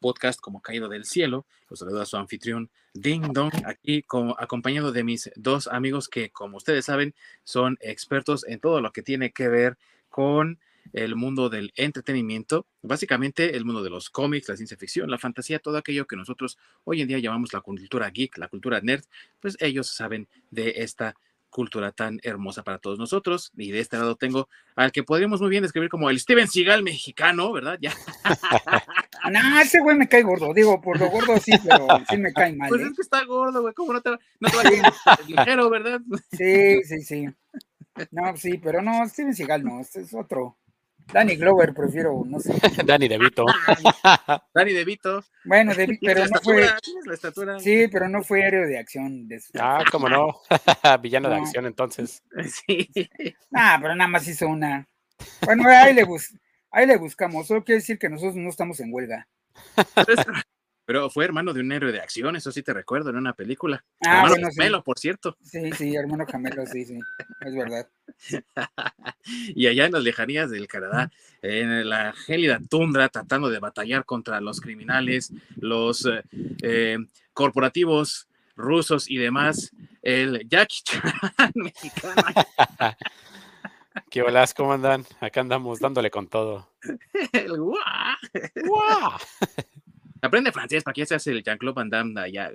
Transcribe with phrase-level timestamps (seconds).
[0.00, 1.46] podcast como Caído del Cielo.
[1.68, 4.04] Los saludo a su anfitrión Ding Dong, aquí
[4.38, 9.02] acompañado de mis dos amigos que, como ustedes saben, son expertos en todo lo que
[9.02, 9.76] tiene que ver
[10.08, 10.58] con
[10.92, 15.58] el mundo del entretenimiento, básicamente el mundo de los cómics, la ciencia ficción, la fantasía,
[15.58, 19.04] todo aquello que nosotros hoy en día llamamos la cultura geek, la cultura nerd,
[19.40, 21.14] pues ellos saben de esta
[21.50, 23.52] cultura tan hermosa para todos nosotros.
[23.56, 26.82] Y de este lado tengo al que podríamos muy bien describir como el Steven Seagal
[26.82, 27.78] mexicano, ¿verdad?
[27.80, 27.94] Ya.
[29.30, 32.54] no, ese güey me cae gordo, digo, por lo gordo sí, pero sí me cae
[32.54, 32.68] mal.
[32.68, 32.92] Pues es ¿eh?
[32.96, 36.00] que está gordo, güey, ¿cómo no te, no te va a ir ligero, verdad?
[36.32, 37.28] Sí, sí, sí.
[38.10, 40.58] No, sí, pero no, Steven Seagal no, este es otro.
[41.12, 42.54] Danny Glover, prefiero, no sé.
[42.84, 43.44] Danny DeVito.
[44.54, 45.24] Danny DeVito.
[45.44, 46.68] Bueno, DeVito, pero no fue.
[47.04, 47.60] la estatura?
[47.60, 49.28] Sí, pero no fue héroe de acción.
[49.28, 50.40] De ah, cómo no.
[51.00, 52.22] Villano de acción, entonces.
[52.66, 52.90] Sí.
[53.52, 54.86] Ah, pero nada más hizo una.
[55.42, 56.34] Bueno, ahí le, bus...
[56.70, 57.46] ahí le buscamos.
[57.46, 59.28] Solo quiere decir que nosotros no estamos en huelga.
[60.86, 63.84] Pero fue hermano de un héroe de acción, eso sí te recuerdo, en una película.
[64.06, 65.36] Ah, hermano gemelo, por cierto.
[65.42, 66.96] Sí, sí, hermano gemelo, sí, sí,
[67.44, 67.88] es verdad.
[69.24, 71.10] y allá en las lejanías del Canadá,
[71.42, 76.22] en la gélida tundra, tratando de batallar contra los criminales, los eh,
[76.62, 76.98] eh,
[77.32, 81.02] corporativos rusos y demás, el Jackie Chan
[81.56, 82.22] mexicano.
[84.10, 85.04] ¿Qué hola, ¿Cómo andan?
[85.20, 86.70] Acá andamos dándole con todo.
[87.32, 88.16] El guau.
[88.64, 89.12] ¡Guau!
[90.22, 92.50] Aprende francés para que ya seas el Jean-Claude Van Damme allá.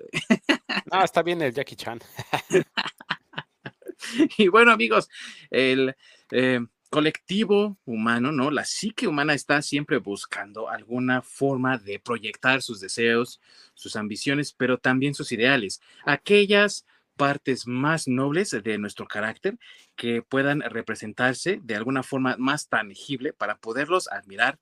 [0.92, 2.00] Ah, está bien el Jackie Chan.
[4.38, 5.09] y bueno, amigos,
[5.50, 5.95] el
[6.31, 8.52] eh, colectivo humano, ¿no?
[8.52, 13.39] La psique humana está siempre buscando alguna forma de proyectar sus deseos,
[13.73, 15.81] sus ambiciones, pero también sus ideales.
[16.03, 16.86] Aquellas
[17.22, 19.60] partes más nobles de nuestro carácter
[19.96, 24.58] que puedan representarse de alguna forma más tangible para poderlos admirar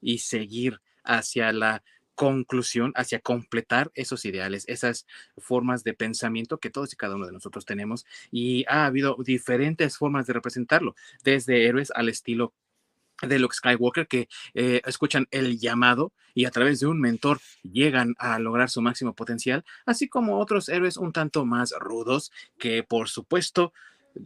[0.00, 1.82] y seguir hacia la
[2.14, 7.32] conclusión, hacia completar esos ideales, esas formas de pensamiento que todos y cada uno de
[7.32, 8.06] nosotros tenemos.
[8.30, 12.54] Y ha habido diferentes formas de representarlo, desde héroes al estilo
[13.26, 18.14] de Luke Skywalker que eh, escuchan el llamado y a través de un mentor llegan
[18.18, 23.08] a lograr su máximo potencial, así como otros héroes un tanto más rudos que por
[23.08, 23.72] supuesto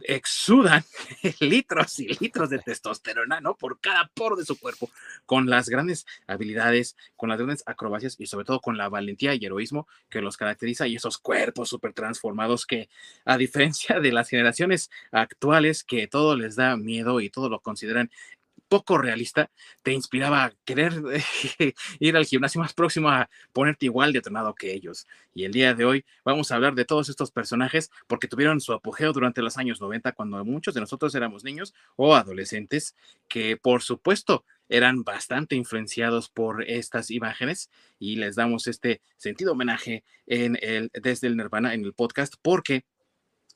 [0.03, 0.83] exudan
[1.39, 3.55] litros y litros de testosterona, ¿no?
[3.55, 4.89] Por cada poro de su cuerpo,
[5.25, 9.45] con las grandes habilidades, con las grandes acrobacias y sobre todo con la valentía y
[9.45, 12.89] heroísmo que los caracteriza y esos cuerpos súper transformados que,
[13.25, 18.11] a diferencia de las generaciones actuales que todo les da miedo y todo lo consideran
[18.69, 19.51] poco realista,
[19.83, 20.93] te inspiraba a querer
[21.99, 25.07] ir al gimnasio más próximo a ponerte igual de entrenado que ellos.
[25.33, 28.73] Y el día de hoy vamos a hablar de todos estos personajes porque tuvieron su
[28.73, 32.95] apogeo durante los años 90 cuando muchos de nosotros éramos niños o adolescentes
[33.27, 40.03] que por supuesto eran bastante influenciados por estas imágenes y les damos este sentido homenaje
[40.27, 42.85] desde el Nirvana en el podcast porque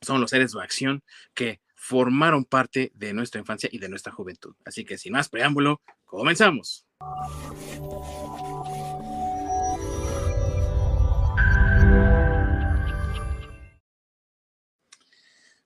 [0.02, 1.04] son los seres de acción
[1.34, 4.56] que formaron parte de nuestra infancia y de nuestra juventud.
[4.64, 6.88] Así que sin más preámbulo, comenzamos.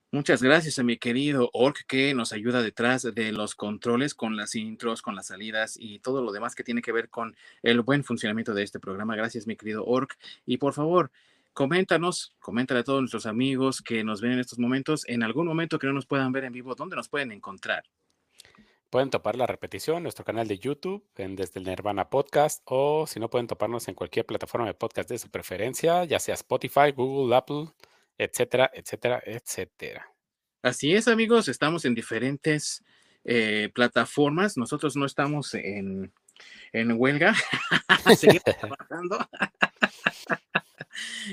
[0.09, 4.55] Muchas gracias a mi querido Ork que nos ayuda detrás de los controles con las
[4.55, 8.03] intros, con las salidas y todo lo demás que tiene que ver con el buen
[8.03, 9.15] funcionamiento de este programa.
[9.15, 10.17] Gracias, mi querido Ork.
[10.47, 11.11] Y por favor,
[11.57, 15.79] coméntanos, coméntale a todos nuestros amigos que nos ven en estos momentos, en algún momento
[15.79, 17.83] que no nos puedan ver en vivo, ¿dónde nos pueden encontrar?
[18.91, 23.07] Pueden topar la repetición en nuestro canal de YouTube, en Desde el Nirvana Podcast, o
[23.07, 26.91] si no, pueden toparnos en cualquier plataforma de podcast de su preferencia, ya sea Spotify,
[26.95, 27.69] Google, Apple,
[28.19, 30.13] etcétera, etcétera, etcétera.
[30.61, 32.85] Así es, amigos, estamos en diferentes
[33.23, 34.57] eh, plataformas.
[34.57, 36.13] Nosotros no estamos en,
[36.71, 37.33] en huelga,
[38.15, 39.17] seguimos trabajando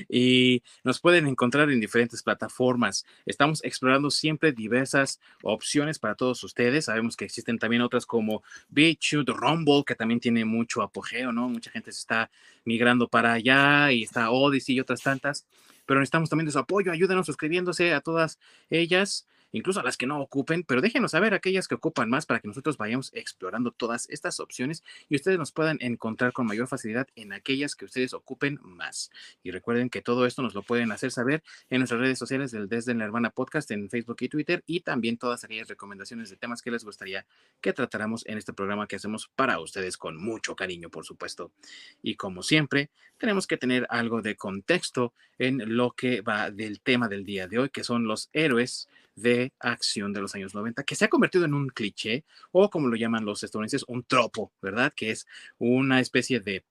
[0.08, 3.04] y nos pueden encontrar en diferentes plataformas.
[3.26, 6.86] Estamos explorando siempre diversas opciones para todos ustedes.
[6.86, 11.48] Sabemos que existen también otras como BitChute, Rumble, que también tiene mucho apogeo, ¿no?
[11.48, 12.30] Mucha gente se está
[12.64, 15.46] migrando para allá y está Odyssey y otras tantas.
[15.86, 16.92] Pero necesitamos también de su apoyo.
[16.92, 18.38] Ayúdenos suscribiéndose a todas
[18.70, 22.40] ellas incluso a las que no ocupen, pero déjenos saber aquellas que ocupan más para
[22.40, 27.06] que nosotros vayamos explorando todas estas opciones y ustedes nos puedan encontrar con mayor facilidad
[27.14, 29.10] en aquellas que ustedes ocupen más.
[29.42, 32.68] Y recuerden que todo esto nos lo pueden hacer saber en nuestras redes sociales del
[32.68, 36.60] Desde la Hermana Podcast en Facebook y Twitter y también todas aquellas recomendaciones de temas
[36.60, 37.24] que les gustaría
[37.60, 41.52] que tratáramos en este programa que hacemos para ustedes con mucho cariño, por supuesto.
[42.02, 47.08] Y como siempre, tenemos que tener algo de contexto en lo que va del tema
[47.08, 50.96] del día de hoy, que son los héroes de acción de los años 90, que
[50.96, 54.92] se ha convertido en un cliché o como lo llaman los estadounidenses, un tropo, ¿verdad?
[54.94, 55.26] Que es
[55.58, 56.64] una especie de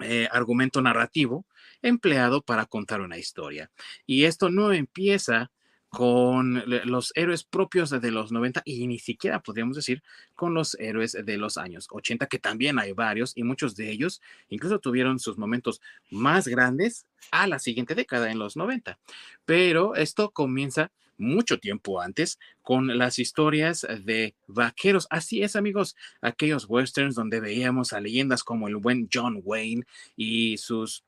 [0.00, 1.46] eh, argumento narrativo
[1.80, 3.70] empleado para contar una historia.
[4.06, 5.50] Y esto no empieza
[5.94, 10.02] con los héroes propios de los 90 y ni siquiera podríamos decir
[10.34, 14.20] con los héroes de los años 80, que también hay varios y muchos de ellos
[14.48, 15.80] incluso tuvieron sus momentos
[16.10, 18.98] más grandes a la siguiente década, en los 90.
[19.44, 25.06] Pero esto comienza mucho tiempo antes con las historias de vaqueros.
[25.10, 29.84] Así es, amigos, aquellos westerns donde veíamos a leyendas como el buen John Wayne
[30.16, 31.04] y sus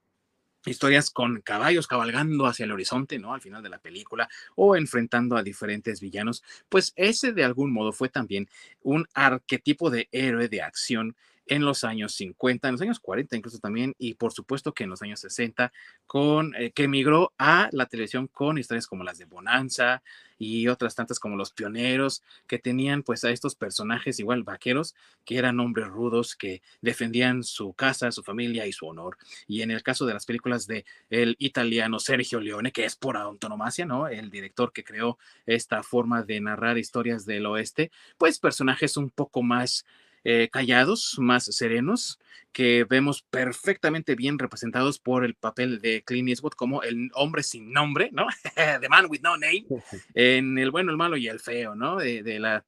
[0.67, 3.33] historias con caballos cabalgando hacia el horizonte, ¿no?
[3.33, 7.93] Al final de la película, o enfrentando a diferentes villanos, pues ese de algún modo
[7.93, 8.49] fue también
[8.83, 13.59] un arquetipo de héroe de acción en los años 50, en los años 40 incluso
[13.59, 15.73] también, y por supuesto que en los años 60,
[16.07, 20.03] con, eh, que emigró a la televisión con historias como las de Bonanza
[20.39, 24.95] y otras tantas como Los Pioneros, que tenían pues a estos personajes igual vaqueros,
[25.25, 29.17] que eran hombres rudos, que defendían su casa, su familia y su honor.
[29.47, 33.17] Y en el caso de las películas de el italiano Sergio Leone, que es por
[33.17, 34.09] antonomasia, ¿no?
[34.09, 39.43] El director que creó esta forma de narrar historias del oeste, pues personajes un poco
[39.43, 39.87] más
[40.29, 42.19] eh, callados, más serenos,
[42.51, 47.73] que vemos perfectamente bien representados por el papel de Clint Eastwood como el hombre sin
[47.73, 48.27] nombre, ¿no?
[48.81, 49.67] The man with no name,
[50.15, 51.99] en el bueno, el malo y el feo, ¿no?
[51.99, 52.65] De, la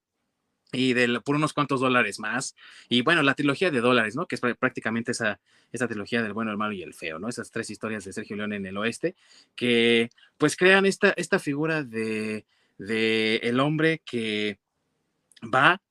[0.71, 2.55] y de, por unos cuantos dólares más.
[2.89, 4.27] Y bueno, la trilogía de dólares, ¿no?
[4.27, 5.41] Que es prácticamente esa,
[5.73, 7.29] esa trilogía del bueno, el malo y el feo, ¿no?
[7.29, 9.17] Esas tres historias de Sergio León en el oeste,
[9.57, 12.47] que pues crean esta, esta figura de,
[12.79, 14.61] de el hombre que
[15.53, 15.83] va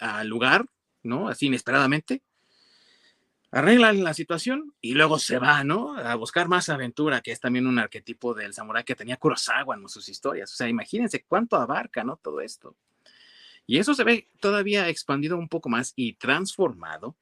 [0.00, 0.66] al lugar
[1.02, 1.28] ¿no?
[1.28, 2.22] Así inesperadamente,
[3.50, 5.96] arreglan la situación y luego se va, ¿no?
[5.96, 9.88] A buscar más aventura, que es también un arquetipo del samurái que tenía Kurosawa en
[9.88, 10.52] sus historias.
[10.52, 12.16] O sea, imagínense cuánto abarca, ¿no?
[12.16, 12.76] Todo esto.
[13.66, 17.14] Y eso se ve todavía expandido un poco más y transformado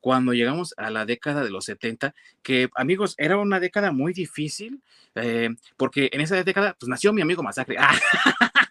[0.00, 4.82] cuando llegamos a la década de los 70, que amigos, era una década muy difícil,
[5.16, 7.76] eh, porque en esa década, pues nació mi amigo Masacre.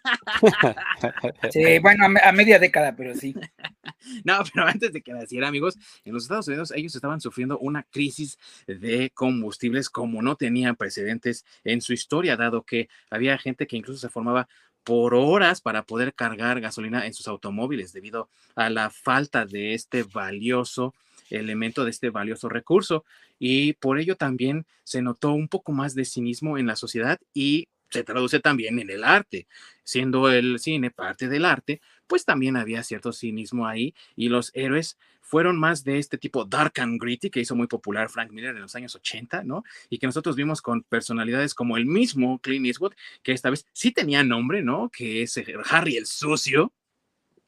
[1.50, 3.34] sí, bueno, a, media década, pero sí.
[4.24, 7.82] No, pero antes de que naciera, amigos, en los Estados Unidos ellos estaban sufriendo una
[7.82, 13.76] crisis de combustibles como no tenían precedentes en su historia, dado que había gente que
[13.76, 14.48] incluso se formaba
[14.84, 20.04] por horas para poder cargar gasolina en sus automóviles debido a la falta de este
[20.04, 20.94] valioso
[21.28, 23.04] elemento, de este valioso recurso.
[23.38, 27.66] Y por ello también se notó un poco más de cinismo en la sociedad y
[27.90, 29.46] se traduce también en el arte.
[29.84, 34.98] Siendo el cine parte del arte, pues también había cierto cinismo ahí y los héroes
[35.20, 38.62] fueron más de este tipo dark and gritty que hizo muy popular Frank Miller en
[38.62, 39.64] los años 80, ¿no?
[39.90, 42.94] Y que nosotros vimos con personalidades como el mismo Clint Eastwood,
[43.24, 44.88] que esta vez sí tenía nombre, ¿no?
[44.88, 46.72] Que es Harry el Sucio,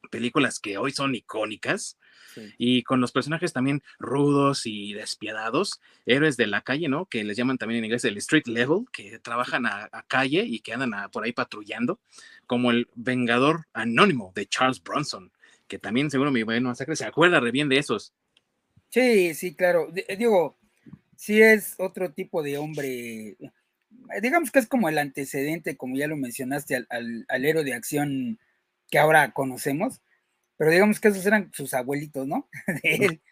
[0.09, 1.99] películas que hoy son icónicas,
[2.57, 7.07] y con los personajes también rudos y despiadados, héroes de la calle, ¿no?
[7.07, 10.73] Que les llaman también en inglés el street level, que trabajan a, calle y que
[10.73, 12.01] andan por ahí patrullando,
[12.47, 15.33] como el Vengador Anónimo de Charles Bronson,
[15.67, 18.15] que también seguro mi buen masacre se acuerda re bien de esos.
[18.91, 19.93] Sí, sí, claro.
[20.19, 20.57] digo,
[21.17, 23.37] sí es otro tipo de hombre.
[24.23, 28.39] Digamos que es como el antecedente, como ya lo mencionaste, al, al héroe de acción
[28.91, 30.01] que ahora conocemos
[30.59, 32.49] pero digamos que esos eran sus abuelitos, ¿no?
[32.83, 33.23] De él,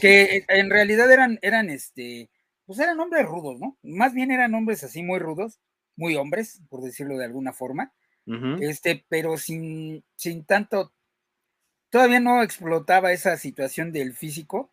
[0.00, 2.30] que en realidad eran, eran, este,
[2.64, 3.76] pues eran hombres rudos, ¿no?
[3.82, 5.60] Más bien eran hombres así muy rudos,
[5.96, 7.92] muy hombres, por decirlo de alguna forma,
[8.60, 10.94] este, pero sin, sin tanto,
[11.90, 14.72] todavía no explotaba esa situación del físico,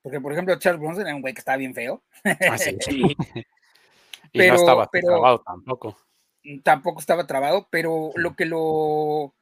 [0.00, 2.02] porque por ejemplo Charles Bronson era un güey que estaba bien feo.
[2.24, 2.78] Ah, sí.
[4.32, 5.98] y no estaba trabado tampoco.
[6.62, 9.35] Tampoco estaba trabado, pero lo que lo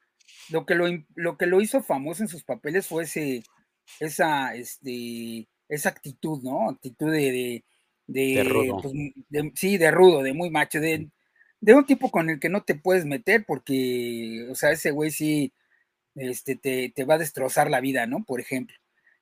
[0.50, 3.42] lo que lo, lo que lo hizo famoso en sus papeles fue ese,
[4.00, 6.70] esa, este, esa actitud, ¿no?
[6.70, 7.64] Actitud de,
[8.06, 8.80] de, rudo.
[8.82, 8.94] Pues,
[9.54, 11.08] sí, de rudo, de muy macho, de,
[11.60, 15.10] de un tipo con el que no te puedes meter porque, o sea, ese güey
[15.10, 15.52] sí,
[16.14, 18.24] este, te, te, va a destrozar la vida, ¿no?
[18.24, 18.76] Por ejemplo.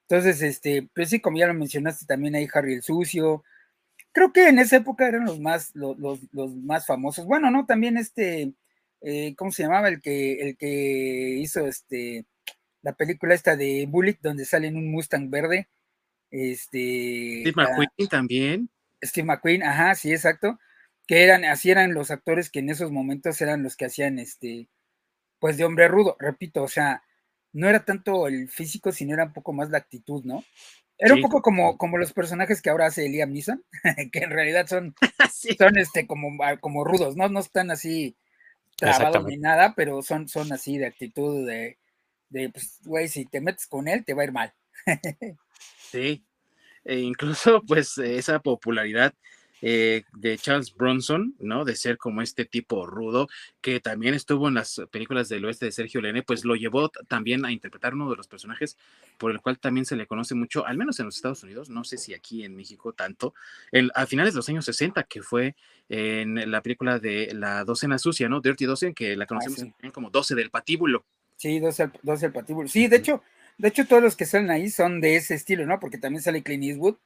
[0.08, 3.44] Entonces, este, pues sí, como ya lo mencionaste también ahí Harry el Sucio.
[4.12, 5.96] Creo que en esa época eran los más, los,
[6.32, 7.24] los más famosos.
[7.24, 8.52] Bueno, no, también este,
[9.02, 9.88] eh, ¿cómo se llamaba?
[9.88, 12.24] El que, el que hizo este,
[12.82, 15.68] la película esta de Bullet, donde sale en un Mustang verde.
[16.30, 18.70] Este, Steve McQueen también.
[19.02, 20.58] Steve McQueen, ajá, sí, exacto.
[21.06, 24.68] Que eran, así eran los actores que en esos momentos eran los que hacían este,
[25.40, 27.02] pues de hombre rudo, repito, o sea,
[27.52, 30.44] no era tanto el físico, sino era un poco más la actitud, ¿no?
[30.96, 33.64] Era un poco como, como los personajes que ahora hace Liam Neeson,
[34.12, 34.94] que en realidad son,
[35.58, 37.28] son este, como, como rudos, ¿no?
[37.28, 38.16] No están así
[38.82, 41.78] trabado ni nada, pero son, son así de actitud de,
[42.28, 44.54] de pues, güey, si te metes con él, te va a ir mal.
[45.90, 46.24] sí.
[46.84, 49.14] e incluso pues esa popularidad
[49.64, 51.64] eh, de Charles Bronson, ¿no?
[51.64, 53.28] De ser como este tipo rudo,
[53.60, 57.44] que también estuvo en las películas del oeste de Sergio Lene, pues lo llevó también
[57.44, 58.76] a interpretar uno de los personajes
[59.18, 61.84] por el cual también se le conoce mucho, al menos en los Estados Unidos, no
[61.84, 63.34] sé si aquí en México tanto,
[63.94, 65.54] a finales de los años 60, que fue
[65.88, 68.40] en la película de La Docena Sucia, ¿no?
[68.40, 71.04] Dirty Dozen, que la ah, conocemos como 12 del patíbulo.
[71.36, 71.90] Sí, 12,
[72.20, 72.68] del patíbulo.
[72.68, 73.22] Sí, de hecho,
[73.58, 75.78] de hecho todos los que salen ahí son de ese estilo, ¿no?
[75.78, 76.96] Porque también sale Clint Eastwood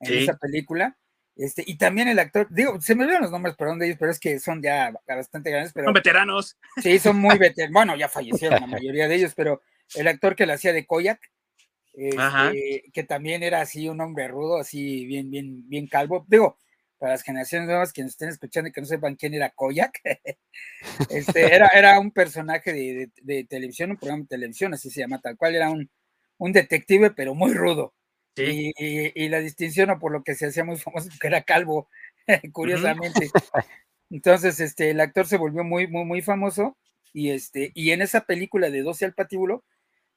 [0.00, 0.96] en esa película.
[1.36, 4.10] Este, y también el actor, digo, se me olvidan los nombres, perdón, de ellos, pero
[4.10, 5.72] es que son ya bastante grandes.
[5.74, 6.56] Pero, son veteranos.
[6.82, 7.72] Sí, son muy veteranos.
[7.72, 9.60] Bueno, ya fallecieron la mayoría de ellos, pero
[9.94, 11.20] el actor que le hacía de Koyak,
[11.92, 16.24] este, que también era así un hombre rudo, así bien, bien, bien calvo.
[16.26, 16.56] Digo,
[16.98, 20.00] para las generaciones nuevas que nos estén escuchando y que no sepan quién era Koyak,
[21.10, 25.20] este, era, era un personaje de, de, televisión, un programa de televisión, así se llama,
[25.20, 25.90] tal cual, era un,
[26.38, 27.92] un detective, pero muy rudo.
[28.36, 31.88] Y, la distinción, por lo que se hacía muy famoso, porque era calvo,
[32.52, 33.30] curiosamente.
[34.10, 36.76] Entonces, este, el actor se volvió muy, muy, muy famoso.
[37.12, 39.64] Y este, y en esa película de 12 al patíbulo,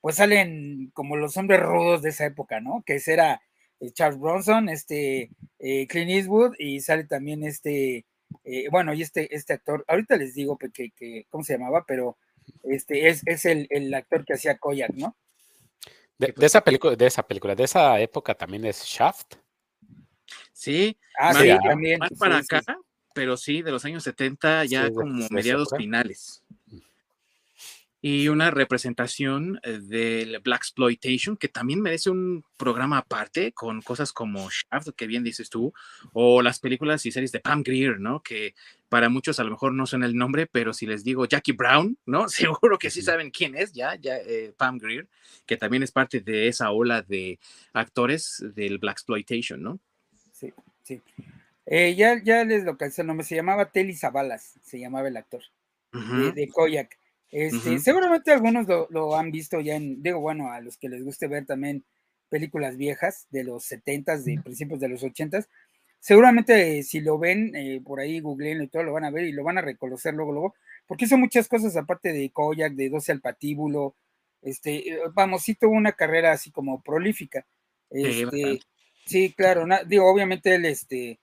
[0.01, 2.83] pues salen como los hombres rudos de esa época, ¿no?
[2.85, 3.41] Que ese era
[3.79, 8.05] eh, Charles Bronson, este eh, Clint Eastwood, y sale también este,
[8.43, 11.85] eh, bueno, y este, este actor, ahorita les digo que, que, ¿cómo se llamaba?
[11.87, 12.17] Pero
[12.63, 15.15] este es, es el, el actor que hacía Koyak, ¿no?
[16.19, 19.35] De, esa película, de esa película, de esa época también es Shaft.
[20.51, 21.97] Sí, ah, sí, también.
[21.97, 22.61] Más para acá,
[23.13, 26.43] pero sí, de los años 70, ya como mediados finales
[28.01, 34.13] y una representación eh, del Black Exploitation, que también merece un programa aparte, con cosas
[34.13, 35.73] como Shaft, que bien dices tú,
[36.13, 38.21] o las películas y series de Pam Grier, ¿no?
[38.23, 38.55] Que
[38.87, 41.97] para muchos a lo mejor no son el nombre, pero si les digo Jackie Brown,
[42.05, 42.29] ¿no?
[42.59, 45.07] Seguro que sí saben quién es ya, ya eh, Pam Grier,
[45.45, 47.37] que también es parte de esa ola de
[47.73, 49.79] actores del Black Exploitation, ¿no?
[50.31, 50.53] Sí,
[50.83, 51.01] sí.
[51.65, 55.43] Eh, ya, ya les localicé el nombre, se llamaba Telly Zabalas, se llamaba el actor,
[55.91, 56.97] de, de Koyak.
[57.31, 61.27] Este, Seguramente algunos lo, han visto ya en, digo, bueno, a los que les guste
[61.27, 61.83] ver también
[62.29, 65.45] películas viejas de los 70 de principios de los 80
[65.99, 69.31] seguramente si lo ven eh, por ahí, googleen y todo, lo van a ver y
[69.31, 70.55] lo van a reconocer luego, luego,
[70.87, 73.95] porque hizo muchas cosas aparte de Koyak, de 12 al patíbulo,
[74.41, 77.45] este, eh, vamos, sí tuvo una carrera así como prolífica.
[77.89, 78.59] Este,
[79.05, 81.19] sí, claro, digo, obviamente él, este,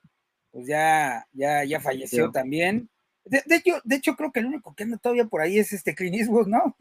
[0.50, 2.30] pues ya, ya, ya falleció.
[2.30, 2.90] también,
[3.26, 5.94] de, hecho, de hecho, creo que el único que anda todavía por ahí es este
[5.94, 6.76] Clint Eastwood, ¿no?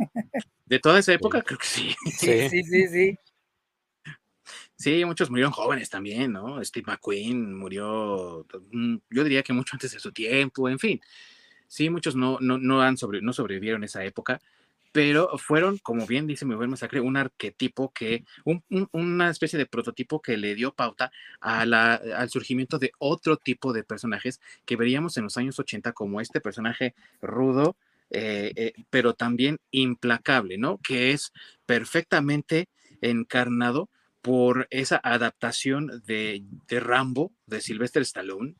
[0.66, 1.96] De toda esa época, creo que sí.
[2.18, 3.20] Sí, sí, sí, sí.
[4.76, 6.64] Sí, muchos murieron jóvenes también, ¿no?
[6.64, 11.02] Steve McQueen murió, mm, yo diría que mucho antes de su tiempo, en fin.
[11.68, 14.40] Sí, muchos no, no, no, han sobre, no sobrevivieron esa época
[14.96, 18.24] pero fueron, como bien dice mi buen masacre, un arquetipo que,
[18.94, 21.12] una especie de prototipo que le dio pauta
[21.42, 26.40] al surgimiento de otro tipo de personajes que veríamos en los años 80 como este
[26.40, 27.76] personaje rudo,
[28.10, 30.78] eh, eh, pero también implacable, ¿no?
[30.78, 31.34] Que es
[31.66, 32.70] perfectamente
[33.02, 33.90] encarnado
[34.22, 38.56] por esa adaptación de, de Rambo, de Sylvester Stallone,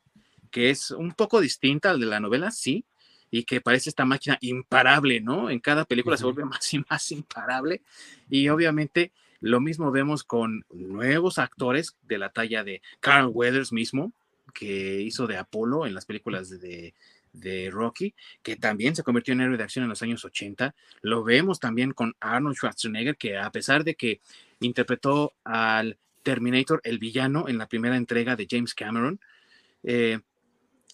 [0.50, 2.84] que es un poco distinta al de la novela, sí,
[3.30, 5.50] y que parece esta máquina imparable, ¿no?
[5.50, 7.82] En cada película se vuelve más y más imparable.
[8.30, 14.12] Y obviamente lo mismo vemos con nuevos actores de la talla de Carl Weathers mismo,
[14.54, 16.94] que hizo de Apolo en las películas de,
[17.32, 20.74] de Rocky, que también se convirtió en héroe de acción en los años 80.
[21.02, 24.20] Lo vemos también con Arnold Schwarzenegger, que a pesar de que
[24.60, 29.20] interpretó al Terminator, el villano, en la primera entrega de James Cameron,
[29.84, 30.20] eh,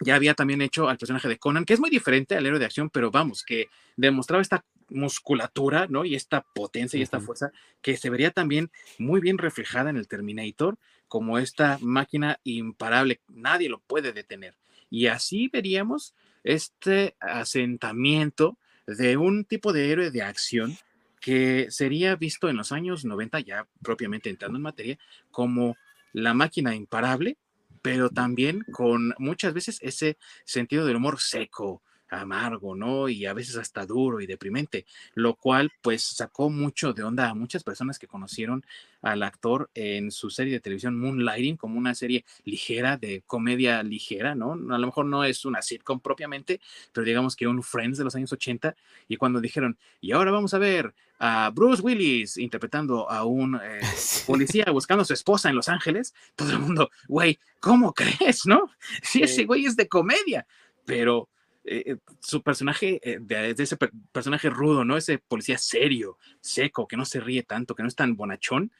[0.01, 2.65] ya había también hecho al personaje de Conan, que es muy diferente al héroe de
[2.65, 6.05] acción, pero vamos, que demostraba esta musculatura, ¿no?
[6.05, 10.09] Y esta potencia y esta fuerza que se vería también muy bien reflejada en el
[10.09, 14.55] Terminator, como esta máquina imparable, nadie lo puede detener.
[14.91, 20.77] Y así veríamos este asentamiento de un tipo de héroe de acción
[21.21, 24.99] que sería visto en los años 90, ya propiamente entrando en materia,
[25.31, 25.77] como
[26.13, 27.37] la máquina imparable,
[27.83, 33.09] pero también con muchas veces ese sentido del humor seco, amargo, ¿no?
[33.09, 37.35] Y a veces hasta duro y deprimente, lo cual pues sacó mucho de onda a
[37.35, 38.65] muchas personas que conocieron
[39.01, 44.35] al actor en su serie de televisión Moonlighting como una serie ligera, de comedia ligera,
[44.35, 44.53] ¿no?
[44.53, 46.61] A lo mejor no es una sitcom propiamente,
[46.93, 48.77] pero digamos que un Friends de los años 80
[49.09, 53.81] y cuando dijeron, y ahora vamos a ver a Bruce Willis interpretando a un eh,
[54.27, 58.71] policía buscando a su esposa en Los Ángeles, todo el mundo, güey, ¿cómo crees, no?
[59.03, 60.47] Sí, ese güey es de comedia,
[60.85, 61.29] pero
[61.65, 63.77] eh, eh, su personaje, de, ese
[64.13, 64.97] personaje rudo, ¿no?
[64.97, 68.73] Ese policía serio, seco, que no se ríe tanto, que no es tan bonachón,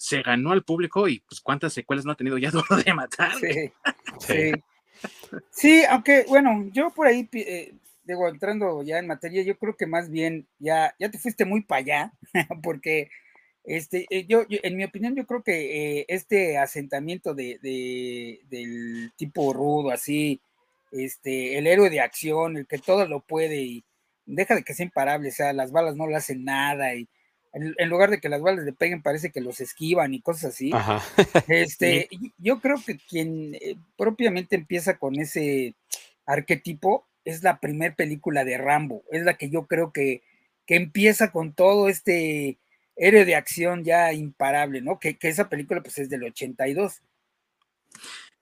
[0.00, 3.32] se ganó al público y pues cuántas secuelas no ha tenido ya Duro de Matar.
[3.34, 3.70] Sí,
[4.20, 4.52] sí.
[5.50, 5.84] sí.
[5.84, 10.10] aunque bueno, yo por ahí, eh, digo, entrando ya en materia, yo creo que más
[10.10, 12.12] bien ya, ya te fuiste muy para allá,
[12.62, 13.10] porque
[13.62, 17.58] este, eh, yo, en mi opinión, yo creo que eh, este asentamiento de,
[18.48, 20.40] del tipo rudo, así,
[20.90, 23.84] este, el héroe de acción, el que todo lo puede y
[24.26, 27.08] deja de que sea imparable, o sea, las balas no le hacen nada y
[27.52, 30.70] en, lugar de que las balas le peguen parece que los esquivan y cosas así.
[31.48, 35.74] Este, yo creo que quien eh, propiamente empieza con ese
[36.26, 40.22] arquetipo es la primer película de Rambo, es la que yo creo que,
[40.64, 42.58] que empieza con todo este
[42.96, 44.98] héroe de acción ya imparable, ¿no?
[44.98, 47.02] Que, que esa película pues es del 82.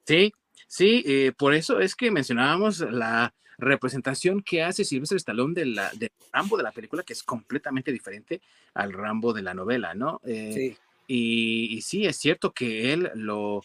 [0.07, 0.33] Sí,
[0.69, 5.91] sí, eh, por eso es que mencionábamos la representación que hace Silvestre Stallone de la,
[5.95, 8.41] del Rambo de la película, que es completamente diferente
[8.75, 10.21] al Rambo de la novela, ¿no?
[10.25, 10.77] Eh, sí.
[11.11, 13.65] Y, sí, es cierto que él lo,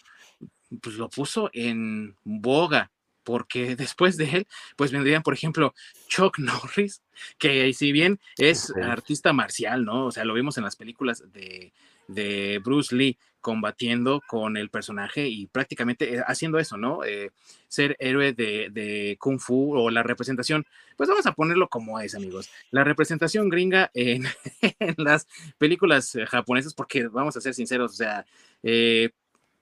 [0.81, 2.89] pues, lo puso en boga
[3.23, 5.75] porque después de él, pues vendrían, por ejemplo,
[6.07, 7.01] Chuck Norris,
[7.37, 10.07] que si bien es artista marcial, ¿no?
[10.07, 11.73] O sea, lo vimos en las películas de,
[12.07, 17.03] de Bruce Lee combatiendo con el personaje y prácticamente eh, haciendo eso, ¿no?
[17.03, 17.29] Eh,
[17.67, 22.15] ser héroe de, de, Kung Fu o la representación, pues vamos a ponerlo como es,
[22.15, 22.49] amigos.
[22.71, 24.25] La representación gringa en,
[24.79, 28.25] en las películas eh, japonesas, porque vamos a ser sinceros, o sea,
[28.63, 29.09] eh,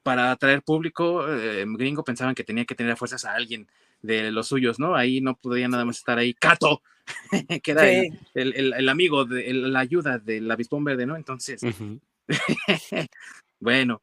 [0.03, 3.67] para atraer público, eh, gringo pensaban que tenía que tener a fuerzas a alguien
[4.01, 4.95] de los suyos, ¿no?
[4.95, 6.81] Ahí no podía nada más estar ahí, Cato,
[7.63, 11.15] que era el, el, el, amigo, de, la ayuda del avispón verde, ¿no?
[11.15, 11.61] Entonces,
[13.61, 14.01] bueno,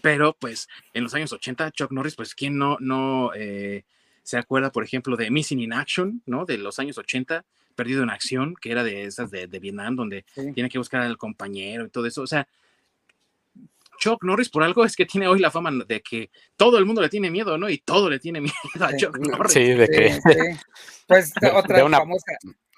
[0.00, 3.84] pero pues en los años 80, Chuck Norris, pues quién no, no eh,
[4.22, 6.44] se acuerda, por ejemplo, de Missing in Action, ¿no?
[6.44, 10.24] De los años 80, Perdido en Acción, que era de esas de, de Vietnam, donde
[10.54, 12.46] tiene que buscar al compañero y todo eso, o sea,
[13.98, 17.00] Chuck Norris por algo es que tiene hoy la fama de que todo el mundo
[17.00, 17.68] le tiene miedo, ¿no?
[17.68, 19.52] Y todo le tiene miedo a Chuck Norris.
[19.52, 20.20] Sí, de que.
[21.06, 22.32] Pues otra de una, famosa.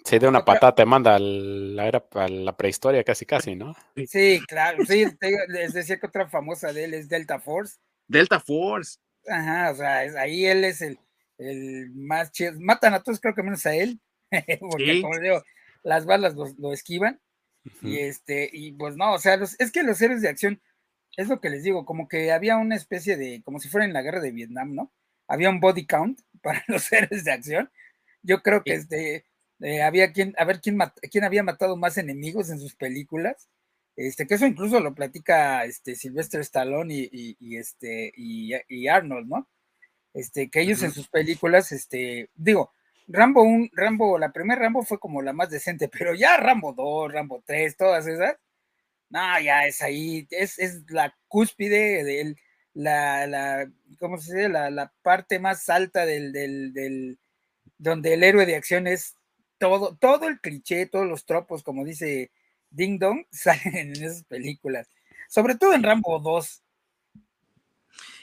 [0.06, 3.74] Sí, de una patada te manda a la, a la prehistoria casi, casi, ¿no?
[4.06, 4.84] Sí, claro.
[4.86, 5.04] Sí,
[5.48, 7.78] les decía que otra famosa de él es Delta Force.
[8.06, 9.00] Delta Force.
[9.28, 11.00] Ajá, o sea, ahí él es el,
[11.38, 12.52] el más chido.
[12.60, 14.00] Matan a todos, creo que menos a él.
[14.60, 15.42] Porque, como digo,
[15.82, 17.20] las balas lo, esquivan.
[17.82, 20.62] Y este, y pues no, o sea, es que los héroes de acción
[21.16, 23.92] es lo que les digo, como que había una especie de, como si fuera en
[23.92, 24.92] la guerra de Vietnam, ¿no?
[25.26, 27.70] Había un body count para los héroes de acción.
[28.22, 29.25] Yo creo que este,
[29.60, 30.78] eh, había quien, a ver quién,
[31.10, 33.48] quién había matado más enemigos en sus películas.
[33.96, 39.48] Este, que eso incluso lo platica este Sylvester Stallone y, y, este y, Arnold, ¿no?
[40.12, 42.72] Este, que ellos en sus películas, este, digo,
[43.08, 47.12] Rambo un Rambo, la primera Rambo fue como la más decente, pero ya Rambo 2,
[47.12, 48.36] Rambo 3, todas esas,
[49.10, 50.58] no, ya es ahí, es,
[50.90, 52.36] la cúspide de
[52.74, 54.48] la, la, ¿cómo se dice?
[54.48, 57.18] La, la parte más alta del, del,
[57.78, 59.16] donde el héroe de acción es
[59.58, 62.30] todo, todo el cliché, todos los tropos, como dice
[62.70, 64.88] Ding Dong, salen en esas películas,
[65.28, 66.62] sobre todo en Rambo 2.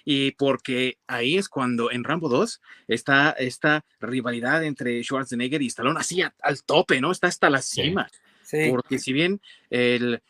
[0.06, 6.00] Y porque ahí es cuando en Rambo 2 está esta rivalidad entre Schwarzenegger y Stallone
[6.00, 7.12] así al tope, ¿no?
[7.12, 8.10] Está hasta la cima.
[8.70, 10.22] Porque si bien el,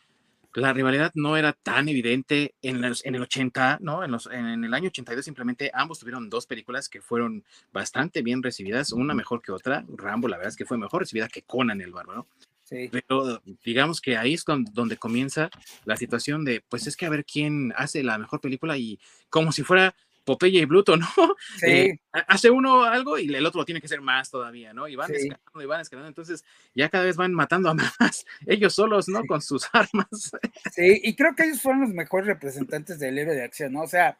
[0.62, 4.04] la rivalidad no era tan evidente en, en el 80, ¿no?
[4.04, 8.44] En, los, en, el año 82 simplemente ambos tuvieron dos películas que fueron bastante bien
[8.44, 9.86] recibidas, una mejor que otra.
[9.96, 12.28] Rambo, la verdad es que fue mejor recibida que Conan el Bárbaro.
[12.64, 12.90] Sí.
[12.92, 15.50] Pero digamos que ahí es donde comienza
[15.86, 19.52] la situación de, pues es que a ver quién hace la mejor película y como
[19.52, 21.08] si fuera Popeye y Bluto, ¿no?
[21.60, 21.68] Sí.
[21.68, 24.88] Eh, hace uno algo y el otro lo tiene que hacer más todavía, ¿no?
[24.88, 26.08] Y van escalando y van escalando.
[26.08, 29.24] Entonces ya cada vez van matando a más ellos solos, ¿no?
[29.26, 30.32] Con sus armas.
[30.72, 33.82] Sí, y creo que ellos fueron los mejores representantes del héroe de acción, ¿no?
[33.82, 34.18] O sea,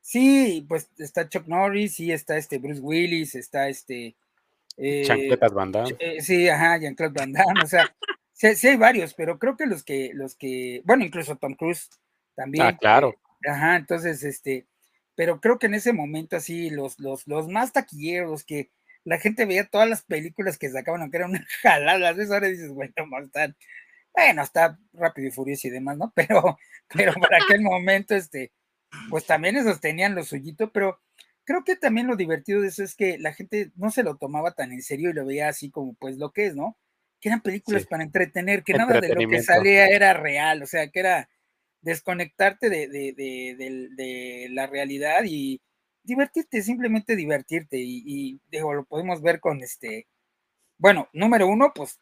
[0.00, 4.16] sí, pues está Chuck Norris, sí está este Bruce Willis, está este.
[4.76, 5.96] Eh, Chancletas Van Damme.
[5.98, 7.94] Eh, sí, ajá, Jean-Claude Van Damme, o sea,
[8.32, 11.90] sí, sí, hay varios, pero creo que los que, los que, bueno, incluso Tom Cruise
[12.34, 12.66] también.
[12.66, 13.14] Ah, claro.
[13.46, 14.66] ajá, entonces, este,
[15.14, 18.70] pero creo que en ese momento así, los, los, los más taquilleros, que
[19.04, 22.48] la gente veía todas las películas que sacaban, aunque era una jalada, a veces ahora
[22.48, 23.56] dices, bueno, están,
[24.14, 26.12] bueno, está rápido y furioso y demás, ¿no?
[26.14, 26.58] Pero,
[26.94, 28.52] pero para aquel momento, este,
[29.08, 31.00] pues también esos tenían lo suyito, pero
[31.44, 34.52] creo que también lo divertido de eso es que la gente no se lo tomaba
[34.52, 36.76] tan en serio y lo veía así como pues lo que es, ¿no?
[37.20, 40.88] Que eran películas para entretener, que nada de lo que salía era real, o sea,
[40.88, 41.30] que era
[41.82, 45.60] desconectarte de, de, de, de, la realidad y
[46.02, 47.78] divertirte, simplemente divertirte.
[47.78, 50.06] Y, digo, lo podemos ver con este,
[50.78, 51.98] bueno, número uno, pues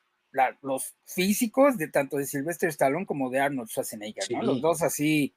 [0.63, 4.43] los físicos de tanto de Sylvester Stallone como de Arnold Schwarzenegger, ¿no?
[4.43, 5.35] Los dos así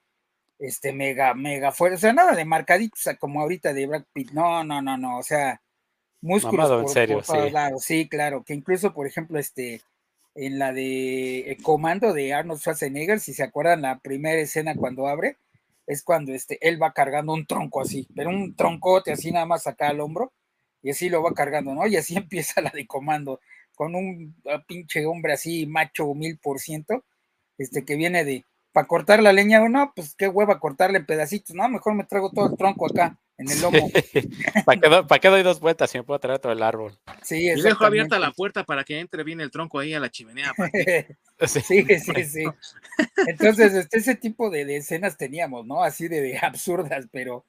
[0.60, 4.06] este, mega, mega fuerte, o sea, nada de marcaditos, o sea, como ahorita de Brad
[4.14, 5.62] Pitt, no, no, no, no, o sea,
[6.22, 7.52] músculos Mamado, en serio, todos sí.
[7.52, 9.82] lados, sí, claro, que incluso, por ejemplo, este,
[10.36, 15.08] en la de eh, Comando de Arnold Schwarzenegger, si se acuerdan la primera escena cuando
[15.08, 15.38] abre,
[15.86, 19.68] es cuando este, él va cargando un tronco así, pero un troncote así nada más
[19.68, 20.32] acá al hombro,
[20.82, 21.88] y así lo va cargando, ¿no?
[21.88, 23.40] Y así empieza la de Comando,
[23.76, 27.04] con un ah, pinche hombre así, macho mil por ciento,
[27.58, 31.06] este, que viene de, para cortar la leña, o no, pues qué hueva cortarle en
[31.06, 33.90] pedacitos, no, mejor me traigo todo el tronco acá, en el lomo.
[34.66, 36.98] ¿Para qué, do- pa' qué doy dos vueltas si me puedo traer todo el árbol?
[37.24, 40.10] Sí, Y dejo abierta la puerta para que entre bien el tronco ahí a la
[40.12, 40.54] chimenea.
[40.56, 41.16] para que-
[41.48, 41.60] Sí.
[41.62, 42.44] Sí, sí, sí.
[43.28, 45.84] Entonces, este, ese tipo de, de escenas teníamos, ¿no?
[45.84, 47.46] Así de, de absurdas, pero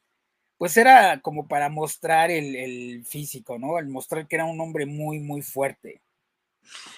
[0.56, 3.78] pues era como para mostrar el, el físico, ¿no?
[3.78, 6.00] El mostrar que era un hombre muy, muy fuerte.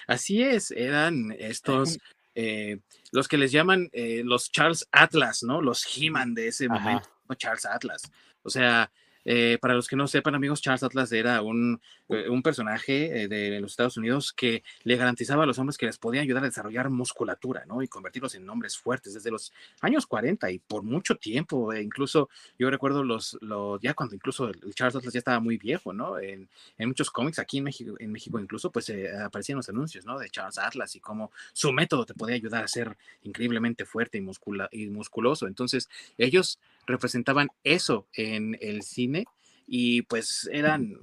[0.07, 1.99] Así es, eran estos,
[2.35, 2.79] eh,
[3.11, 5.61] los que les llaman eh, los Charles Atlas, ¿no?
[5.61, 6.79] Los He-Man de ese Ajá.
[6.79, 7.35] momento, ¿no?
[7.35, 8.03] Charles Atlas.
[8.47, 8.89] O sea,
[9.29, 13.27] eh, para los que no sepan, amigos, Charles Atlas era un, eh, un personaje eh,
[13.27, 16.47] de los Estados Unidos que le garantizaba a los hombres que les podía ayudar a
[16.47, 17.81] desarrollar musculatura, ¿no?
[17.81, 21.73] Y convertirlos en hombres fuertes desde los años 40 y por mucho tiempo.
[21.73, 25.91] eh, incluso yo recuerdo los, los, ya cuando incluso Charles Atlas ya estaba muy viejo,
[25.91, 26.19] ¿no?
[26.19, 30.05] En, en muchos cómics aquí en México, en México incluso, pues eh, aparecían los anuncios,
[30.05, 30.17] ¿no?
[30.19, 34.21] De Charles Atlas y cómo su método te podía ayudar a ser increíblemente fuerte y,
[34.21, 35.47] muscula y musculoso.
[35.47, 39.25] Entonces, ellos representaban eso en el cine
[39.67, 40.93] y pues eran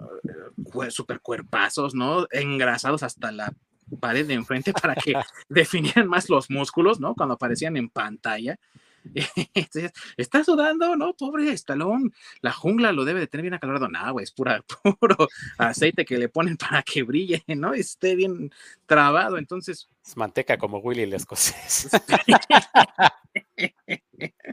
[0.56, 2.26] uh, super cuerpazos, ¿no?
[2.30, 3.54] Engrasados hasta la
[4.00, 5.12] pared de enfrente para que
[5.48, 7.14] definieran más los músculos, ¿no?
[7.14, 8.58] Cuando aparecían en pantalla.
[9.54, 11.14] Entonces, está sudando, ¿no?
[11.14, 12.12] Pobre estalón.
[12.40, 13.88] La jungla lo debe de tener bien acalorado.
[13.88, 14.64] No, güey, es pura,
[15.00, 17.74] puro aceite que le ponen para que brille, ¿no?
[17.74, 18.50] Esté bien
[18.86, 19.38] trabado.
[19.38, 21.88] Entonces, Es manteca como Willy el escocés.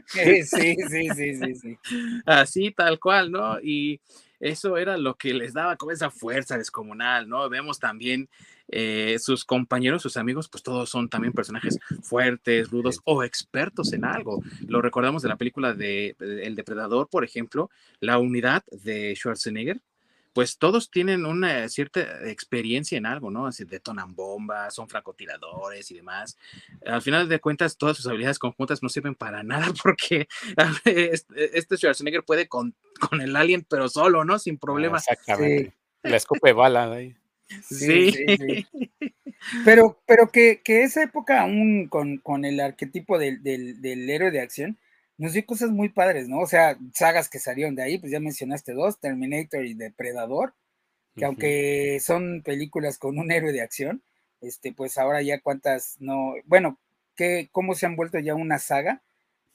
[0.06, 1.54] Sí, sí, sí, sí, sí.
[1.54, 1.78] sí.
[2.26, 3.60] así tal cual, ¿no?
[3.60, 4.00] Y
[4.42, 7.48] eso era lo que les daba como esa fuerza descomunal, ¿no?
[7.48, 8.28] Vemos también
[8.68, 14.04] eh, sus compañeros, sus amigos, pues todos son también personajes fuertes, rudos o expertos en
[14.04, 14.42] algo.
[14.66, 19.80] Lo recordamos de la película de de El Depredador, por ejemplo, la unidad de Schwarzenegger.
[20.32, 23.46] Pues todos tienen una cierta experiencia en algo, ¿no?
[23.46, 26.38] Así detonan bombas, son francotiradores y demás.
[26.86, 30.28] Al final de cuentas, todas sus habilidades conjuntas no sirven para nada porque
[30.84, 34.38] este este Schwarzenegger puede con, con el alien, pero solo, ¿no?
[34.38, 35.06] Sin problemas.
[35.08, 35.74] Exactamente.
[36.02, 37.16] Le escupe bala ahí.
[37.62, 38.12] Sí.
[38.12, 38.66] sí, sí.
[39.64, 44.30] Pero, pero que, que esa época, aún con, con el arquetipo del, del, del héroe
[44.30, 44.78] de acción,
[45.18, 46.40] nos dio cosas muy padres, ¿no?
[46.40, 50.54] O sea, sagas que salieron de ahí, pues ya mencionaste dos, Terminator y Depredador,
[51.16, 54.02] que aunque son películas con un héroe de acción,
[54.40, 56.78] este, pues ahora ya cuántas no, bueno,
[57.14, 59.02] que cómo se han vuelto ya una saga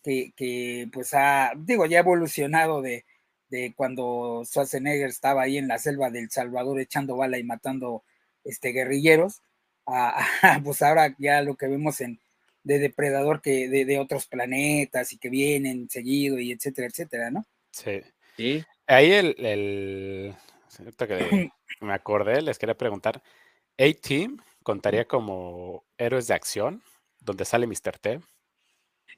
[0.04, 3.06] que, que pues ha, digo, ya ha evolucionado de,
[3.50, 8.04] de cuando Schwarzenegger estaba ahí en la selva del Salvador echando bala y matando
[8.44, 9.42] este guerrilleros,
[9.86, 12.20] a, a, pues ahora ya lo que vemos en
[12.68, 17.46] de depredador que de, de otros planetas y que vienen seguido y etcétera, etcétera, ¿no?
[17.72, 18.02] Sí.
[18.36, 18.64] Sí.
[18.86, 20.36] Ahí el, el
[20.78, 21.50] ahorita que
[21.82, 23.22] me acordé, les quería preguntar,
[23.78, 26.84] A-Team contaría como héroes de acción,
[27.20, 27.98] donde sale Mr.
[28.00, 28.20] T.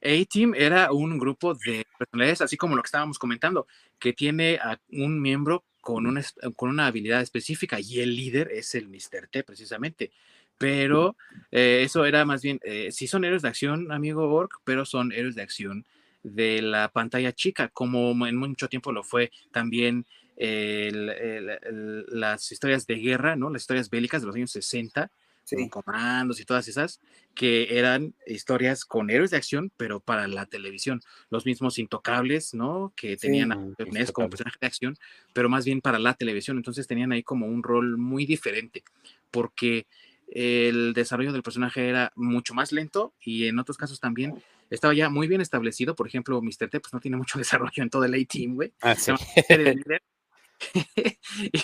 [0.02, 4.80] A-Team era un grupo de personalidades, así como lo que estábamos comentando, que tiene a
[4.92, 6.24] un miembro con una,
[6.56, 9.28] con una habilidad específica y el líder es el Mr.
[9.30, 10.12] T, precisamente.
[10.60, 11.16] Pero
[11.52, 15.12] eh, eso era más bien, eh, sí son héroes de acción, amigo Orc, pero son
[15.12, 15.86] héroes de acción
[16.22, 22.52] de la pantalla chica, como en mucho tiempo lo fue también el- el- el- las
[22.52, 23.50] historias de guerra, ¿no?
[23.50, 25.12] Las historias bélicas de los años 60,
[25.52, 27.02] con Sí, comandos y todas esas,
[27.34, 31.02] que eran historias con héroes de acción, pero para la televisión.
[31.32, 32.94] Los mismos intocables, ¿no?
[32.96, 33.28] Que Sí.
[33.28, 34.96] tenían a Mm, Ness como personaje de acción,
[35.34, 36.58] pero más bien para la televisión.
[36.58, 38.84] Entonces tenían ahí como un rol muy diferente,
[39.32, 39.88] porque
[40.32, 44.34] el desarrollo del personaje era mucho más lento y en otros casos también
[44.70, 45.96] estaba ya muy bien establecido.
[45.96, 46.70] Por ejemplo, Mr.
[46.70, 47.38] T, pues no tiene mucho
[47.70, 48.74] desarrollo en todo el A-Team, güey.
[48.82, 49.12] Ah, sí.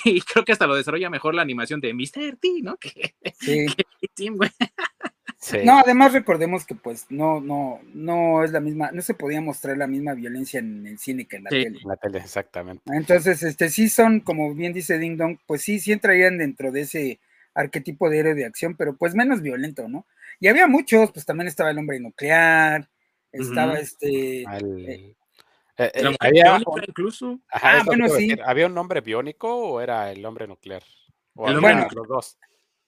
[0.06, 2.38] Y creo que hasta lo desarrolla mejor la animación de Mr.
[2.40, 2.78] T, ¿no?
[2.80, 3.66] Que, sí.
[3.66, 4.50] que A-Team, güey.
[5.38, 5.58] Sí.
[5.64, 9.78] No, además recordemos que pues no, no, no es la misma, no se podía mostrar
[9.78, 11.64] la misma violencia en el cine que en la Sí.
[11.64, 11.80] tele.
[11.84, 12.82] En la tele, exactamente.
[12.88, 16.82] Entonces, este sí son, como bien dice Ding Dong, pues sí, sí entrarían dentro de
[16.82, 17.20] ese
[17.56, 20.06] arquetipo de héroe de acción, pero pues menos violento, ¿no?
[20.40, 22.88] Y había muchos, pues también estaba el hombre nuclear,
[23.32, 25.16] estaba este, Al- eh,
[25.78, 27.40] eh, eh, había, incluso.
[27.50, 28.36] ajá, Ah, bueno, sí.
[28.46, 30.84] ¿había un hombre biónico o era el hombre nuclear?
[31.34, 32.38] O El hombre los dos.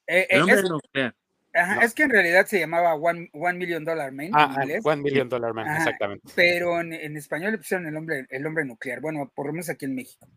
[0.06, 1.16] eh, El eh, hombre es- nuclear.
[1.54, 4.64] Ajá, es que en realidad se llamaba One, one Million Dollar Man Ah, en ah,
[4.64, 5.78] inglés, One Million Dollar Man, Ajá.
[5.78, 6.32] exactamente.
[6.36, 9.68] pero en, en español le pusieron el hombre, el hombre nuclear, bueno, por lo menos
[9.70, 10.28] aquí en México.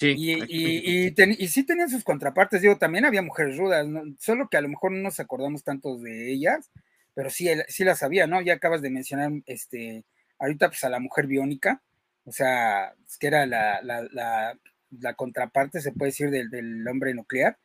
[0.00, 3.86] Sí, Y, y, y, ten- y sí tenían sus contrapartes, digo, también había mujeres rudas,
[3.86, 4.02] ¿no?
[4.18, 6.70] solo que a lo mejor no nos acordamos tantos de ellas,
[7.14, 8.40] pero sí, sí las había, ¿no?
[8.40, 10.04] Ya acabas de mencionar, este,
[10.38, 11.82] ahorita pues a la mujer biónica,
[12.24, 14.58] o sea, es que era la, la, la,
[14.90, 17.58] la contraparte, se puede decir, del, del hombre nuclear,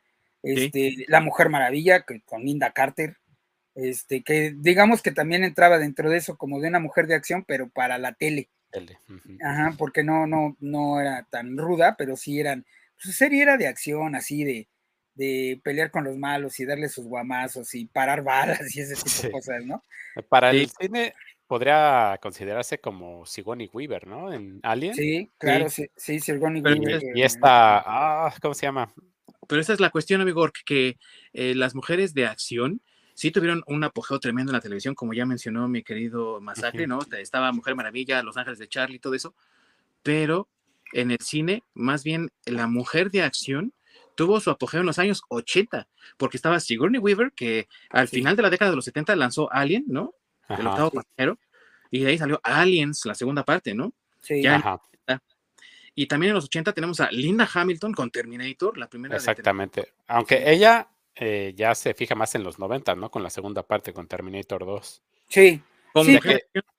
[0.43, 3.17] este, la mujer maravilla, que, con Linda Carter,
[3.76, 7.43] este, que digamos que también entraba dentro de eso como de una mujer de acción,
[7.48, 8.50] pero para la tele.
[8.79, 8.99] Tele.
[9.43, 12.65] Ajá, porque no, no, no era tan ruda, pero sí eran,
[12.97, 14.67] su serie era de acción, así de,
[15.13, 18.23] de pelear con los malos y darle sus guamazos y parar
[18.69, 19.27] balas y ese tipo Sí.
[19.27, 19.83] de cosas, ¿no?
[20.29, 20.57] Para Sí.
[20.57, 21.13] el cine
[21.47, 24.33] podría considerarse como Sigourney Weaver, ¿no?
[24.33, 24.95] En Alien.
[24.95, 28.91] Sí, claro, sí, sí, Sigourney Pero Weaver, Y eh, esta, ah, ¿cómo se llama?
[29.47, 30.97] Pero esa es la cuestión, amigo, Ork, que
[31.33, 32.81] eh, las mujeres de acción
[33.15, 36.86] sí tuvieron un apogeo tremendo en la televisión, como ya mencionó mi querido Masacre.
[36.86, 36.99] ¿no?
[37.17, 39.34] Estaba Mujer Maravilla, Los Ángeles de Charlie, todo eso.
[40.04, 40.47] Pero
[40.93, 43.73] en el cine, más bien la mujer de acción
[44.15, 48.17] tuvo su apogeo en los años 80, porque estaba Sigourney Weaver, que al Sí.
[48.17, 50.13] final de la década de los 70 lanzó Alien, ¿no?
[50.49, 50.95] El Ajá, octavo Sí.
[50.97, 51.39] pasajero,
[51.91, 53.91] y de ahí salió Aliens, la segunda parte, ¿no?
[54.19, 54.82] sí, ya- ajá,
[55.97, 59.93] Y también en los 80 tenemos a Linda Hamilton con Terminator, la primera de exactamente.
[60.08, 63.10] Aunque ella eh, ya se fija más en los 90, ¿no?
[63.12, 65.01] Con la segunda parte, con Terminator 2.
[65.28, 65.62] sí.
[65.93, 66.19] Acción,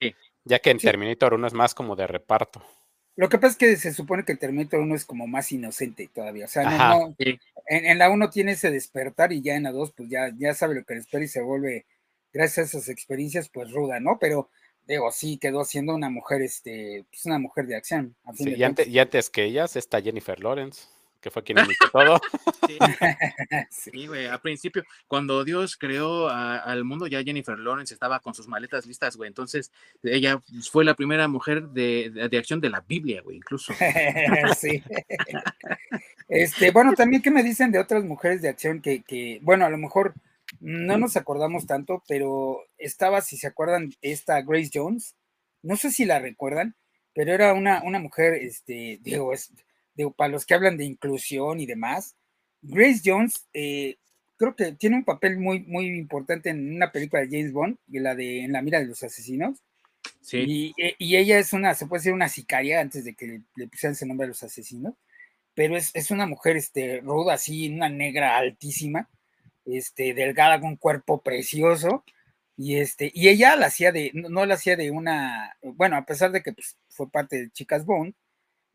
[0.00, 0.14] sí.
[0.44, 0.86] Ya que en Sí.
[0.86, 2.62] Terminator 1 es más como de reparto.
[3.16, 6.10] Lo que pasa es que se supone que el Terminator 1 es como más inocente
[6.14, 6.88] todavía, o sea, no, Ajá.
[6.98, 7.38] no- Sí.
[7.66, 10.52] en, en la 1 tiene ese despertar y ya en la 2 pues ya, ya
[10.52, 11.86] sabe lo que le espera y se vuelve,
[12.30, 14.18] gracias a esas experiencias, pues ruda, ¿no?
[14.20, 14.50] Pero
[14.86, 18.14] digo, sí quedó siendo una mujer, este, pues una mujer de acción.
[18.24, 20.88] A fin Sí, de y, antes, y antes que ellas está Jennifer Lawrence,
[21.26, 22.20] que fue quien inició todo.
[23.70, 28.32] Sí, güey, al principio, cuando Dios creó a- al mundo, ya Jennifer Lawrence estaba con
[28.32, 29.26] sus maletas listas, güey.
[29.26, 29.72] Entonces,
[30.04, 33.72] ella fue la primera mujer de, de- de acción de la Biblia, güey, incluso.
[34.56, 34.80] sí.
[36.28, 39.70] Este, bueno, también que me dicen de otras mujeres de acción que, que, bueno, a
[39.70, 40.14] lo mejor
[40.60, 45.16] no nos acordamos tanto, pero estaba, si se acuerdan, esta Grace Jones,
[45.62, 46.76] no sé si la recuerdan,
[47.14, 49.50] pero era una, una mujer, este, digo, es,
[50.16, 52.14] para los que hablan de inclusión y demás,
[52.62, 53.96] Grace Jones, eh,
[54.36, 57.98] creo que tiene un papel muy, muy importante en una película de James Bond, y
[58.00, 59.62] la de En la mira de los asesinos,
[60.20, 60.44] Sí,
[60.76, 63.42] y, e- y ella es una, se puede decir una sicaria antes de que le,
[63.56, 64.94] le pusieran ese nombre a los asesinos,
[65.54, 69.08] pero es, es una mujer este, ruda, así, una negra altísima,
[69.64, 72.04] este, delgada, con un cuerpo precioso,
[72.56, 76.04] y, este, y ella la hacía de, no, no la hacía de una, bueno, a
[76.04, 78.14] pesar de que pues, fue parte de Chicas Bond,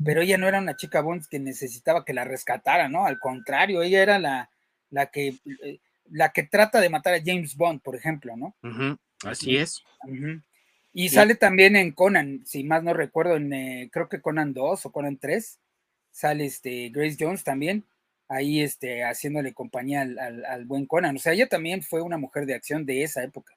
[0.05, 3.05] pero ella no era una chica Bond que necesitaba que la rescatara, ¿no?
[3.05, 4.49] Al contrario, ella era la,
[4.89, 8.55] la que, eh, la que trata de matar a James Bond, por ejemplo, ¿no?
[9.23, 9.83] así es.
[10.93, 14.85] Y sale también en Conan, si más no recuerdo, en eh, creo que Conan 2
[14.85, 15.57] o Conan 3,
[16.11, 17.85] sale este Grace Jones también,
[18.27, 21.15] ahí este, haciéndole compañía al, al- al buen Conan.
[21.15, 23.53] O sea, ella también fue una mujer de acción de esa época.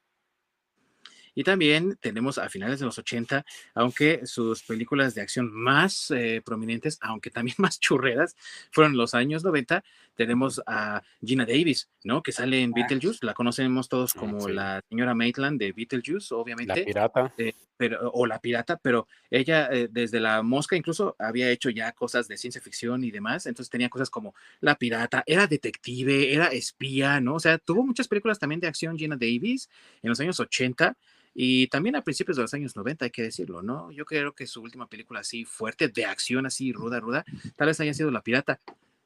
[1.34, 3.44] Y también tenemos a finales de los 80,
[3.74, 8.36] aunque sus películas de acción más eh, prominentes, aunque también más churreras,
[8.70, 9.84] fueron los años 90.
[10.14, 12.22] Tenemos a Gina Davis, ¿no?
[12.22, 12.74] Que sale en Ah.
[12.76, 13.24] Beetlejuice.
[13.26, 14.52] La conocemos todos Ah, como sí.
[14.52, 16.84] la señora Maitland de Beetlejuice, La obviamente.
[16.84, 17.32] pirata.
[17.76, 22.28] pero, o la pirata, pero ella eh, desde la mosca incluso había hecho ya cosas
[22.28, 27.20] de ciencia ficción y demás, entonces tenía cosas como la pirata, era detective, era espía,
[27.20, 27.34] ¿no?
[27.34, 29.68] O sea, tuvo muchas películas también de acción Gina Davis
[30.02, 30.96] en los años 80
[31.34, 33.90] y también a principios de los años 90, hay que decirlo, ¿no?
[33.90, 37.24] Yo creo que su última película así fuerte, de acción así ruda, ruda,
[37.56, 38.60] tal vez haya sido La Pirata,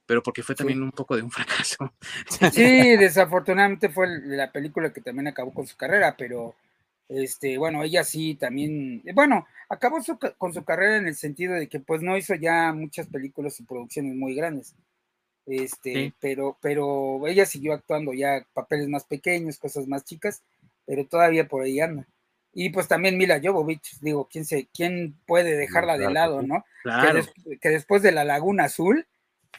[0.08, 0.58] pero porque fue Sí.
[0.58, 1.92] también un poco de un fracaso.
[2.52, 6.54] Sí, desafortunadamente fue la película que también acabó con su carrera, pero
[7.08, 11.68] este, bueno, ella sí también, bueno, acabó su con su carrera en el sentido de
[11.68, 14.74] que pues no hizo ya muchas películas y producciones muy grandes.
[15.46, 16.14] Este, Sí.
[16.20, 20.42] pero, pero ella siguió actuando ya papeles más pequeños, cosas más chicas,
[20.86, 22.06] pero todavía por ahí anda.
[22.52, 26.46] Y pues también Mila Jovovich, digo, ¿quién, se, quién puede dejarla de que lado, sí.
[26.46, 26.56] no?
[26.62, 29.06] que, Claro, des- que después de la Laguna Azul,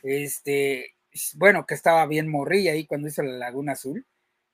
[0.03, 0.95] este,
[1.35, 4.05] bueno, que estaba bien morrilla ahí cuando hizo la Laguna Azul,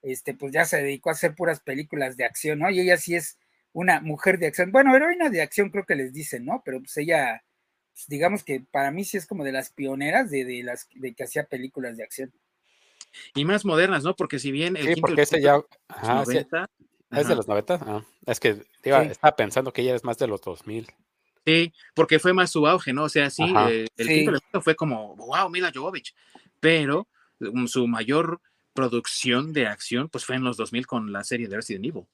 [0.01, 2.69] este, pues ya se dedicó a hacer puras películas de acción, ¿no?
[2.69, 3.37] Y ella sí es
[3.73, 6.61] una mujer de acción, bueno, heroína de acción creo que les dicen, ¿no?
[6.63, 7.43] Pero pues ella,
[7.91, 11.13] pues, digamos que para mí sí es como de las pioneras de, de las de
[11.13, 12.31] que hacía películas de acción.
[13.33, 14.15] y más modernas, ¿no?
[14.15, 15.55] Porque si bien el Sí, porque ese ya.
[15.87, 16.69] Ajá, sí, 90,
[17.11, 17.79] ¿Es de los 90?
[17.81, 19.11] Ah, es que iba- Sí.
[19.11, 20.87] estaba pensando que ella es más de los 2000.
[21.45, 23.03] Sí, porque fue más su auge, ¿no?
[23.03, 24.13] O sea, sí, eh, el Sí.
[24.13, 26.15] quinto elemento fue como, wow, Mila Jovovich,
[26.59, 27.07] pero
[27.39, 28.41] um, su mayor
[28.73, 32.05] producción de acción, pues fue en los 2000 con la serie de Resident Evil.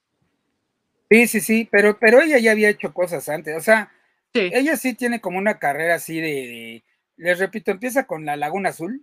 [1.09, 3.91] Sí, sí, sí, pero, pero ella ya había hecho cosas antes, o sea,
[4.33, 6.83] ella sí tiene como una carrera así de,
[7.17, 9.01] les repito, empieza con la Laguna Azul,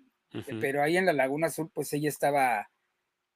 [0.60, 2.70] pero ahí en la Laguna Azul, pues ella estaba,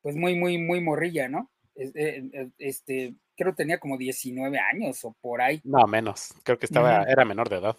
[0.02, 1.50] pues muy, muy, muy morrilla, ¿no?
[1.74, 5.60] Eh, este, creo que tenía como 19 años o por ahí.
[5.64, 7.76] No, menos, creo que estaba, era menor de edad.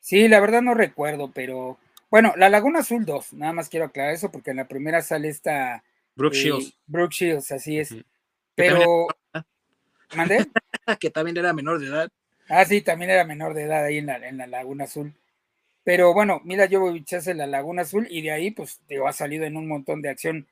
[0.00, 1.78] Sí, la verdad no recuerdo, pero
[2.10, 5.28] bueno, la Laguna Azul 2, nada más quiero aclarar eso porque en la primera sale
[5.28, 5.82] esta...
[6.14, 6.78] Brooke eh, Shields.
[6.86, 7.94] Brooke Shields, así es.
[8.54, 9.08] Pero...
[10.14, 10.46] ¿Mandé?
[11.00, 12.08] que también era menor de edad.
[12.48, 15.14] Ah, sí, también era menor de edad ahí en la, en la Laguna Azul.
[15.82, 19.44] Pero bueno, Mila Jovovich hace la Laguna Azul y de ahí, pues, te ha salido
[19.44, 20.46] en un montón de acción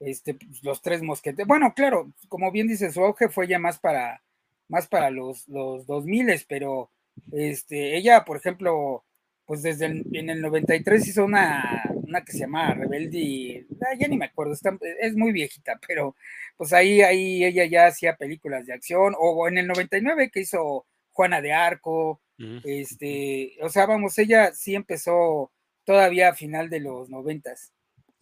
[0.00, 1.46] este, pues, los tres mosquetes.
[1.46, 4.22] Bueno, claro, como bien dice, su auge fue ya más para,
[4.68, 6.90] más para los, los 2000, pero
[7.32, 9.04] este, ella, por ejemplo,
[9.46, 14.08] pues desde el, en el 93 hizo una, una que se llama Rebelde, ah, ya
[14.08, 14.54] ni me acuerdo,
[15.00, 16.16] es muy viejita, pero
[16.56, 20.86] pues ahí, ahí ella ya hacía películas de acción, o en el 99 que hizo
[21.10, 22.20] Juana de Arco,
[22.64, 25.52] este, o sea, vamos, ella sí empezó
[25.84, 27.72] todavía a final de los noventas.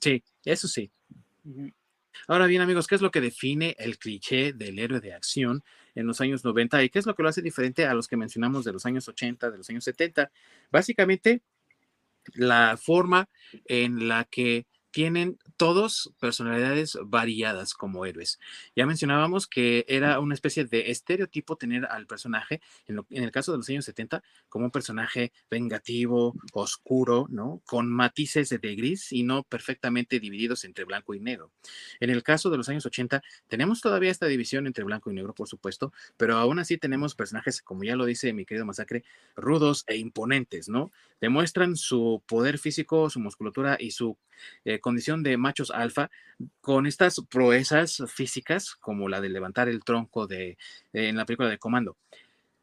[0.00, 0.90] Sí, eso sí.
[2.28, 6.06] Ahora bien, amigos, ¿qué es lo que define el cliché del héroe de acción en
[6.06, 8.64] los años 90 y qué es lo que lo hace diferente a los que mencionamos
[8.64, 10.30] de los años 80, de los años 70?
[10.70, 11.42] Básicamente,
[12.34, 13.28] la forma
[13.66, 18.38] en la que tienen todos personalidades variadas como héroes.
[18.76, 23.58] Ya mencionábamos que era una especie de estereotipo tener al personaje, en, el caso de
[23.58, 27.62] los años 70, como un personaje vengativo, oscuro, ¿no?
[27.64, 31.50] Con matices de gris y no perfectamente divididos entre blanco y negro.
[31.98, 35.34] En el caso de los años 80, tenemos todavía esta división entre blanco y negro,
[35.34, 39.04] por supuesto, pero aún así tenemos personajes, como ya lo dice mi querido Masacre,
[39.36, 40.92] rudos e imponentes, ¿no?
[41.20, 44.18] Demuestran su poder físico, su musculatura y su
[44.64, 46.10] eh, condición de machos alfa
[46.60, 50.58] con estas proezas físicas como la de levantar el tronco de,
[50.92, 51.96] en la película de Comando.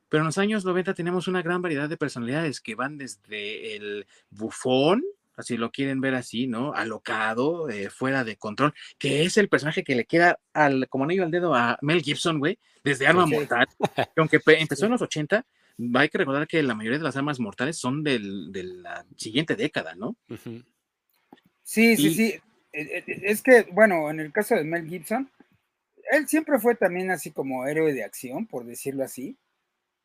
[0.09, 4.07] Pero en los años 90 tenemos una gran variedad de personalidades que van desde el
[4.31, 5.03] bufón,
[5.35, 6.73] así lo quieren ver así, ¿no?
[6.73, 11.23] Alocado, eh, fuera de control, que es el personaje que le queda al, como anillo
[11.23, 15.45] al dedo a Mel Gibson, güey, desde Arma Mortal, que aunque empezó en los 80,
[15.93, 19.95] hay que recordar que la mayoría de las armas mortales son de la siguiente década,
[19.95, 20.17] ¿no?
[20.43, 20.63] Sí,
[21.97, 22.39] sí, sí.
[22.71, 25.29] E, e, e, es que, bueno, en el caso de Mel Gibson,
[26.11, 29.37] él siempre fue también así como héroe de acción, por decirlo así.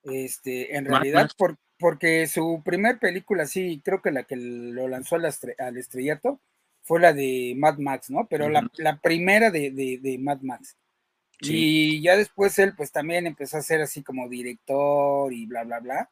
[0.03, 1.31] Este, en realidad,
[1.79, 6.40] porque su primer película, sí, creo que la que lo lanzó al, estrellato
[6.83, 8.27] fue la de Mad Max, ¿no?
[8.29, 8.68] Pero la,
[9.03, 10.77] primera de, Mad Max.
[11.40, 15.81] Y ya después él, pues también empezó a ser así como director y bla, bla,
[15.81, 16.11] bla.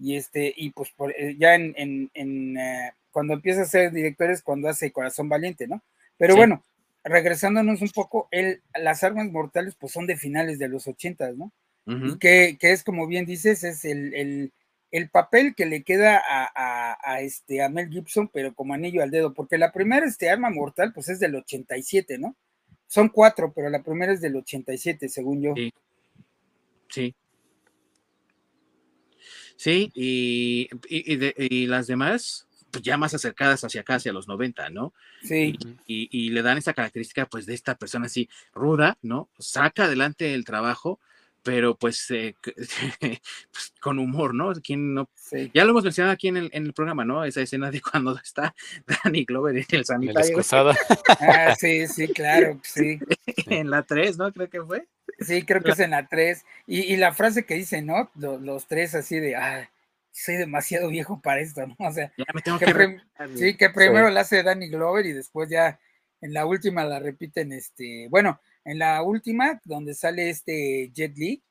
[0.00, 1.74] Y este, y pues eh, ya en,
[2.14, 5.82] en, eh, cuando empieza a ser director es cuando hace Corazón Valiente, ¿no?
[6.16, 6.62] Pero bueno,
[7.04, 11.52] regresándonos un poco, él, las armas mortales pues son de finales de los ochentas, ¿no?
[11.86, 14.52] Y que, es como bien dices, es el,
[15.10, 19.56] papel que le queda a, este, a Mel Gibson, pero como anillo al dedo, porque
[19.56, 22.36] la primera este, arma mortal pues es del 87, ¿no?
[22.86, 25.54] Son cuatro, pero la primera es del 87, según yo.
[25.56, 25.72] Sí.
[26.90, 27.14] Sí.
[29.58, 34.92] Sí, y, y las demás, pues ya más acercadas hacia acá, hacia los 90, ¿no?
[35.22, 35.58] Sí.
[35.86, 39.28] Y, le dan esa característica, pues, de esta persona así ruda, ¿no?
[39.38, 41.00] Saca adelante el trabajo,
[41.42, 42.34] pero pues, eh,
[43.00, 44.52] pues con humor, ¿no?
[44.54, 45.08] ¿Quién no?
[45.54, 47.24] Ya lo hemos mencionado aquí en el, en el, programa, ¿no?
[47.24, 48.54] Esa escena de cuando está
[48.86, 50.38] Danny Glover en el sanitario.
[51.20, 52.98] ah, sí, sí, claro, sí.
[53.46, 54.32] en la 3, ¿no?
[54.32, 54.86] Creo que fue.
[55.20, 56.44] Sí, creo que es en la 3.
[56.66, 58.10] Y, y la frase que dice, ¿no?
[58.14, 59.70] Los, los tres así de, ah,
[60.12, 61.76] soy demasiado viejo para esto, ¿no?
[61.78, 62.12] O sea,
[62.58, 63.00] que,
[63.36, 65.78] sí, que primero la hace Danny Glover y después ya
[66.20, 71.42] en la última la repiten, este, bueno, en la última, donde sale este Jet Li,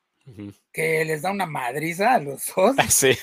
[0.72, 2.76] que les da una madriza a los dos.
[2.88, 3.16] Sí.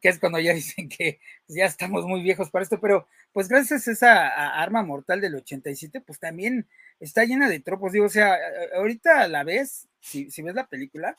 [0.00, 3.88] que es cuando ya dicen que ya estamos muy viejos para esto, pero pues gracias
[3.88, 4.28] a esa
[4.60, 6.68] arma mortal del 87, pues también
[7.00, 8.36] está llena de tropos, digo, o sea,
[8.76, 11.18] ahorita a la vez, si, si ves la película,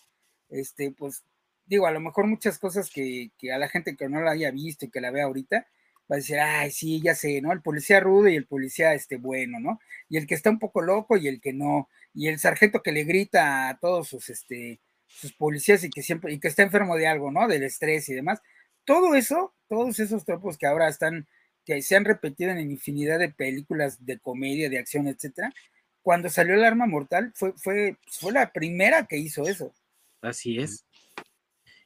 [0.50, 1.24] este, pues
[1.70, 4.86] digo, a lo mejor muchas cosas que, a la gente que no la haya visto
[4.86, 5.68] y que la vea ahorita,
[6.10, 7.52] va a decir, ay, sí, ya sé, ¿no?
[7.52, 9.80] El policía rudo y el policía este bueno, ¿no?
[10.10, 12.92] Y el que está un poco loco y el que no, y el sargento que
[12.92, 16.96] le grita a todos sus, este, sus policías y que siempre, y que está enfermo
[16.96, 17.48] de algo, ¿no?
[17.48, 18.42] Del estrés y demás.
[18.86, 21.28] Todo eso, todos esos tropos que ahora están,
[21.64, 25.54] que se han repetido en infinidad de películas de comedia, de acción, etcétera,
[26.02, 29.74] cuando salió el arma mortal, fue, fue, fue la primera que hizo eso.
[30.22, 30.86] Así es.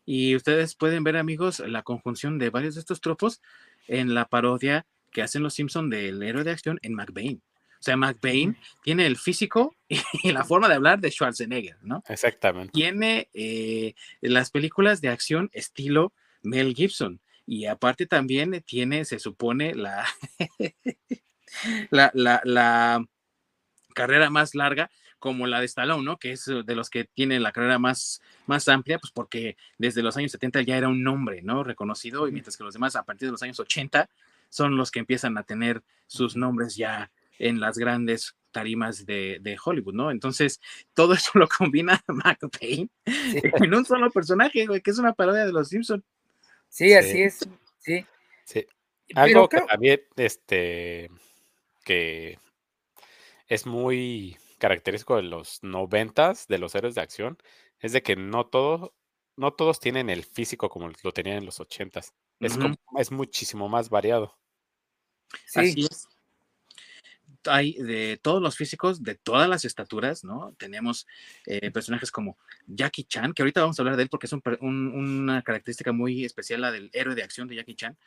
[0.05, 3.41] Y ustedes pueden ver, amigos, la conjunción de varios de estos tropos
[3.87, 7.41] en la parodia que hacen los Simpson del héroe de acción en McBain.
[7.79, 9.97] O sea, McBain tiene el físico y
[10.31, 12.01] la forma de hablar de Schwarzenegger, ¿no?
[12.07, 12.71] Exactamente.
[12.71, 17.19] Tiene eh, las películas de acción estilo Mel Gibson.
[17.45, 20.05] Y aparte también tiene, se supone, la,
[21.91, 23.05] la, la, la
[23.93, 24.89] carrera más larga
[25.23, 26.19] como la de Stallone, ¿no?
[26.19, 30.17] Que es de los que tiene la carrera más, más amplia, pues porque desde los
[30.17, 31.63] años 70 ya era un nombre, ¿no?
[31.63, 34.09] Reconocido, y mientras que los demás a partir de los años 80
[34.49, 37.09] son los que empiezan a tener sus nombres ya
[37.39, 40.11] en las grandes tarimas de, Hollywood, ¿no?
[40.11, 40.59] Entonces,
[40.93, 45.53] todo eso lo combina McBain en un solo personaje, güey, que es una parodia de
[45.53, 46.03] los Simpsons.
[46.67, 47.47] Sí, así es,
[47.79, 48.05] sí.
[48.43, 48.67] Sí.
[49.15, 51.09] Algo que también, este,
[51.85, 52.37] que
[53.47, 57.37] es muy característico de los noventas, de los héroes de acción,
[57.81, 58.91] es de que no todos,
[59.35, 62.13] no todos tienen el físico como lo tenían en los ochentas.
[62.39, 62.57] Es,
[62.97, 64.37] es muchísimo más variado.
[65.47, 65.85] Sí.
[65.89, 66.07] es.
[67.45, 70.53] Hay de todos los físicos, de todas las estaturas, ¿no?
[70.57, 71.07] Tenemos
[71.45, 75.41] eh, personajes como Jackie Chan, que ahorita vamos a hablar de él porque es una
[75.41, 77.97] característica muy especial, la del héroe de acción de Jackie Chan,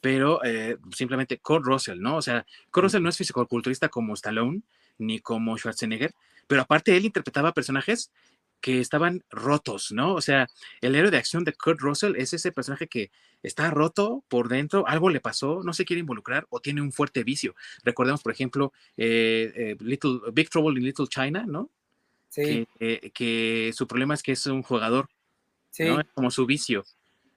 [0.00, 2.18] pero eh, simplemente Kurt Russell, ¿no?
[2.18, 4.62] O sea, Kurt Russell no es físico-culturista como Stallone
[4.98, 6.12] ni como Schwarzenegger,
[6.46, 8.10] pero aparte él interpretaba personajes
[8.64, 10.14] que estaban rotos, ¿no?
[10.14, 10.48] O sea,
[10.80, 13.10] el héroe de acción de Kurt Russell es ese personaje que
[13.42, 17.24] está roto por dentro, algo le pasó, no se quiere involucrar o tiene un fuerte
[17.24, 17.54] vicio.
[17.82, 21.68] Recordemos, por ejemplo, eh, eh, Little, Big Trouble in Little China, ¿no?
[22.30, 22.66] Sí.
[22.78, 23.12] Que,
[23.68, 25.10] eh, su problema es que es un jugador,
[25.70, 25.84] sí.
[25.84, 26.00] ¿no?
[26.14, 26.86] como su vicio.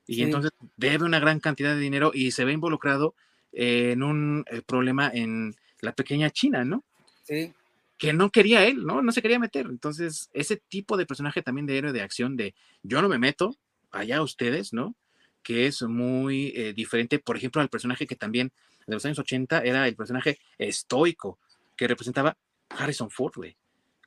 [0.05, 3.13] Y entonces debe una gran cantidad de dinero y se ve involucrado
[3.51, 6.85] en un problema en la pequeña China, ¿no?
[7.27, 7.53] Sí
[7.97, 9.01] que no quería él, ¿no?
[9.01, 9.65] No se quería meter.
[9.67, 12.53] Entonces, ese tipo de personaje también de héroe de acción de
[12.83, 13.55] yo no me meto,
[13.91, 14.95] allá ustedes, ¿no?
[15.41, 18.51] Que es muy eh, diferente, por ejemplo, al personaje que también
[18.85, 21.39] de los años 80 era el personaje estoico
[21.75, 22.37] que representaba
[22.69, 23.57] Harrison Ford, güey,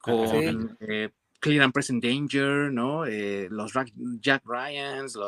[0.00, 1.10] con eh,
[1.40, 3.06] Clear and Present Danger, ¿no?
[3.06, 3.72] Eh, los
[4.20, 5.18] Jack Ryans,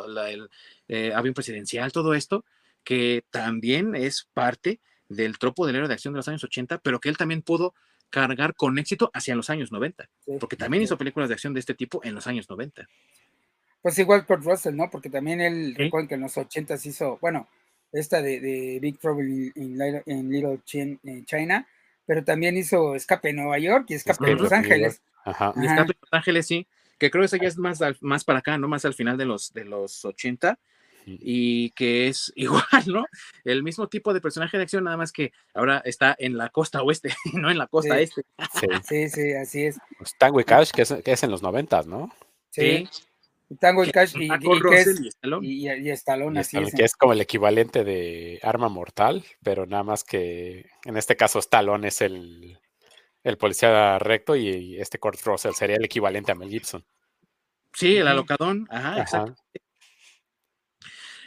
[0.89, 2.45] el avión presidencial, todo esto,
[2.85, 4.81] que también es parte
[5.17, 7.75] del tropo del héroe de acción de los años 80, pero que él también pudo
[8.11, 10.09] cargar con éxito hacia los años 90,
[10.39, 12.87] porque también hizo películas de acción de este tipo en los años 90.
[13.81, 14.91] Pues igual Kurt Russell, ¿no?
[14.91, 17.49] Porque también él, recuerden que en los 80 hizo, bueno,
[17.91, 21.67] esta de, Big Trouble in, Little China,
[22.07, 25.03] pero también hizo Escape en Nueva York y Escape en Los Ángeles.
[25.25, 25.53] Ajá.
[25.57, 26.67] Y Escape en Los Ángeles, sí,
[26.99, 28.69] que creo que esa ya es más, más para acá, ¿no?
[28.69, 30.59] Más al final de los, de los 80,
[31.07, 33.05] y que es igual, ¿no?
[33.45, 36.83] El mismo tipo de personaje de acción, nada más que ahora está en la costa
[36.83, 38.23] oeste, no en la costa este.
[38.85, 39.09] Sí.
[39.09, 39.79] sí, así es.
[39.99, 42.13] Pues Tango y Cash, que es, que es en los noventas, ¿no?
[42.51, 42.89] Sí.
[43.61, 44.29] Tango y Cash y,
[45.43, 46.75] y, y, y, Stallone, así es.
[46.75, 51.39] Que es como el equivalente de Arma Mortal, pero nada más que en este caso
[51.39, 52.59] Stallone es el,
[53.25, 56.85] el policía recto y este Kurt Russell sería el equivalente a Mel Gibson.
[57.75, 59.35] Sí, el alocadón, ajá, exacto.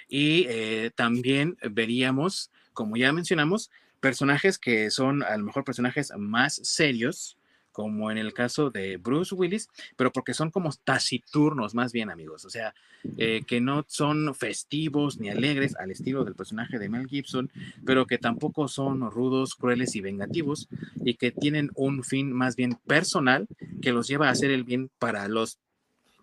[0.07, 6.59] Y eh, también veríamos, como ya mencionamos, personajes que son a lo mejor personajes más
[6.63, 7.37] serios,
[7.75, 12.45] como en el caso de Bruce Willis, pero porque son como taciturnos más bien, amigos.
[12.45, 12.73] O sea,
[13.17, 17.51] eh, que no son festivos ni alegres al estilo del personaje de Mel Gibson,
[17.85, 20.69] pero que tampoco son rudos, crueles y vengativos,
[21.03, 23.45] y que tienen un fin más bien personal
[23.81, 25.59] que los lleva a hacer el bien para los,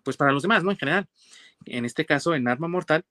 [0.03, 0.71] pues para los demás, ¿no?
[0.71, 1.07] En general.
[1.65, 3.05] En este caso, en Arma Mortal,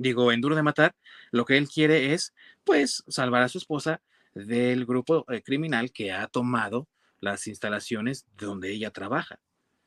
[0.00, 0.94] digo, en Duro de Matar,
[1.30, 2.34] lo que él quiere es,
[2.64, 4.00] pues, salvar a su esposa
[4.34, 6.88] del grupo eh, criminal que ha tomado
[7.20, 9.38] las instalaciones donde ella trabaja.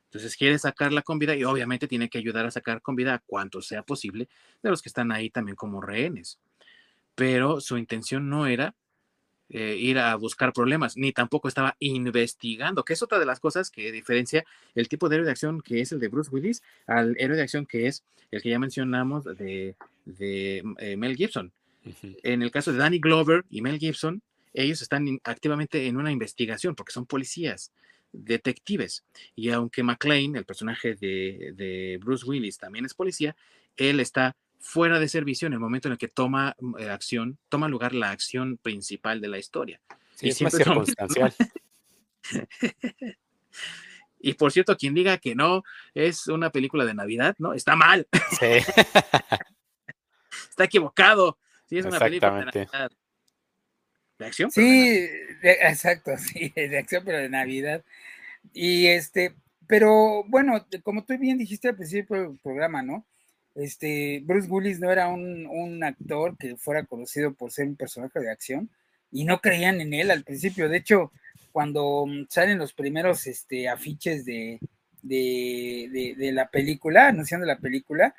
[0.06, 3.20] Entonces quiere sacarla con vida y obviamente tiene que ayudar a sacar con vida a
[3.26, 4.30] cuanto sea posible
[4.62, 6.40] de los que están ahí también como rehenes.
[7.16, 8.76] Pero su intención no era
[9.50, 13.70] eh, ir a buscar problemas, ni tampoco estaba investigando, que es otra de las cosas
[13.70, 17.16] que diferencia el tipo de héroe de acción que es el de Bruce Willis al
[17.20, 19.76] héroe de acción que es el que ya mencionamos de,
[20.20, 21.52] eh, Mel Gibson.
[22.24, 24.22] En el caso de Danny Glover y Mel Gibson,
[24.54, 27.72] ellos están activamente en una investigación porque son policías,
[28.12, 29.04] detectives.
[29.36, 33.36] Y aunque McLean, el personaje de, de Bruce Willis, también es policía,
[33.76, 37.38] él está fuera de servicio en el momento en el que toma mm, eh, acción,
[37.50, 39.82] toma lugar la acción principal de la historia.
[40.22, 41.34] y es más circunstancial.
[44.20, 47.54] y por cierto, quien diga que no es una película de Navidad, ¿no?
[47.54, 48.08] Está mal.
[48.40, 48.72] Sí.
[50.50, 51.38] Está equivocado.
[51.66, 52.92] Sí, es una película de Navidad.
[54.18, 54.50] ¿De acción?
[54.50, 55.08] Sí,
[55.42, 57.84] exacto, sí, de acción, pero de Navidad.
[58.54, 59.36] Y este,
[59.68, 63.06] pero bueno, como tú bien dijiste al principio del programa, ¿no?
[63.56, 68.32] Este, Bruce Willis no era un, actor que fuera conocido por ser un personaje de
[68.32, 68.70] acción.
[69.12, 70.70] y no creían en él al principio.
[70.70, 71.12] De hecho,
[71.52, 74.60] cuando mm, salen los primeros este, afiches de,
[75.04, 78.16] de, de, la película, anunciando la película,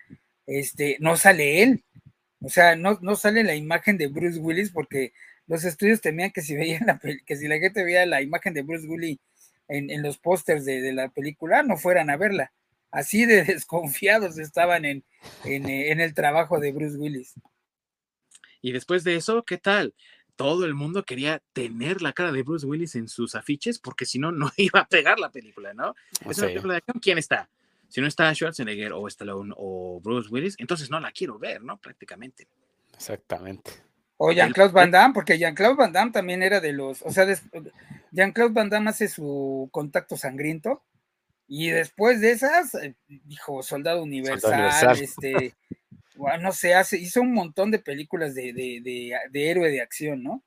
[0.47, 1.85] este, no sale él.
[2.41, 5.12] O sea, no, no sale la imagen de Bruce Willis porque
[5.47, 8.62] los estudios temían que si veían la que si la gente veía la imagen de
[8.62, 9.18] Bruce Willis
[9.68, 12.53] en, en los pósters de, de, la película, no fueran a verla.
[12.95, 15.05] Así de desconfiados estaban en,
[15.45, 17.34] en, en el trabajo de Bruce Willis.
[18.62, 19.95] Y después de eso, ¿qué tal?
[20.36, 24.18] todo el mundo quería tener la cara de Bruce Willis en sus afiches porque si
[24.18, 25.95] no, no iba a pegar la película, ¿no?
[26.28, 27.49] Es una película de acción, ¿quién está?
[27.88, 31.76] Si no está Schwarzenegger o Stallone o Bruce Willis, entonces no la quiero ver, ¿no?
[31.76, 32.49] Prácticamente.
[32.92, 33.70] Exactamente.
[34.16, 37.26] O Jean-Claude Van Damme, porque Jean-Claude Van Damme también era de los, o sea,
[38.11, 40.82] Jean-Claude Van Damme hace su contacto sangriento
[41.57, 45.00] y después de esas, eh, dijo Soldado Universal, Soldado Universal.
[45.00, 45.55] este,
[46.40, 50.24] no sé, hace, hizo un montón de películas de, de, de, de héroe de acción,
[50.24, 50.42] ¿no?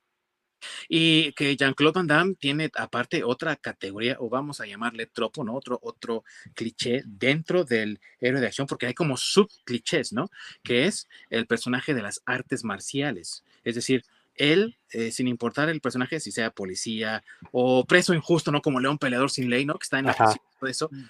[0.90, 5.56] Y que Jean-Claude Van Damme tiene aparte otra categoría, o vamos a llamarle tropo, ¿no?
[5.56, 10.30] Otro, otro cliché dentro del héroe de acción, porque hay como subclichés, ¿no?
[10.62, 13.46] Que es el personaje de las artes marciales.
[13.64, 14.04] Es decir,
[14.38, 18.62] él, eh, sin importar el personaje, si sea policía o preso injusto, ¿no?
[18.62, 19.76] Como león peleador sin ley, ¿no?
[19.76, 20.90] Que está en la de eso.
[20.92, 21.04] Mm.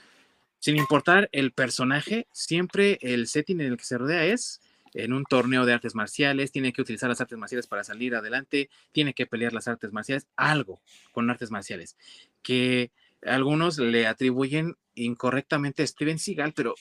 [0.59, 4.59] Sin importar el personaje, siempre el setting en el que se rodea es
[4.93, 8.69] en un torneo de artes marciales, tiene que utilizar las artes marciales para salir adelante,
[8.91, 11.95] tiene que pelear las artes marciales, algo con artes marciales,
[12.41, 16.75] que algunos le atribuyen incorrectamente a Steven Seagal, pero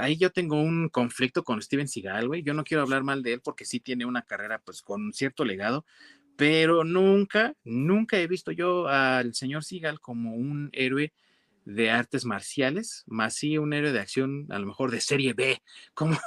[0.00, 3.34] ahí yo tengo un conflicto con Steven Seagal, güey, yo no quiero hablar mal de
[3.34, 5.84] él porque sí tiene una carrera pues con cierto legado,
[6.36, 11.12] pero nunca, nunca he visto yo al señor Seagal como un héroe
[11.64, 15.60] de artes marciales, más sí un héroe de acción, a lo mejor de serie B,
[15.94, 16.18] como,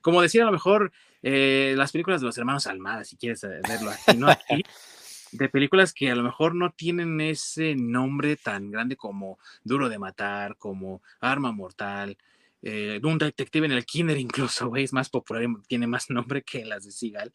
[0.00, 0.92] como decir a lo mejor
[1.22, 4.28] eh, las películas de los hermanos Almada, si quieres eh, verlo aquí, ¿no?
[4.28, 4.62] Aquí,
[5.32, 9.98] de películas que a lo mejor no tienen ese nombre tan grande como Duro de
[9.98, 12.16] Matar, como Arma Mortal,
[12.66, 16.64] eh, un detective en el Kinder incluso, güey, es más popular, tiene más nombre que
[16.64, 17.30] las de Seagal.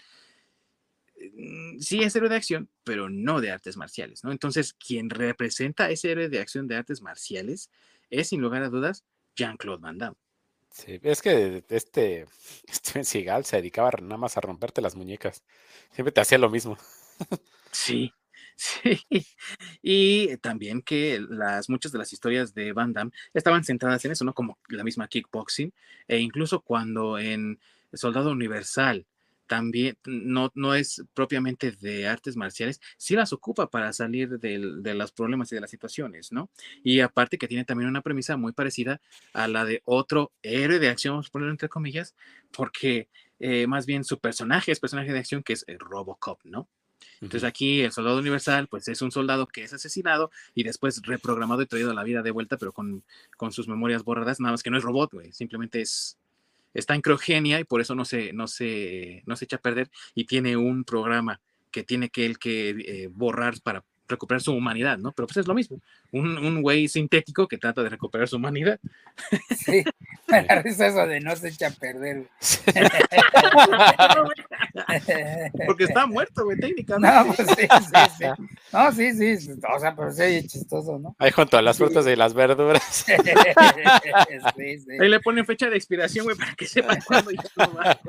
[1.36, 4.32] Mm, sí es héroe de acción, pero no de artes marciales, ¿no?
[4.32, 7.70] Entonces, quien representa ese héroe de acción de artes marciales
[8.10, 9.06] es, sin lugar a dudas,
[9.36, 10.18] Jean-Claude Van Damme.
[10.72, 12.26] Sí, es que este
[12.68, 15.44] Steven Seagal se dedicaba nada más a romperte las muñecas.
[15.92, 16.76] Siempre te hacía lo mismo.
[17.72, 18.12] Sí,
[18.60, 19.26] sí.
[19.82, 24.26] Y también que las, muchas de las historias de Van Damme estaban centradas en eso,
[24.26, 24.34] ¿no?
[24.34, 25.74] Como la misma kickboxing.
[26.08, 27.60] E incluso cuando en
[27.94, 29.06] Soldado Universal
[29.48, 35.12] también no, no es propiamente de artes marciales, sí las ocupa para salir de los
[35.12, 36.52] problemas y de las situaciones, ¿no?
[36.84, 39.02] Y aparte que tiene también una premisa muy parecida
[39.34, 42.16] a la de otro héroe de acción, vamos a ponerlo entre comillas,
[42.52, 46.70] porque eh, más bien su personaje es personaje de acción que es el Robocop, ¿no?
[47.22, 51.62] Entonces aquí el soldado universal, pues es un soldado que es asesinado y después reprogramado
[51.62, 53.04] y traído a la vida de vuelta, pero con,
[53.38, 56.18] con sus memorias borradas, nada más que no es robot, güey, simplemente es,
[56.74, 59.90] está en criogenia y por eso no se, no se, no se echa a perder
[60.16, 61.42] y tiene un programa
[61.72, 65.12] que tiene que él que eh, borrar para recuperar su humanidad, ¿no?
[65.12, 65.80] Pero pues es lo mismo,
[66.12, 68.80] un güey sintético que trata de recuperar su humanidad.
[69.56, 69.84] Sí,
[70.66, 72.28] es eso de no se echa a perder.
[75.66, 77.16] Porque está muerto, güey, técnicamente.
[77.16, 77.68] No, pues sí, sí,
[78.18, 78.26] sí.
[78.72, 81.16] No, sí, sí, o sea, pero sí, chistoso, ¿no?
[81.20, 82.84] Ahí junto a las frutas y las verduras.
[82.94, 83.14] sí,
[84.80, 84.98] sí.
[85.00, 88.00] Ahí le ponen fecha de expiración, güey, para que sepan cuándo ya lo va a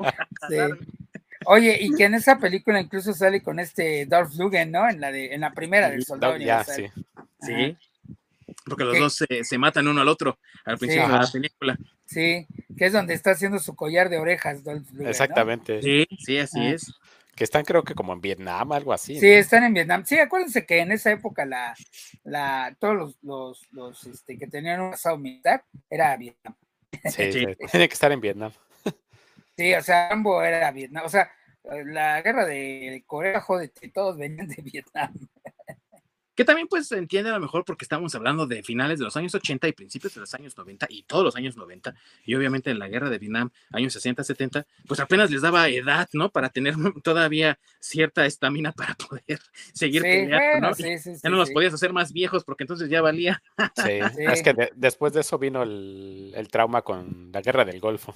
[0.47, 0.55] sí.
[1.45, 4.89] Oye, y que en esa película incluso sale con este Dolph Lundgren, ¿no?
[4.89, 6.85] En la de, en la primera del Soldado ya, Sí.
[7.41, 7.77] sí.
[8.65, 11.11] Porque los dos se, se, matan uno al otro al principio sí.
[11.11, 11.77] de la película.
[12.05, 15.75] Sí, que es donde está haciendo su collar de orejas, Dolph Lundgren, Exactamente.
[15.77, 15.81] ¿no?
[15.81, 16.73] Sí, sí, así ah.
[16.73, 16.93] es.
[17.35, 19.19] Que están creo que como en Vietnam, algo así.
[19.19, 19.33] Sí, ¿no?
[19.33, 20.03] están en Vietnam.
[20.05, 21.73] Sí, acuérdense que en esa época la,
[22.23, 26.55] la, todos los, los, los este, que tenían un asado militar era Vietnam.
[27.05, 27.45] Sí, sí.
[27.71, 28.51] tiene que estar en Vietnam.
[29.61, 31.05] Sí, o sea, ambos era Vietnam.
[31.05, 31.31] O sea,
[31.85, 35.13] la guerra de Corea, joder, todos venían de Vietnam.
[36.33, 39.15] Que también pues se entiende a lo mejor porque estamos hablando de finales de los
[39.17, 41.93] años 80 y principios de los años 90 y todos los años 90
[42.25, 46.07] y obviamente en la guerra de Vietnam, años 60, 70, pues apenas les daba edad,
[46.13, 46.31] ¿no?
[46.31, 49.39] Para tener todavía cierta estamina para poder
[49.73, 50.73] seguir Sí, peleando, bueno, ¿no?
[50.73, 53.43] sí, sí, ya sí, no los podías hacer más viejos porque entonces ya valía.
[53.75, 54.23] Sí, Sí.
[54.23, 58.15] es que de- después de eso vino el, el trauma con la guerra del Golfo.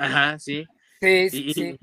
[0.00, 0.66] Ajá, sí.
[1.00, 1.78] Sí, sí, y- sí.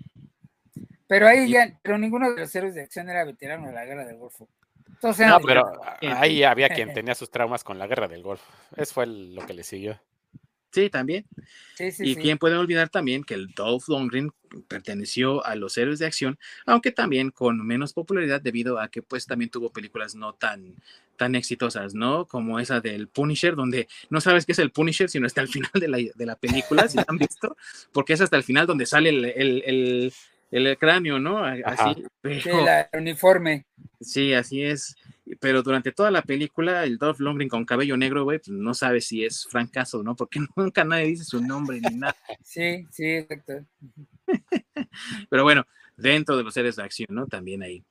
[1.08, 3.86] Pero ahí y- ya, pero ninguno de los héroes de acción era veterano de la
[3.86, 4.48] guerra del Golfo.
[5.02, 5.64] Eran No, pero
[6.02, 8.46] ahí había quien tenía sus traumas con la guerra del Golfo.
[8.76, 10.00] Eso fue lo que le siguió.
[10.72, 11.26] Sí, también.
[11.76, 12.22] Sí, sí, y sí.
[12.22, 14.32] quién puede olvidar también que el Dolph Lundgren
[14.68, 19.26] perteneció a los héroes de acción, aunque también con menos popularidad debido a que pues
[19.26, 20.76] también tuvo películas no tan
[21.18, 22.26] tan exitosas, ¿no?
[22.26, 25.72] Como esa del Punisher, donde no sabes qué es el Punisher, sino hasta el final
[25.74, 27.58] de la, de la película, si la han visto,
[27.92, 30.14] porque es hasta el final donde sale el, el, el,
[30.68, 31.40] el cráneo, ¿no?
[31.44, 31.62] Ajá.
[31.66, 33.66] Así, pero, Sí, la- el uniforme.
[34.00, 34.96] Sí, así es.
[35.42, 39.02] Pero durante toda la película, el Dolph Lundgren con cabello negro, güey, pues no sabe
[39.02, 40.16] si es Frank Castle, ¿no?
[40.16, 42.16] Porque nunca nadie dice su nombre ni nada.
[42.44, 43.66] Sí, sí, exacto.
[45.30, 45.66] Pero bueno,
[45.98, 47.28] dentro de los seres de acción, ¿no?
[47.28, 47.84] También ahí.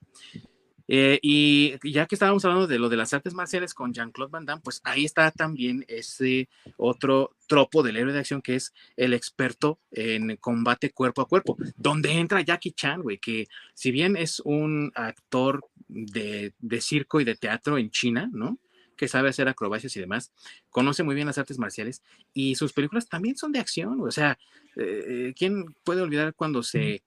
[0.89, 4.45] Eh, y ya que estábamos hablando de lo de las artes marciales con Jean-Claude Van
[4.45, 9.13] Damme, pues ahí está también ese otro tropo del héroe de acción que es el
[9.13, 14.41] experto en combate cuerpo a cuerpo, donde entra Jackie Chan, güey, que si bien es
[14.41, 18.59] un actor de, de circo y de teatro en China, ¿no?
[18.97, 20.33] que sabe hacer acrobacias y demás,
[20.71, 24.39] conoce muy bien las artes marciales y sus películas también son de acción, o sea,
[24.77, 27.03] eh, ¿quién puede olvidar cuando se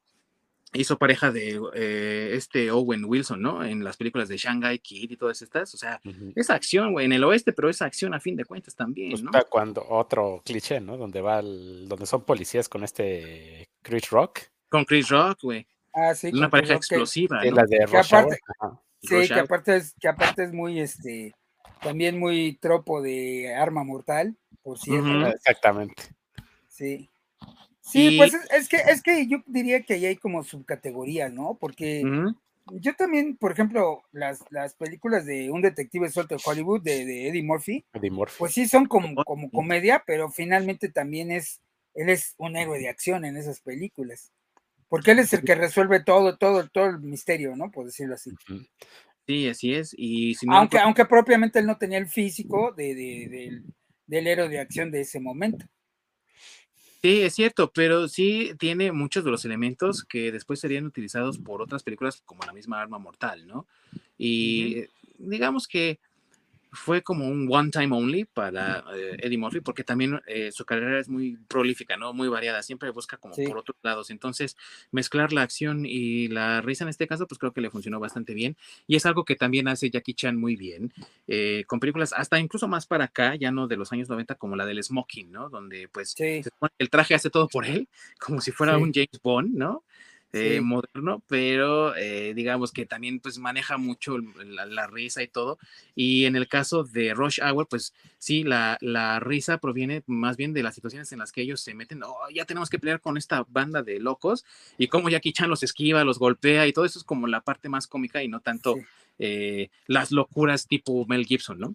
[0.73, 3.63] hizo pareja de eh, este Owen Wilson, ¿no?
[3.63, 6.33] En las películas de Shanghai Kid y todas estas, o sea, Ujú.
[6.35, 9.23] es acción, güey, en el oeste, pero es acción a fin de cuentas también, Pues
[9.23, 9.31] ¿no?
[9.31, 10.95] está cuando otro cliché, ¿no?
[10.97, 14.39] Donde va el- donde son policías con este Chris Rock,
[14.69, 15.65] Con Chris Rock, güey,
[15.95, 16.29] Ah, sí.
[16.31, 17.55] una pareja Rock, explosiva, que ¿no?
[17.55, 18.39] la de que aparte-.
[19.01, 21.33] Sí, Rush que aparte es, que aparte es muy este
[21.81, 25.07] también muy tropo de arma mortal, por cierto.
[25.09, 25.25] Ujú.
[25.27, 26.03] Exactamente.
[26.67, 27.09] Sí.
[27.91, 31.31] Sí, Y- pues es, es que es que yo diría que ahí hay como subcategorías,
[31.33, 31.57] ¿no?
[31.59, 32.01] Porque
[32.71, 37.27] yo también, por ejemplo, las, las películas de un detective suelto de Hollywood de, de
[37.29, 38.35] Eddie Murphy, Eddie Murphy.
[38.37, 41.61] pues sí son como, como comedia, pero finalmente también es,
[41.95, 44.31] él es un héroe de acción en esas películas.
[44.87, 47.69] Porque él es el que resuelve todo, todo, todo el misterio, ¿no?
[47.71, 48.31] Por decirlo así.
[49.27, 49.93] Sí, así es.
[49.97, 53.63] Y si no, Aunque, aunque propiamente él no tenía el físico de, de- del,
[54.07, 55.65] del héroe de acción de ese momento.
[57.01, 61.61] Sí, es cierto, pero sí tiene muchos de los elementos que después serían utilizados por
[61.61, 63.65] otras películas como la misma Arma Mortal, ¿no?
[64.17, 65.99] Y eh, digamos que
[66.71, 70.99] fue como un one time only para eh, Eddie Murphy, porque también eh, su carrera
[70.99, 72.13] es muy prolífica, ¿no?
[72.13, 73.45] Muy variada, siempre busca como Sí.
[73.47, 74.09] por otros lados.
[74.11, 74.55] Entonces,
[74.91, 78.33] mezclar la acción y la risa en este caso, pues creo que le funcionó bastante
[78.33, 78.55] bien.
[78.87, 80.93] Y es algo que también hace Jackie Chan muy bien,
[81.27, 84.55] eh, con películas hasta incluso más para acá, ya no de los años 90, como
[84.55, 85.49] la del Smoking, ¿no?
[85.49, 86.41] Donde pues Sí,
[86.77, 87.87] el traje hace todo por él,
[88.19, 88.81] como si fuera Sí.
[88.83, 89.83] un James Bond, ¿no?
[90.31, 90.61] Eh, Sí.
[90.61, 95.57] moderno, pero eh, digamos que también pues maneja mucho la, la risa y todo.
[95.95, 100.53] Y en el caso de Rush Hour, pues sí, la, la risa proviene más bien
[100.53, 103.17] de las situaciones en las que ellos se meten, oh, ya tenemos que pelear con
[103.17, 104.45] esta banda de locos,
[104.77, 107.67] y cómo Jackie Chan los esquiva, los golpea, y todo eso es como la parte
[107.67, 108.81] más cómica y no tanto sí.
[109.17, 111.73] eh, las locuras tipo Mel Gibson, ¿no?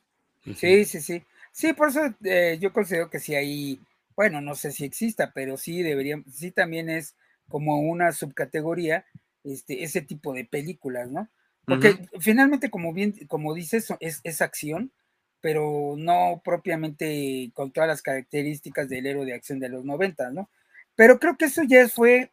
[0.55, 1.25] Sí, sí, sí.
[1.51, 3.81] Sí, por eso eh, yo considero que sí hay,
[4.15, 7.17] bueno, no sé si exista, pero sí debería, sí también es
[7.49, 9.05] como una subcategoría,
[9.45, 11.29] este, ese tipo de películas, ¿no?
[11.67, 12.21] Porque Ujú.
[12.21, 14.93] finalmente, como bien, como dices, es, es acción,
[15.41, 20.49] pero no propiamente con todas las características del héroe de acción de los 90, ¿no?
[20.97, 22.31] Pero creo que eso ya fue,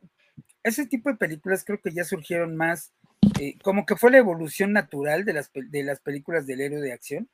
[0.63, 2.93] ese tipo de películas creo que ya surgieron más,
[3.39, 6.93] eh, como que fue la evolución natural de las, de las películas del héroe de
[6.93, 7.29] acción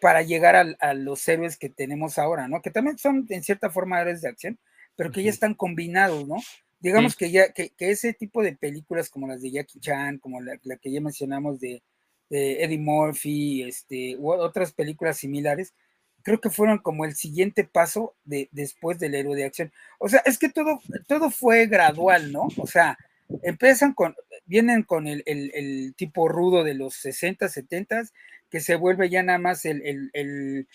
[0.00, 2.62] para llegar al- a, los héroes que tenemos ahora, ¿no?
[2.62, 4.58] Que también son en cierta forma héroes de acción,
[4.94, 5.34] pero que ya Ujú.
[5.34, 6.36] están combinados, ¿no?
[6.80, 10.58] Digamos que ya, que, ese tipo de películas como las de Jackie Chan, como la,
[10.58, 11.82] que ya mencionamos de,
[12.28, 15.74] Eddie Murphy, este, u otras películas similares,
[16.22, 19.72] creo que fueron como el siguiente paso de, después del héroe de acción.
[20.00, 22.48] O sea, es que todo, todo fue gradual, ¿no?
[22.56, 22.98] O sea,
[23.42, 28.02] empiezan con, vienen con el, el, tipo rudo de los 60, 70,
[28.50, 30.66] que se vuelve ya nada más el, el,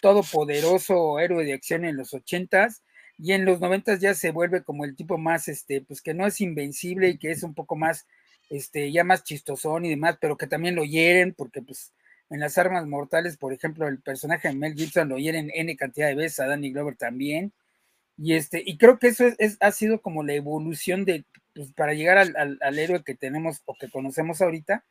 [0.00, 2.68] todopoderoso héroe de acción en los 80
[3.18, 6.26] y en los 90 ya se vuelve como el tipo más, este, pues que no
[6.26, 8.06] es invencible y que es un poco más,
[8.48, 11.92] este, ya más chistosón y demás, pero que también lo hieren, porque pues
[12.30, 16.08] en las armas mortales, por ejemplo, el personaje de Mel Gibson lo hieren N cantidad
[16.08, 17.52] de veces, a Danny Glover también,
[18.16, 21.72] y este, y creo que eso es, es ha sido como la evolución de, pues,
[21.72, 24.84] para llegar al, al, al, héroe que tenemos o que conocemos ahorita,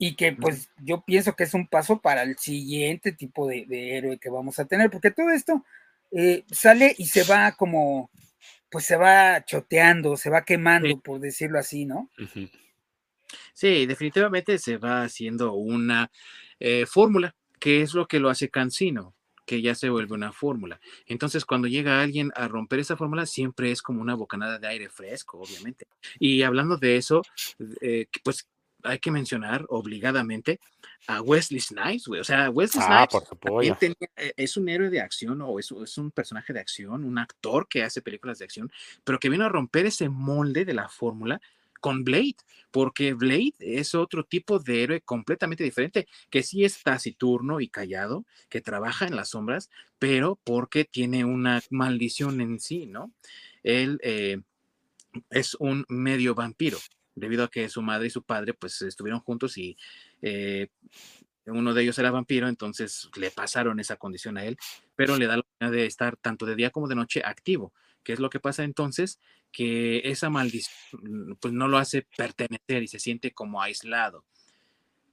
[0.00, 3.96] y que pues yo pienso que es un paso para el siguiente tipo de, de
[3.96, 5.64] héroe que vamos a tener, porque todo esto
[6.10, 8.10] eh, sale y se va como,
[8.70, 11.00] pues se va choteando, se va quemando, sí.
[11.02, 12.10] por decirlo así, ¿no?
[13.52, 16.10] Sí, definitivamente se va haciendo una
[16.60, 20.80] eh, fórmula, que es lo que lo hace Cancino, que ya se vuelve una fórmula.
[21.06, 24.88] Entonces, cuando llega alguien a romper esa fórmula, siempre es como una bocanada de aire
[24.88, 25.88] fresco, obviamente.
[26.18, 27.22] Y hablando de eso,
[27.80, 28.48] eh, pues
[28.84, 30.60] hay que mencionar obligadamente
[31.06, 32.20] a Wesley Snipes, güey.
[32.20, 33.28] O sea, Wesley Ah, Snipes
[33.78, 37.18] tenía- eh, es un héroe de acción o es, es un personaje de acción, un
[37.18, 38.70] actor que hace películas de acción,
[39.04, 41.40] pero que vino a romper ese molde de la fórmula
[41.80, 42.34] con Blade,
[42.72, 48.26] porque Blade es otro tipo de héroe completamente diferente, que sí es taciturno y callado,
[48.48, 49.70] que trabaja en las sombras,
[50.00, 53.12] pero porque tiene una maldición en sí, ¿no?
[53.62, 54.40] Él eh,
[55.30, 56.78] es un medio vampiro,
[57.14, 59.76] debido a que su madre y su padre pues estuvieron juntos y
[60.22, 60.68] eh,
[61.46, 64.58] uno de ellos era vampiro, entonces le pasaron esa condición a él,
[64.96, 67.72] pero le da la oportunidad de estar tanto de día como de noche activo.
[68.02, 69.18] ¿Qué es lo que pasa entonces?
[69.52, 74.24] Que esa maldición pues no lo hace pertenecer y se siente como aislado.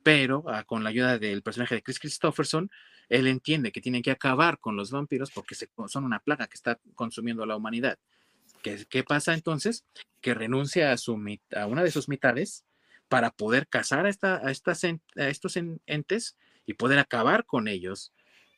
[0.04, 2.70] Pero ah, con la ayuda del personaje de Chris Christopherson,
[3.10, 5.56] él entiende que tiene que acabar con los vampiros porque
[5.88, 7.98] son una plaga que está consumiendo a la humanidad.
[8.62, 9.86] ¿Qué, pasa entonces?
[10.22, 12.66] Que renuncia a una de sus mitades
[13.08, 16.36] para poder cazar a, esta, a, estas a estos en- entes
[16.66, 18.12] y poder acabar con ellos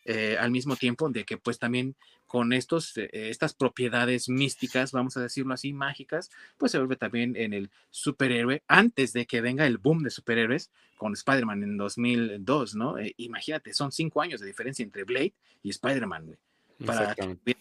[0.06, 1.95] eh, al mismo tiempo de que pues también
[2.28, 7.36] con estos, eh, estas propiedades místicas, vamos a decirlo así, mágicas, pues se vuelve también
[7.36, 12.76] en el superhéroe antes de que venga el boom de superhéroes con Spider-Man en 2002,
[12.76, 12.98] ¿no?
[12.98, 16.38] Eh, imagínate, son cinco años de diferencia entre Blade y Spider-Man,
[16.86, 17.14] para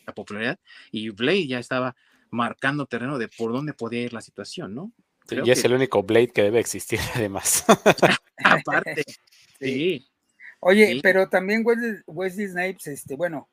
[0.06, 0.58] la popularidad.
[0.92, 1.96] Y Blade ya estaba
[2.30, 4.92] marcando terreno de por dónde podía ir la situación, ¿no?
[5.26, 7.64] Creo Y es que- el único Blade que debe existir, además.
[8.44, 9.04] Aparte,
[9.60, 9.66] Sí.
[9.66, 10.08] sí,
[10.60, 11.00] Oye, Sí.
[11.02, 13.48] pero también Wesley, Wesley Snipes, este, bueno,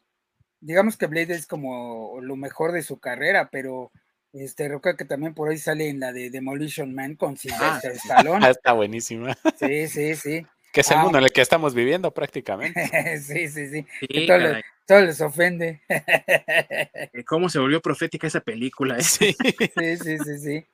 [0.59, 3.91] digamos que Blade es como lo mejor de su carrera, pero
[4.33, 7.97] este, recuerda que también por ahí sale en la de Demolition Man con Sylvester Ah,
[8.03, 8.49] Stallone.
[8.49, 9.37] está buenísima.
[9.59, 10.45] Sí, sí, sí.
[10.71, 11.03] Que es el Ah.
[11.03, 13.19] mundo en el que estamos viviendo prácticamente.
[13.21, 13.85] sí, sí, sí.
[13.99, 14.63] sí, Que todo, le- caray.
[14.87, 15.81] todo les ofende.
[15.87, 19.03] Eh, cómo se volvió profética esa película, ¿eh?
[19.03, 19.35] Sí.
[19.39, 20.65] Sí, sí, sí, sí.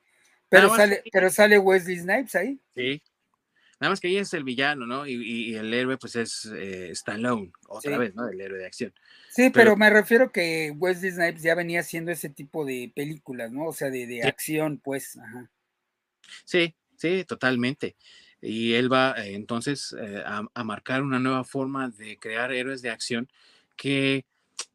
[0.50, 2.60] Pero sale, que- pero sale Wesley Snipes ahí.
[2.74, 3.02] Sí.
[3.80, 5.06] Nada más que ahí es el villano, ¿no?
[5.06, 7.98] Y, y- y el héroe, pues es eh, Stallone, otra Sí.
[7.98, 8.28] vez, ¿no?
[8.28, 8.92] El héroe de acción.
[9.30, 13.50] Sí, pero, Pero- me refiero que Wesley Snipes ya venía haciendo ese tipo de películas,
[13.52, 13.66] ¿no?
[13.68, 14.28] O sea, de, de Sí.
[14.28, 15.16] acción, pues.
[15.16, 15.50] Ajá.
[16.44, 17.96] Sí, sí, totalmente.
[18.42, 22.82] Y él va eh, entonces eh, a, a marcar una nueva forma de crear héroes
[22.82, 23.28] de acción
[23.76, 24.24] que,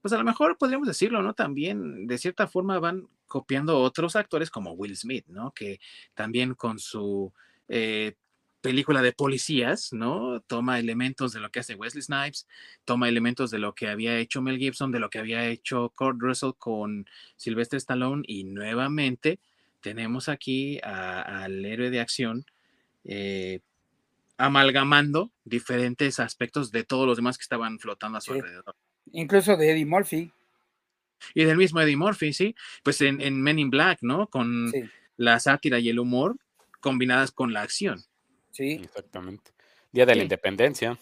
[0.01, 1.33] pues a lo mejor podríamos decirlo, ¿no?
[1.35, 5.51] También de cierta forma van copiando otros actores como Will Smith, ¿no?
[5.51, 5.79] Que
[6.13, 7.33] también con su
[7.67, 8.13] eh,
[8.61, 10.41] película de policías, ¿no?
[10.41, 12.47] Toma elementos de lo que hace Wesley Snipes,
[12.83, 16.17] toma elementos de lo que había hecho Mel Gibson, de lo que había hecho Kurt
[16.19, 19.39] Russell con Sylvester Stallone y nuevamente
[19.81, 22.43] tenemos aquí al héroe de acción
[23.03, 23.59] eh,
[24.37, 28.39] amalgamando diferentes aspectos de todos los demás que estaban flotando a su Sí.
[28.39, 28.75] alrededor.
[29.11, 30.31] Incluso de Eddie Murphy.
[31.33, 34.27] Y del mismo Eddie Murphy, sí, pues en, en Men in Black, ¿no?
[34.27, 34.83] Con Sí,
[35.17, 36.37] la sátira y el humor
[36.79, 38.03] combinadas con la acción.
[38.51, 38.79] sí.
[38.83, 39.51] Exactamente.
[39.91, 40.23] Día de la.
[40.23, 40.97] Independencia.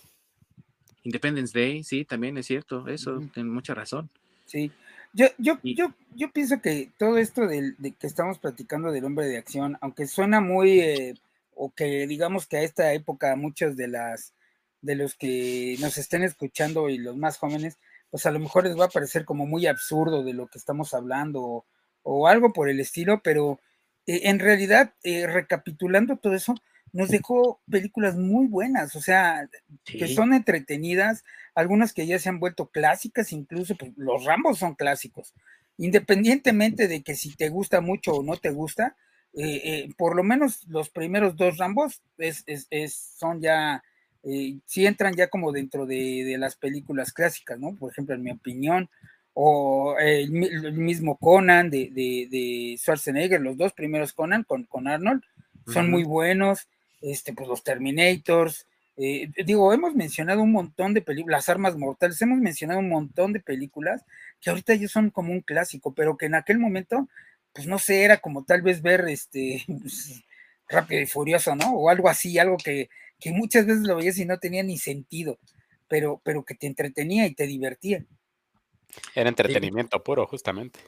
[1.03, 4.09] Independence Day, sí, también es cierto, eso, tiene mucha razón.
[4.45, 4.71] Sí,
[5.13, 9.03] yo, yo, Y- yo, yo pienso que todo esto del- de, que estamos platicando del
[9.03, 11.15] hombre de acción, aunque suena muy, eh,
[11.55, 14.33] o que digamos que a esta época muchos de las
[14.81, 17.77] de los que nos estén escuchando y los más jóvenes,
[18.13, 20.93] pues a lo mejor les va a parecer como muy absurdo de lo que estamos
[20.93, 21.65] hablando o,
[22.03, 23.59] o algo por el estilo, pero
[24.05, 26.53] eh, en realidad, eh, recapitulando todo eso,
[26.91, 29.49] nos dejó películas muy buenas, o sea,
[29.97, 31.23] que son entretenidas,
[31.55, 35.33] algunas que ya se han vuelto clásicas, incluso pues, los Rambos son clásicos,
[35.77, 38.95] independientemente de que si te gusta mucho o no te gusta,
[39.33, 43.83] eh, eh, por lo menos los primeros dos Rambos es, es- es- son ya,
[44.23, 47.75] eh, sí entran ya como dentro de, de las películas clásicas, ¿no?
[47.75, 48.89] Por ejemplo, en mi opinión,
[49.33, 54.63] o el, mi- el mismo Conan de, de, de Schwarzenegger, los dos primeros Conan con,
[54.65, 55.23] con Arnold,
[55.65, 56.67] son muy buenos,
[57.01, 58.67] este, pues los Terminators,
[58.97, 63.33] eh, digo, hemos mencionado un montón de películas, las armas mortales, hemos mencionado un montón
[63.33, 64.03] de películas
[64.39, 67.09] que ahorita ya son como un clásico, pero que en aquel momento,
[67.53, 70.23] pues no sé, era como tal vez ver este pues,
[70.69, 71.73] rápido y furioso, ¿no?
[71.75, 72.89] O algo así, algo que,
[73.23, 75.39] que muchas veces lo veías y no tenía ni sentido,
[75.87, 78.05] pero, pero que te entretenía y te divertía.
[79.15, 80.81] Era entretenimiento puro, justamente.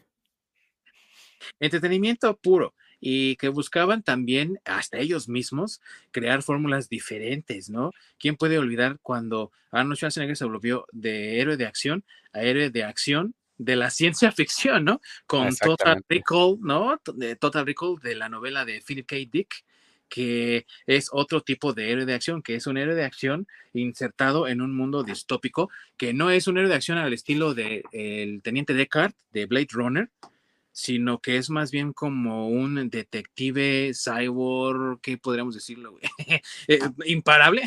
[1.62, 5.80] entretenimiento puro y que buscaban también hasta ellos mismos
[6.12, 7.92] crear fórmulas diferentes, ¿no?
[8.20, 12.84] ¿Quién puede olvidar cuando Arnold Schwarzenegger se volvió de héroe de acción a héroe de
[12.84, 15.00] acción de la ciencia ficción, ¿no?
[15.26, 16.04] Con Total.
[16.10, 17.00] Recall, ¿no?
[17.40, 19.16] Total Recall de la novela de Philip K.
[19.32, 19.64] Dick,
[20.10, 24.48] que es otro tipo de héroe de acción, que es un héroe de acción insertado
[24.48, 28.42] en un mundo distópico, que no es un héroe de acción al estilo de el
[28.42, 30.10] Teniente Deckard de Blade Runner,
[30.76, 35.98] sino que es más bien como un detective cyborg, ¿qué podríamos decirlo?
[36.68, 37.64] Eh, imparable.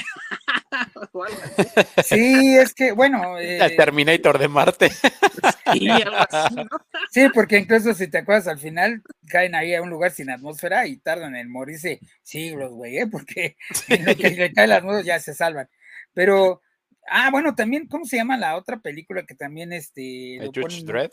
[2.05, 3.39] sí, es que, bueno.
[3.39, 4.91] El eh, Terminator de Marte.
[4.91, 6.69] sí, algo así, ¿no?
[7.11, 10.87] sí, porque incluso si te acuerdas, al final caen ahí a un lugar sin atmósfera
[10.87, 13.07] y tardan en morirse siglos, güey, ¿eh?
[13.07, 13.57] porque
[13.89, 15.69] en lo que le cae las nubes ya se salvan.
[16.13, 16.61] Pero,
[17.07, 20.41] ah, bueno, también, ¿cómo se llama la otra película que también este.
[20.55, 21.13] Judge Dredd?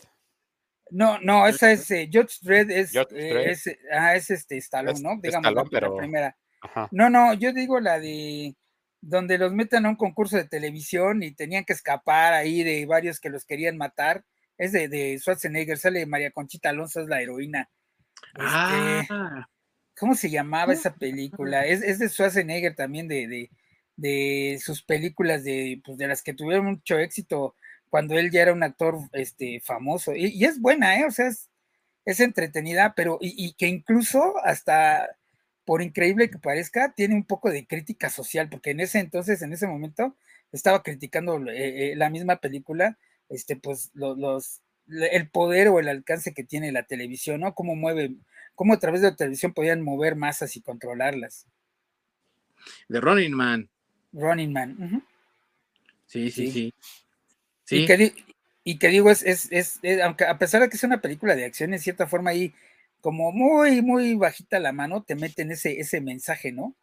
[0.90, 5.18] No, no, esa es eh, Judge Dredd es, eh, es, ah, es este Stallone, ¿no?
[5.20, 5.96] Digamos la, pero...
[5.96, 6.36] primera.
[6.90, 8.56] No, no, yo digo la de
[9.00, 13.20] donde los meten a un concurso de televisión y tenían que escapar ahí de varios
[13.20, 14.24] que los querían matar.
[14.58, 17.68] Es de, de Schwarzenegger, sale María Conchita Alonso, es la heroína.
[18.32, 19.48] Este, ah.
[19.98, 21.66] ¿Cómo se llamaba esa película?
[21.66, 23.50] Es, es de Schwarzenegger también, de, de,
[23.96, 27.54] de sus películas de, pues, de las que tuvieron mucho éxito
[27.90, 30.14] cuando él ya era un actor este, famoso.
[30.14, 31.04] Y, es buena, ¿eh?
[31.04, 31.48] O sea, es,
[32.04, 35.08] es entretenida, pero y, que incluso hasta,
[35.64, 39.52] por increíble que parezca, tiene un poco de crítica social, porque en ese entonces, en
[39.52, 40.16] ese momento,
[40.52, 46.32] estaba criticando eh, eh, la misma película, este, pues los, el poder o el alcance
[46.32, 47.54] que tiene la televisión, ¿no?
[47.54, 48.14] Cómo mueve,
[48.54, 51.46] cómo a través de la televisión podían mover masas y controlarlas.
[52.88, 53.68] De Running Man.
[54.12, 55.04] Running Man.
[56.06, 56.74] sí, sí, sí.
[57.70, 61.72] Y, que, digo, es, es, aunque a pesar de que es una película de acción,
[61.72, 62.52] en cierta forma ahí,
[63.00, 66.74] como muy, muy bajita la mano, te meten ese, ese mensaje, ¿no?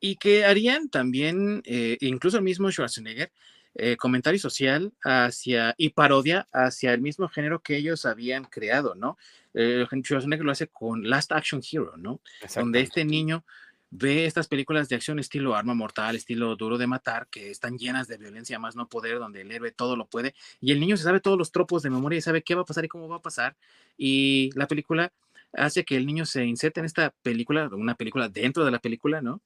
[0.00, 3.32] Y que harían también, eh, incluso el mismo Schwarzenegger,
[3.74, 9.16] eh, comentario social hacia y parodia hacia el mismo género que ellos habían creado, ¿no?
[9.54, 12.20] Eh, Schwarzenegger lo hace con Last Action Hero, ¿no?
[12.54, 13.44] Donde este niño
[13.92, 18.08] ve estas películas de acción estilo arma mortal, estilo duro de matar, que están llenas
[18.08, 21.04] de violencia más no poder, donde el héroe todo lo puede, y el niño se
[21.04, 23.16] sabe todos los tropos de memoria y sabe qué va a pasar y cómo va
[23.16, 23.54] a pasar,
[23.98, 25.12] y la película
[25.52, 29.20] hace que el niño se inserte en esta película, una película dentro de la película,
[29.20, 29.42] ¿no?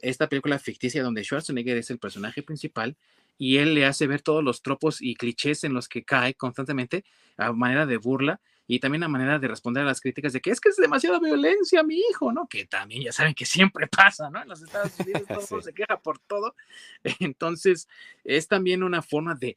[0.00, 2.96] Esta película ficticia donde Schwarzenegger es el personaje principal
[3.36, 7.04] y él le hace ver todos los tropos y clichés en los que cae constantemente
[7.36, 8.40] a manera de burla
[8.72, 11.18] y también la manera de responder a las críticas de que es que es demasiada
[11.18, 12.46] violencia mi hijo, ¿no?
[12.46, 14.40] Que también ya saben que siempre pasa, ¿no?
[14.40, 16.54] En los Estados Unidos todo se queja por todo.
[17.18, 17.88] Entonces,
[18.22, 19.56] es también una forma de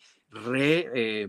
[0.55, 1.27] eh,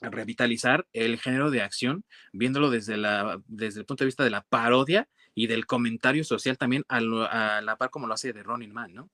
[0.00, 4.42] revitalizar el género de acción, viéndolo desde, la, desde el punto de vista de la
[4.42, 8.94] parodia y del comentario social también a, la par como lo hace de Ronin Man,
[8.94, 9.10] ¿no?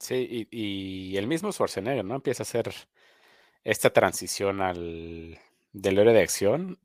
[0.00, 2.16] Sí, y, y, el mismo Schwarzenegger, ¿no?
[2.16, 2.74] Empieza a hacer
[3.62, 5.38] esta transición al,
[5.72, 6.78] del héroe de acción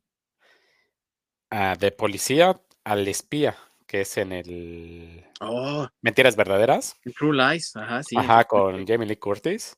[1.49, 3.57] ah, de policía al espía,
[3.87, 5.87] que es en el oh.
[6.01, 6.97] Mentiras Verdaderas.
[7.17, 8.15] True Lies, ajá, sí.
[8.17, 9.77] Ajá, con Jamie Lee Curtis.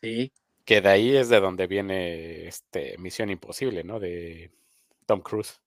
[0.00, 0.32] Sí.
[0.64, 3.98] Que de ahí es de donde viene este Misión Imposible, ¿no?
[3.98, 4.50] De
[5.06, 5.60] Tom Cruise.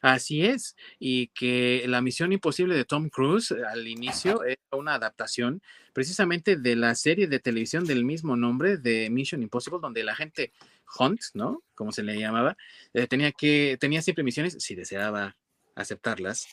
[0.00, 4.94] Así es, y que la misión imposible de Tom Cruise eh, al inicio era una
[4.94, 10.14] adaptación precisamente de la serie de televisión del mismo nombre de Mission Impossible, donde la
[10.14, 10.52] gente
[10.98, 11.62] Hunt, ¿no?
[11.74, 12.56] Como se le llamaba,
[12.92, 15.36] eh, tenía que, tenía siempre misiones, si deseaba
[15.74, 16.46] aceptarlas,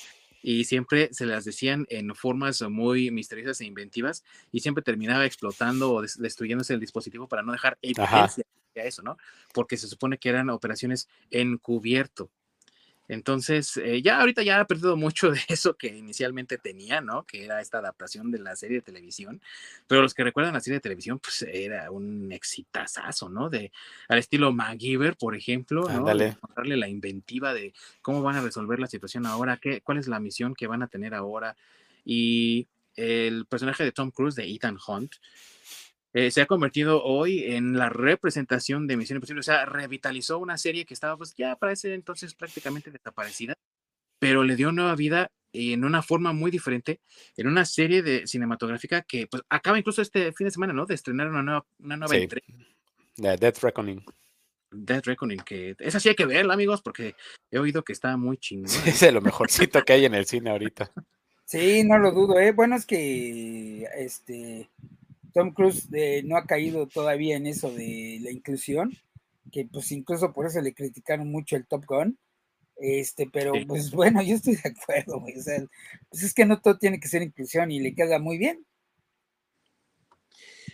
[0.43, 5.93] y siempre se las decían en formas muy misteriosas e inventivas, y siempre terminaba explotando
[5.93, 9.17] o destruyéndose el dispositivo para no dejar evidencia a eso, ¿no?
[9.53, 12.31] Porque se supone que eran operaciones encubierto.
[13.11, 17.25] Entonces, eh, ya ahorita ya ha perdido mucho de eso que inicialmente tenía, ¿no?
[17.25, 19.41] Que era esta adaptación de la serie de televisión.
[19.85, 23.49] Pero los que recuerdan la serie de televisión, pues era un exitazazo, ¿no?
[23.49, 23.73] De
[24.07, 26.05] al estilo MacGyver, por ejemplo, ¿no?
[26.05, 30.21] Darle la inventiva de cómo van a resolver la situación ahora, qué, cuál es la
[30.21, 31.57] misión que van a tener ahora.
[32.05, 35.15] Y el personaje de Tom Cruise, de Ethan Hunt,
[36.13, 40.57] eh, se ha convertido hoy en la representación de Misión Imposible, o sea, revitalizó una
[40.57, 43.53] serie que estaba pues ya para ese entonces prácticamente desaparecida,
[44.19, 46.99] pero le dio nueva vida en una forma muy diferente,
[47.37, 50.85] en una serie de cinematográfica que pues acaba incluso este fin de semana, ¿no?
[50.85, 52.27] De estrenar una nueva, una nueva sí.
[53.17, 54.03] Death Reckoning.
[54.71, 57.15] Death Reckoning, que esa sí hay que verla, amigos, porque
[57.49, 58.71] he oído que está muy chingón.
[58.85, 60.91] es de lo mejorcito que hay en el cine ahorita.
[61.45, 62.53] Sí, no lo dudo, ¿eh?
[62.53, 64.69] Bueno, es que este
[65.33, 68.91] Tom Cruise eh, no ha caído todavía en eso de la inclusión,
[69.51, 72.17] que pues incluso por eso le criticaron mucho el Top Gun.
[72.77, 75.45] Este, pero pues bueno, yo estoy de acuerdo, pues
[76.23, 78.65] es que no todo tiene que ser inclusión y le queda muy bien.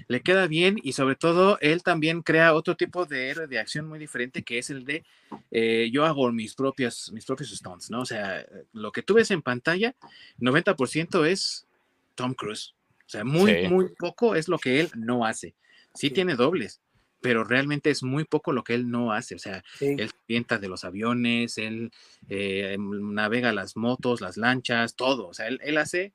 [0.07, 3.89] Le queda bien y sobre todo él también crea otro tipo de héroe de acción
[3.89, 5.03] muy diferente que es el de
[5.51, 8.01] eh, yo hago mis propios, mis propios stunts, ¿no?
[8.01, 9.95] O sea, lo que tú ves en pantalla,
[10.39, 11.67] 90% es
[12.15, 12.76] Tom Cruise.
[13.07, 15.55] O sea, muy, muy poco es lo que él no hace.
[15.93, 16.81] Sí, tiene dobles,
[17.21, 19.35] pero realmente es muy poco lo que él no hace.
[19.35, 21.91] O sea, él pienta de los aviones, él
[22.27, 25.29] eh, navega las motos, las lanchas, todo.
[25.29, 26.13] O sea, él, hace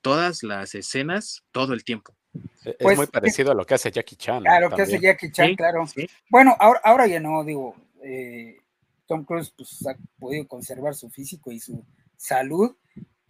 [0.00, 2.16] todas las escenas todo el tiempo.
[2.64, 4.42] E, es muy pues, parecido a lo que hace Jackie Chan.
[4.42, 5.84] Claro, que hace Jackie Chan, claro.
[6.28, 8.56] Bueno, ahora, ahora ya no, digo, eh,
[9.06, 11.84] Tom Cruise pues, ha podido conservar su físico y su
[12.16, 12.74] salud,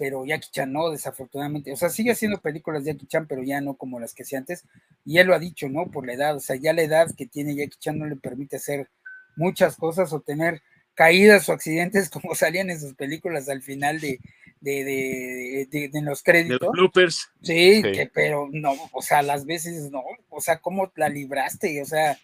[0.02, 1.72] pero Jackie Chan no, desafortunadamente.
[1.72, 4.38] O sea, sigue haciendo películas de Jackie Chan, pero ya no como las que hacía
[4.38, 4.64] antes.
[5.04, 5.92] Y él lo ha dicho, ¿no?
[5.92, 6.34] Por la edad.
[6.34, 8.90] O sea, ya la edad que tiene Jackie Chan no le permite hacer
[9.36, 10.60] muchas cosas o tener
[10.94, 14.18] caídas o accidentes como salían en sus películas al final de,
[14.60, 16.58] de, de, los créditos.
[16.58, 17.30] De los bloopers.
[17.40, 21.80] Sí, Que, pero no, o sea, las veces no, o sea, ¿cómo la libraste?
[21.80, 22.18] O sea,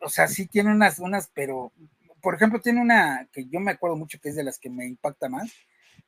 [0.00, 1.72] o sea, sí tiene unas, unas, pero,
[2.22, 4.86] por ejemplo, tiene una que yo me acuerdo mucho que es de las que me
[4.86, 5.50] impacta más,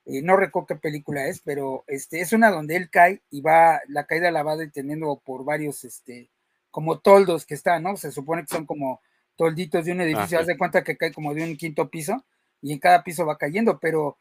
[0.07, 3.81] eh, no recuerdo qué película es, pero este, es una donde él cae y va,
[3.89, 6.31] la caída la va deteniendo por varios, este,
[6.71, 7.97] como toldos que están, ¿no?
[7.97, 9.01] Se supone que son como
[9.37, 12.25] tolditos de un edificio, ah, haz de cuenta que cae como de un quinto piso
[12.63, 14.19] y en cada piso va cayendo, pero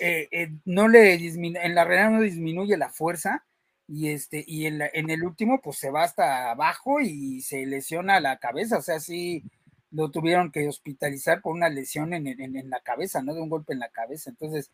[0.00, 3.44] eh, eh, no le disminuye, en la realidad no disminuye la fuerza
[3.88, 8.20] y este, y en, en, el último pues se va hasta abajo y se lesiona
[8.20, 9.44] la cabeza, o sea, sí
[9.90, 13.34] lo tuvieron que hospitalizar por una lesión en, en, en la cabeza, ¿no?
[13.34, 14.70] De un golpe en la cabeza, entonces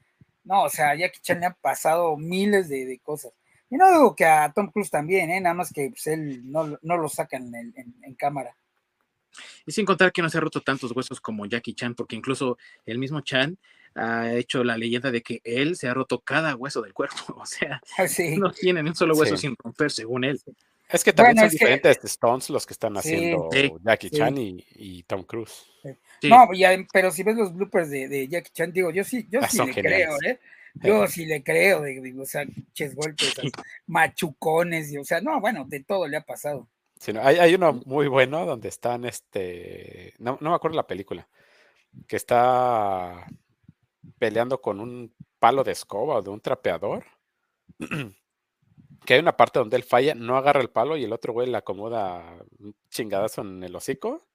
[0.48, 3.32] no, o sea, Jackie Chan le han pasado miles de, cosas.
[3.68, 5.40] Y no digo que a Tom Cruise también, ¿eh?
[5.42, 8.56] nada más que pues, él no, lo saca en, cámara.
[9.66, 12.56] Y sin contar que no se ha roto tantos huesos como Jackie Chan, porque incluso
[12.86, 13.58] el mismo Chan
[13.94, 17.16] ha hecho la leyenda de que él se ha roto cada hueso del cuerpo.
[17.36, 18.06] O sea, ah,
[18.38, 20.40] no tiene ni un solo hueso sin romper, según él.
[20.88, 23.50] Es que también son diferentes Stones los que están haciendo
[23.84, 25.66] Jackie Chan y, Tom Cruise.
[26.22, 26.48] No,
[26.92, 29.74] pero si ves los bloopers de, Jackie Chan, digo, yo sí, yo ah, sí le
[29.74, 30.40] creo, ¿eh?
[30.74, 33.34] Yo sí le creo, digo, o sea, ches golpes,
[33.86, 36.68] machucones, y, o sea, no, bueno, de todo le ha pasado.
[37.00, 41.28] Sí, hay, hay, uno muy bueno donde están, este, no, no me acuerdo la película,
[42.06, 43.26] que está
[44.18, 47.04] peleando con un palo de escoba o de un trapeador.
[49.08, 51.48] que hay una parte donde él falla, no agarra el palo y el otro güey
[51.48, 54.26] le acomoda un chingadazo en el hocico.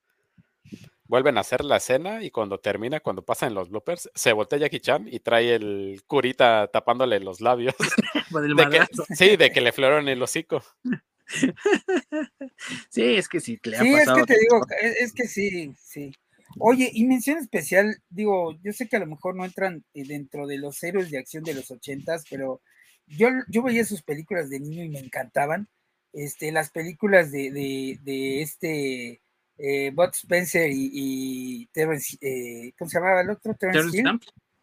[1.06, 4.80] Vuelven a hacer la escena y cuando termina, cuando pasan los bloopers, se voltea Jackie
[4.80, 7.74] Chan y trae el curita tapándole los labios.
[9.16, 10.62] sí, de que le floraron el hocico.
[12.90, 14.60] Sí, es que sí, le ha sí, es que te digo,
[15.00, 16.12] es, que sí, sí.
[16.58, 20.46] Oye, y mención especial, digo, yo sé que a lo mejor no entran eh, dentro
[20.46, 22.60] de los héroes de acción de los ochentas, pero
[23.06, 25.68] yo, yo veía sus películas de niño y me encantaban.
[26.12, 27.50] Este, las películas de,
[28.00, 29.20] de, este
[29.58, 33.54] eh, Bud Spencer y, Terence, eh, ¿cómo se llamaba el otro?
[33.54, 34.20] Terence, Hill.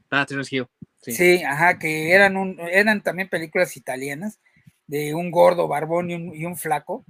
[0.09, 0.67] Ah, Terence Hill.
[1.01, 1.43] Sí.
[1.43, 4.39] ajá, que eran, un, eran también películas italianas
[4.85, 7.05] de un gordo barbón y un, y un flaco,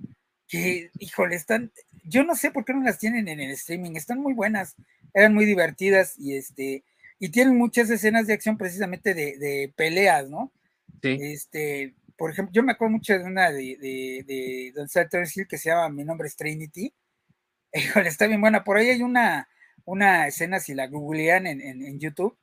[0.47, 1.71] que, híjole, están,
[2.03, 4.75] yo no sé por qué no las tienen en el streaming, están muy buenas,
[5.13, 6.83] eran muy divertidas y este,
[7.19, 10.51] y tienen muchas escenas de acción precisamente de, de peleas, ¿no?
[11.01, 14.87] Este, por ejemplo, yo me acuerdo mucho de una de, de, de Don
[15.33, 16.93] Hill que se llama Mi nombre es Trinity.
[17.73, 18.63] Híjole, está bien buena.
[18.63, 19.47] Por ahí hay una,
[19.85, 22.37] una escena, si la googlean en, en, YouTube,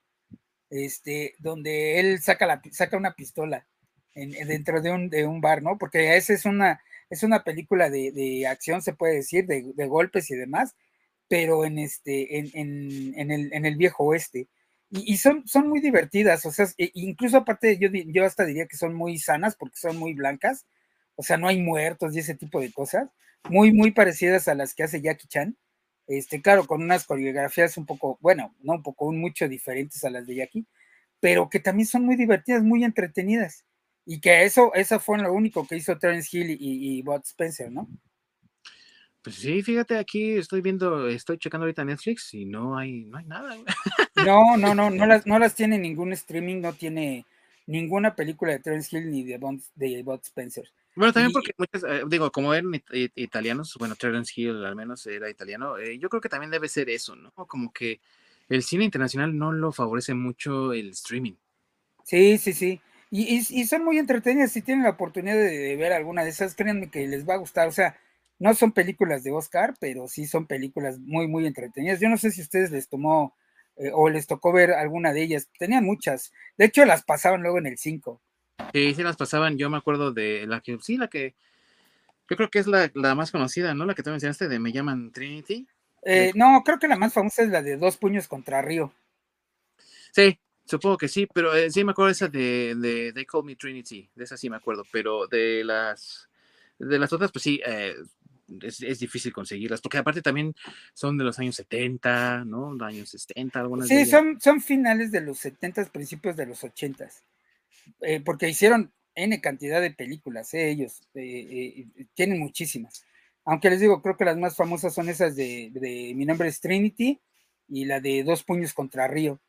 [0.71, 3.67] este, donde él saca, la, saca una pistola
[4.15, 5.79] en, dentro de un, de un bar, ¿no?
[5.79, 9.87] Porque esa es una, es una película de, de acción, se puede decir, de, de,
[9.87, 10.77] golpes y demás,
[11.29, 12.51] pero en, este, en,
[13.17, 14.49] en, el, en el viejo oeste
[14.91, 18.77] y, son, son muy divertidas, o sea, e, incluso aparte yo, yo hasta diría que
[18.77, 20.67] son muy sanas porque son muy blancas,
[21.19, 23.11] o sea, no hay muertos y ese tipo de cosas,
[23.51, 25.57] muy, muy parecidas a las que hace Jackie Chan,
[26.07, 30.11] este, claro, con unas coreografías un poco, bueno, no un poco, un mucho diferentes a
[30.11, 30.65] las de Jackie,
[31.19, 33.65] pero que también son muy divertidas, muy entretenidas,
[34.07, 37.73] y que eso, eso fue lo único que hizo Terence Hill y, y, Bud Spencer,
[37.73, 37.89] ¿no?
[39.21, 43.25] Pues sí, fíjate, aquí estoy viendo, estoy checando ahorita Netflix y no hay, no hay
[43.25, 43.57] nada.
[44.25, 47.27] No, no, no, no las, no las tiene ningún streaming, no tiene
[47.69, 50.69] ninguna película de Terence Hill ni de Bond, de Spencer.
[50.97, 52.73] Bueno, también porque muchas, eh, digo, como eran
[53.15, 56.89] italianos, bueno, Terence Hill al menos era italiano, eh, yo creo que también debe ser
[56.89, 57.31] eso, ¿no?
[57.31, 58.01] Como que
[58.49, 61.35] el cine internacional no lo favorece mucho el streaming.
[62.05, 62.81] Sí, sí, sí.
[63.11, 64.53] Y, y, son muy entretenidas.
[64.53, 67.39] Si tienen la oportunidad de, de, ver alguna de esas, créanme que les va a
[67.39, 67.69] gustar.
[67.69, 67.99] O sea,
[68.39, 72.01] no son películas de Oscar, pero sí son películas muy, muy entretenidas.
[72.01, 73.35] Yo no sé si a ustedes les tomó
[73.79, 75.49] eh, o les tocó ver alguna de ellas.
[75.59, 76.33] Tenían muchas.
[76.57, 78.21] De hecho, las pasaban luego en el 5.
[78.73, 79.57] Sí, sí las pasaban.
[79.57, 81.35] Yo me acuerdo de la que, sí, la que,
[82.29, 83.87] yo creo que es la, más conocida, ¿no?
[83.87, 85.67] La que tú mencionaste de Me llaman Trinity.
[86.03, 88.93] Eh, no, creo que la más famosa es la de Dos Puños contra Río.
[90.13, 93.57] Sí, supongo que sí, pero eh, sí me acuerdo esa de, de They Call Me
[93.57, 94.11] Trinity.
[94.15, 96.29] De esa sí me acuerdo, pero de las,
[96.79, 97.61] de las otras, pues sí,
[98.63, 100.55] es, es, difícil conseguirlas, porque aparte también
[100.95, 102.75] son de los años 70, ¿no?
[102.77, 103.89] De años 60, algunas.
[103.89, 107.09] Sí, son, son finales de los 70, principios de los 80,
[108.03, 113.05] eh, porque hicieron N cantidad de películas, eh, ellos, eh, tienen muchísimas.
[113.45, 116.61] Aunque les digo, creo que las más famosas son esas de, de Mi nombre es
[116.61, 117.21] Trinity
[117.69, 119.41] y la de Dos puños contra Río.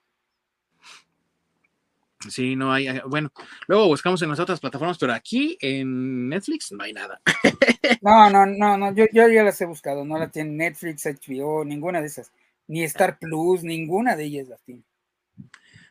[2.28, 3.32] Sí, no hay, bueno,
[3.68, 7.22] luego buscamos en las otras plataformas, pero aquí en Netflix no hay nada.
[8.02, 11.66] No, no, no, no, yo, yo ya las he buscado, no la tiene Netflix, HBO,
[11.66, 12.32] ninguna de esas,
[12.68, 14.84] ni Star Plus, ninguna de ellas las tiene.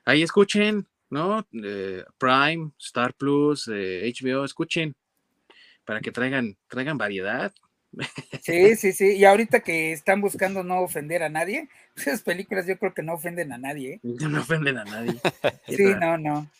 [0.05, 1.47] Ahí escuchen, ¿no?
[1.53, 4.95] Eh, Prime, Star Plus, eh, HBO, escuchen,
[5.85, 7.53] para que traigan, traigan variedad.
[8.43, 9.17] Sí, sí, sí.
[9.17, 13.15] Y ahorita que están buscando no ofender a nadie, esas películas yo creo que no
[13.15, 13.95] ofenden a nadie.
[13.95, 14.01] ¿eh?
[14.29, 15.15] No ofenden a nadie.
[15.69, 16.51] sí, no, no.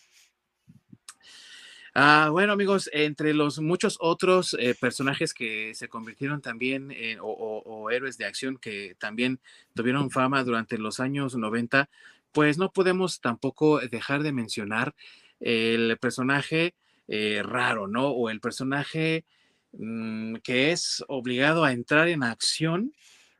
[1.95, 8.19] Ah, bueno, amigos, entre los muchos otros eh, personajes que se convirtieron también o, héroes
[8.19, 9.41] de acción que también
[9.75, 11.89] tuvieron fama durante los años 90,
[12.31, 14.95] pues no podemos tampoco dejar de mencionar
[15.41, 16.75] el personaje
[17.09, 18.09] eh, raro, ¿no?
[18.09, 19.25] O el personaje
[19.73, 22.93] Mm, que es obligado a entrar en acción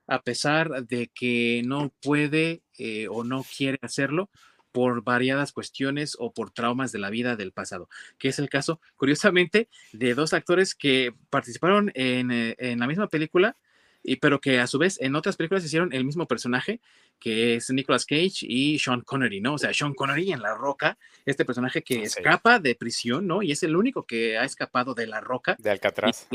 [0.07, 4.31] a pesar de que no puede eh, o no quiere hacerlo
[4.73, 8.81] por variadas cuestiones o por traumas de la vida del pasado, que es el caso,
[8.97, 13.57] curiosamente, de dos actores que participaron en, eh, en la misma película,
[14.03, 16.81] y, pero que a su vez en otras películas hicieron el mismo personaje,
[17.19, 19.55] que es Nicolas Cage y Sean Connery, ¿no?
[19.55, 23.43] O sea, Sean Connery en La Roca, este personaje que escapa de prisión, ¿no?
[23.43, 25.57] Y es el único que ha escapado de La Roca.
[25.59, 26.29] De Alcatraz.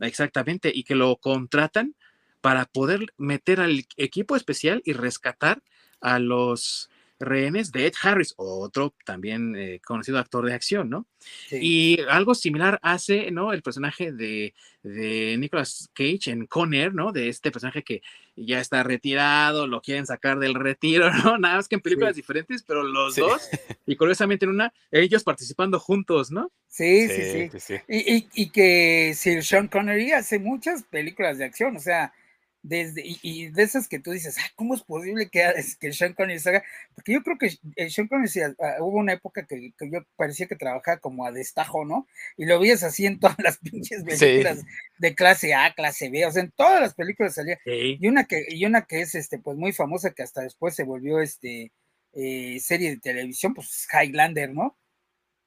[0.00, 1.94] exactamente, y que lo contratan
[2.40, 5.62] para poder meter al equipo especial y rescatar
[6.00, 11.06] a los rehenes de Ed Harris, otro también eh, conocido actor de acción, ¿no?
[11.50, 13.52] Y algo similar hace, ¿no?
[13.52, 17.12] El personaje de, de Nicolas Cage en Conner, ¿no?
[17.12, 18.02] De este personaje que
[18.36, 21.38] ya está retirado, lo quieren sacar del retiro, ¿no?
[21.38, 23.48] Nada más que en películas diferentes, pero los dos,
[23.86, 26.52] y curiosamente en una, ellos participando juntos, ¿no?
[26.68, 27.74] Sí, sí, sí.
[27.88, 32.12] Y, y, y, que Sir Sean Connery hace muchas películas de acción, o sea,
[32.68, 36.48] desde, y, de esas que tú dices, ¿cómo es posible que, que Sean Connery se
[36.48, 36.64] haga?
[36.96, 40.56] Porque yo creo que eh, Sean Connery ah, hubo una época que, yo parecía que
[40.56, 42.08] trabajaba como a destajo, ¿no?
[42.36, 44.64] Y lo veías así en todas las pinches películas
[44.98, 47.58] de clase A, clase B, o sea, en todas las películas salía.
[47.64, 50.82] Y una que, y una que es este, pues muy famosa, que hasta después se
[50.82, 51.70] volvió este
[52.14, 54.76] eh, serie de televisión, pues Highlander, ¿no?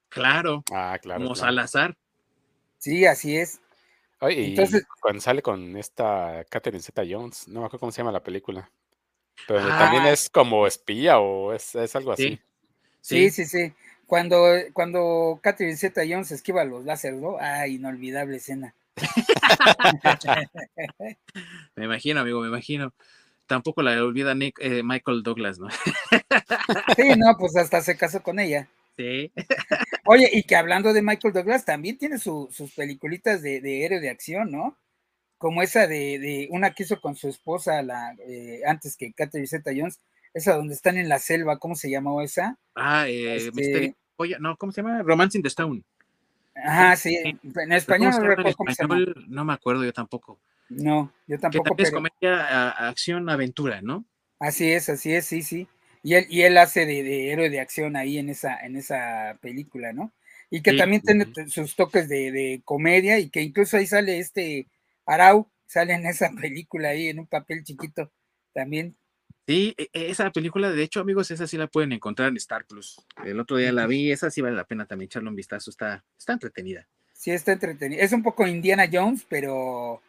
[0.08, 0.64] Claro.
[0.72, 1.24] Ah, claro.
[1.24, 1.98] Como Salazar.
[2.78, 3.60] Sí, así es.
[4.22, 8.12] Oye, Entonces, cuando sale con esta Catherine Zeta Jones, no me acuerdo cómo se llama
[8.12, 8.70] la película.
[9.48, 10.12] Pero también ah.
[10.12, 12.40] es como espía o es, algo así.
[13.02, 13.74] Sí, sí, sí.
[14.06, 14.44] Cuando,
[14.74, 17.38] cuando Catherine Zeta Jones esquiva los láseres, ¿no?
[17.40, 18.74] Ah, inolvidable escena.
[21.76, 22.94] me imagino, amigo, me imagino.
[23.48, 25.70] Tampoco la olvida Nick, eh, Michael Douglas, ¿no?
[26.98, 28.68] sí, no, pues hasta se casó con ella.
[30.06, 34.10] Oye, y que hablando de Michael Douglas, también tiene sus peliculitas de, de, héroe de
[34.10, 34.78] acción, ¿no?
[35.38, 39.72] Como esa de, una que hizo con su esposa la, eh, antes que Catherine Zeta
[39.76, 40.00] Jones,
[40.34, 42.58] esa donde están en la selva, ¿cómo se llamó esa?
[42.76, 45.02] Ah, eh, este Oye, no, ¿cómo se llama?
[45.02, 45.82] Romance in the Stone.
[46.54, 49.00] Ajá, sí, en español no recuerdo cómo se llama.
[49.28, 50.42] No me acuerdo yo tampoco.
[50.68, 51.74] No, yo tampoco.
[51.74, 54.04] Que es comedia, acción, aventura, ¿no?
[54.40, 55.68] Así es, así es, sí, sí.
[56.02, 59.94] Y él, y él hace de, héroe de acción ahí en esa, en esa película,
[59.94, 60.14] ¿no?
[60.50, 64.68] Y que también tiene sus toques de, comedia y que incluso ahí sale este
[65.06, 68.12] Arau, sale en esa película ahí en un papel chiquito
[68.54, 68.96] también.
[69.46, 72.66] Sí, e, e, esa película, de hecho, amigos, esa sí la pueden encontrar en Star
[72.66, 73.04] Plus.
[73.26, 76.04] El otro día la vi, esa sí vale la pena también echarle un vistazo, está,
[76.18, 76.88] está entretenida.
[77.14, 78.02] Sí, está entretenida.
[78.02, 80.02] Es un poco Indiana Jones, pero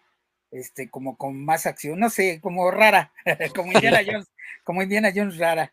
[0.50, 3.12] este, como con más acción, no sé, como rara,
[3.54, 4.28] como Indiana Jones,
[4.64, 5.72] como Indiana Jones rara.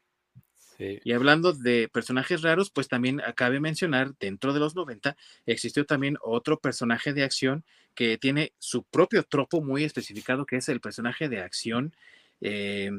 [0.80, 6.18] Y hablando de personajes raros, pues también cabe mencionar, dentro de los 90, existió también
[6.22, 11.30] otro personaje de acción que tiene su propio tropo muy especificado, que es el personaje
[11.30, 11.96] de acción,
[12.42, 12.92] eh,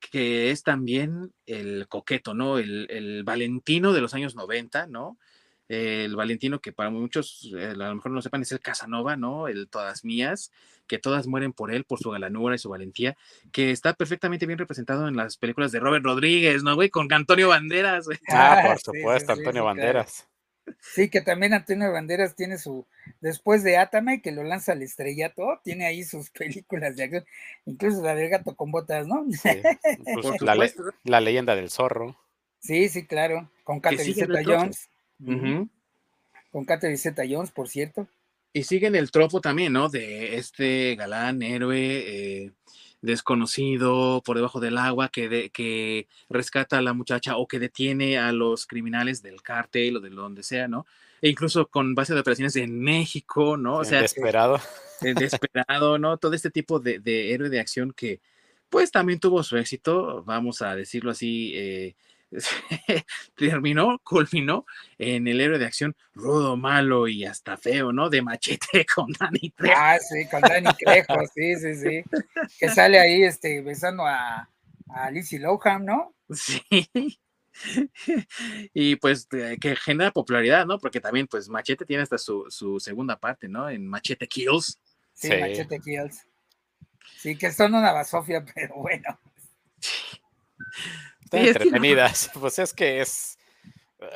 [0.00, 2.58] que es también el coqueto, ¿no?
[2.58, 5.18] El, el, Valentino de los años 90, ¿no?
[5.74, 9.16] El Valentino, que para muchos eh, a lo mejor no lo sepan, es el Casanova,
[9.16, 9.48] ¿no?
[9.48, 10.52] El Todas Mías,
[10.86, 13.16] que todas mueren por él, por su galanura y su valentía,
[13.52, 16.90] que está perfectamente bien representado en las películas de Robert Rodríguez, ¿no, güey?
[16.90, 18.18] Con Antonio Banderas, güey.
[18.28, 20.28] Ah, por supuesto, Antonio Banderas.
[20.80, 22.86] Sí, que también Antonio Banderas tiene su,
[23.20, 27.24] después de Atame, que lo lanza al estrellato, tiene ahí sus películas de acción,
[27.66, 29.26] incluso la del gato con botas, ¿no?
[31.04, 32.16] la, leyenda del zorro.
[32.60, 34.26] Sí, sí, claro, con Catherine
[36.50, 38.06] Con Catherine Zeta Jones, por cierto.
[38.52, 39.88] Y siguen el tropo también, ¿no?
[39.88, 42.52] De este galán, héroe, eh,
[43.02, 48.18] desconocido por debajo del agua, que, de, que rescata a la muchacha o que detiene
[48.18, 50.86] a los criminales del cártel o de donde sea, ¿no?
[51.20, 53.78] E incluso con base de operaciones en México, ¿no?
[53.78, 54.60] O sea, desesperado.
[55.00, 56.16] Desesperado, ¿no?
[56.18, 58.20] Todo este tipo de, de, héroe de acción que,
[58.68, 61.96] pues, también tuvo su éxito, vamos a decirlo así, eh,
[63.36, 64.66] terminó, culminó
[64.98, 68.10] en el héroe de acción rudo, malo y hasta feo, ¿no?
[68.10, 69.74] De machete con Dani Trejo.
[69.76, 72.04] Ah, sí, con Dani Trejo, sí, sí, sí.
[72.58, 74.48] Que sale ahí este, besando a,
[74.88, 76.14] a Lizzie Lohan, ¿no?
[77.56, 77.80] Sí.
[78.74, 80.80] y pues que genera popularidad, ¿no?
[80.80, 83.70] Porque también, pues, Machete tiene hasta su, su segunda parte, ¿no?
[83.70, 84.80] En Machete Kills.
[85.12, 86.26] Sí, sí, Machete Kills.
[87.16, 89.20] Sí, que son una basofia, pero bueno.
[91.24, 92.30] Están entretenidas.
[92.40, 93.38] Pues es que es,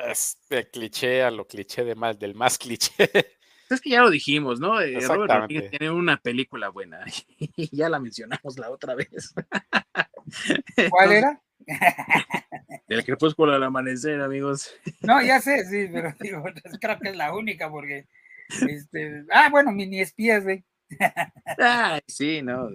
[0.07, 3.09] es de cliché a lo cliché de más, del más cliché.
[3.69, 4.81] Es que ya lo dijimos, ¿no?
[4.81, 7.03] Eh, Robert Rodríguez tiene una película buena
[7.37, 9.33] y ya la mencionamos la otra vez.
[10.89, 11.41] ¿Cuál era?
[12.87, 14.73] Del crepúsculo al amanecer, amigos.
[15.01, 16.43] No, ya sé, sí, pero digo,
[16.81, 18.07] creo que es la única porque,
[18.67, 20.63] este, ah, bueno, mini espías, güey.
[21.59, 22.69] Ay, sí, no.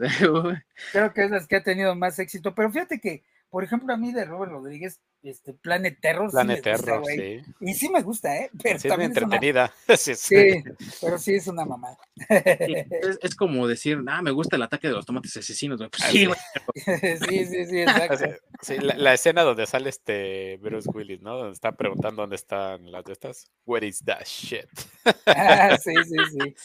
[0.92, 3.24] creo que es la que ha tenido más éxito, pero fíjate que
[3.54, 6.28] por ejemplo, a mí de Robert Rodríguez, este Planet Terror.
[6.28, 7.40] Planet sí Terror, sí.
[7.60, 8.50] Y sí me gusta, ¿eh?
[8.60, 9.72] Pero sí, también es entretenida.
[9.96, 10.64] sí, sí,
[11.00, 11.96] pero sí es una mamada.
[12.28, 15.78] Es, como decir, ah, me gusta el ataque de los tomates asesinos.
[15.78, 16.26] Pues sí,
[16.74, 18.24] sí, sí, sí, exacto.
[18.60, 21.36] Sí, la, escena donde sale este Bruce Willis, ¿no?
[21.36, 23.52] Donde está preguntando dónde están las de estas.
[23.64, 24.66] Where is that shit?
[25.26, 26.56] Ah, sí, sí, sí.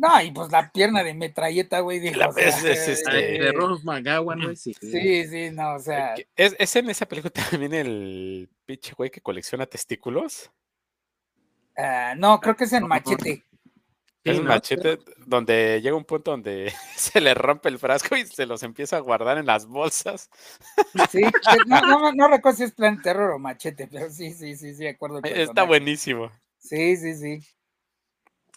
[0.00, 2.00] No, y pues la pierna de metralleta, güey.
[2.00, 3.10] Dijo, la es, este...
[3.10, 4.72] de Ron McGowan, güey, sí.
[4.80, 6.14] Sí, sí, no, o sea.
[6.34, 10.50] ¿Es, ¿Es, en esa película también el pinche güey que colecciona testículos?
[11.76, 13.44] Uh, no, creo que es en Machete.
[14.22, 18.44] Es un machete donde llega un punto donde se le rompe el frasco y se
[18.44, 20.28] los empieza a guardar en las bolsas.
[21.10, 21.22] Sí,
[21.66, 24.86] no, no, no recuerdo si es plan terror o machete, pero sí, sí, sí, sí,
[24.86, 25.22] acuerdo.
[25.24, 26.30] Está buenísimo.
[26.58, 27.40] Sí, sí, sí.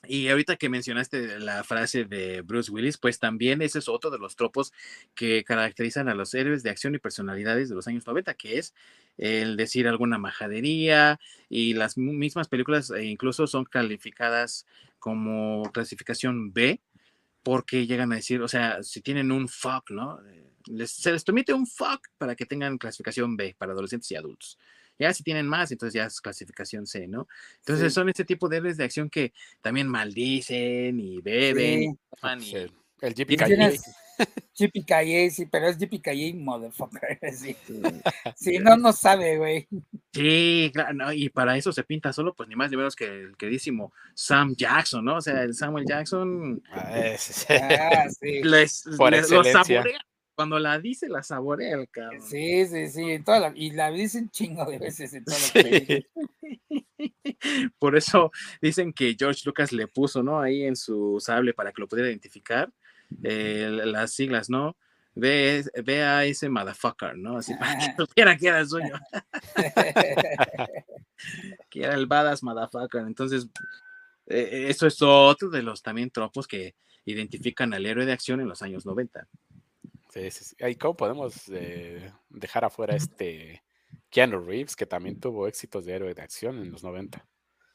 [0.06, 4.20] Y ahorita que mencionaste la frase de Bruce Willis, pues también ese es otro de
[4.20, 4.74] los tropos
[5.16, 8.74] que caracterizan a los héroes de acción y personalidades de los años 90, que es
[9.18, 14.66] el decir alguna majadería y las mismas películas e incluso son calificadas
[15.00, 16.82] como clasificación B
[17.44, 20.20] porque llegan a decir, o sea, si tienen un fuck, ¿no?
[20.66, 24.58] Les, se les permite un fuck para que tengan clasificación B para adolescentes y adultos.
[25.00, 27.28] Ya si tienen más, entonces ya es clasificación C, ¿no?
[27.60, 31.98] Entonces son este tipo de héroes de acción que también maldicen y beben
[32.42, 32.56] y
[33.02, 33.80] El JPKJ.
[34.54, 37.20] JPKJ, sí, pero es JPKJ motherfucker.
[37.34, 37.56] Sí.
[38.36, 39.68] sí, no, no sabe, güey.
[40.14, 43.38] Sí, claro, y para eso se pinta solo, pues ni más ni menos que el
[43.38, 45.18] queridísimo Sam Jackson, ¿no?
[45.18, 46.62] O sea, el Samuel Jackson.
[46.72, 48.42] Ah, ese, ah, sí.
[48.44, 52.22] les, Por les, saborea cuando la dice, la saborea el cabrón.
[52.22, 53.24] Sí, sí, sí.
[53.56, 55.54] y la dicen chingo de veces en todas
[57.80, 58.32] Por eso
[58.62, 60.40] dicen que George Lucas le puso, ¿no?
[60.40, 62.72] Ahí en su sable para que lo pudiera identificar.
[63.10, 64.76] las siglas, ¿no?
[65.16, 67.38] Ve, ve, a ese motherfucker, ¿no?
[67.38, 68.96] Así para que supiera que era el suyo.
[71.70, 73.02] que era el badass motherfucker.
[73.02, 73.48] Entonces,
[74.28, 78.48] eh, eso es otro de los también tropos que identifican al héroe de acción en
[78.48, 79.28] los años 90.
[80.60, 83.64] ¿Y cómo podemos eh, dejar afuera este
[84.10, 87.26] Keanu Reeves, que también tuvo éxitos de héroe de acción en los 90?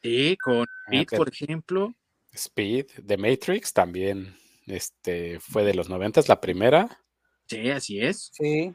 [0.02, 1.94] Sí, con ah, Speed, por ejemplo.
[2.32, 4.36] Speed, The Matrix también
[4.66, 7.01] este, fue de los 90, la primera.
[7.47, 8.31] Sí, así es.
[8.32, 8.74] Sí.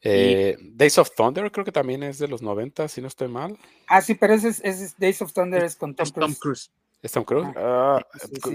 [0.00, 3.58] Eh, Days of Thunder creo que también es de los 90, si no estoy mal.
[3.86, 6.70] Ah, sí, pero ese es, Days of Thunder es con Tom Cruise.
[7.04, 7.46] ¿Es Tom Cruise?
[7.54, 8.00] Ah,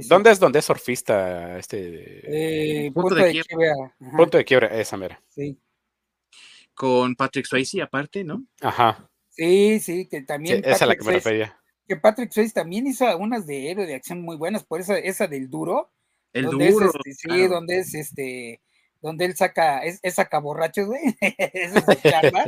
[0.08, 1.60] ¿Dónde es donde es surfista?
[1.60, 3.96] Este, eh, punto, de, quiebra.
[4.18, 5.22] Punto de quiebra, esa mera.
[5.28, 5.56] Sí.
[6.74, 8.44] Con Patrick Swayze aparte, ¿no?
[8.60, 9.08] Ajá.
[9.30, 10.64] Sí, sí, que también.
[10.66, 11.62] esa es la que me refería.
[11.88, 15.28] Que Patrick Swayze también hizo algunas de héroe de acción muy buenas, por esa, esa
[15.28, 15.92] del duro.
[16.34, 16.92] El duro.
[17.06, 18.64] Este, sí, donde es este,
[19.00, 20.16] donde él saca, es, es
[20.88, 21.02] güey.
[21.38, 22.46] Esa es charla.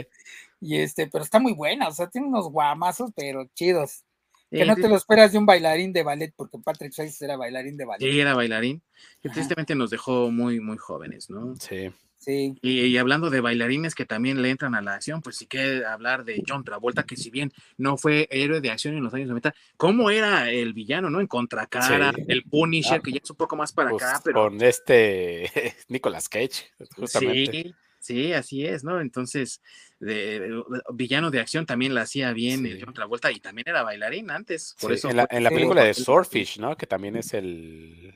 [0.60, 4.04] y este, pero está muy buena, o sea, tiene unos guamazos, pero chidos.
[4.52, 7.78] Que no te lo esperas de un bailarín de ballet, porque Patrick Swayze era bailarín
[7.78, 8.12] de ballet.
[8.12, 8.82] Sí, era bailarín.
[9.22, 11.56] Que tristemente nos dejó muy, muy jóvenes, ¿no?
[11.56, 11.90] Sí.
[12.18, 12.56] Sí.
[12.62, 16.24] Y, hablando de bailarines que también le entran a la acción, pues sí que hablar
[16.24, 19.56] de John Travolta, que si bien no fue héroe de acción en los años 90,
[19.76, 21.20] ¿cómo era el villano, no?
[21.20, 24.44] En contracara, el Punisher, ah, que ya es un poco más para pues acá, pero.
[24.44, 25.50] Con este
[25.88, 27.64] Nicolas Cage, justamente.
[27.64, 27.76] Sí.
[28.02, 29.00] Sí, así es, ¿no?
[29.00, 29.62] Entonces,
[30.00, 32.84] de, villano de acción también la hacía bien sí.
[32.88, 34.76] otra vuelta y también era bailarín antes.
[34.82, 36.76] Por sí, eso en la, en la película de Swordfish, ¿no?
[36.76, 38.16] Que también es el.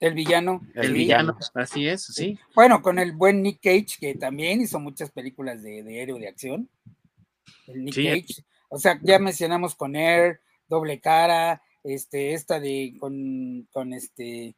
[0.00, 0.62] El villano.
[0.74, 1.34] El, el villano.
[1.34, 1.52] villano.
[1.54, 2.38] así es, sí.
[2.54, 6.28] Bueno, con el buen Nick Cage, que también hizo muchas películas de, de héroe de
[6.28, 6.70] acción.
[7.66, 8.04] El Nick sí.
[8.06, 8.44] Cage.
[8.70, 14.56] O sea, ya mencionamos con Air, Doble Cara, este, esta de con, con este,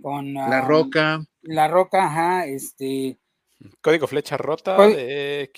[0.00, 1.24] con La um, Roca.
[1.42, 3.18] La Roca, ajá, este.
[3.80, 5.50] Código Flecha Rota de,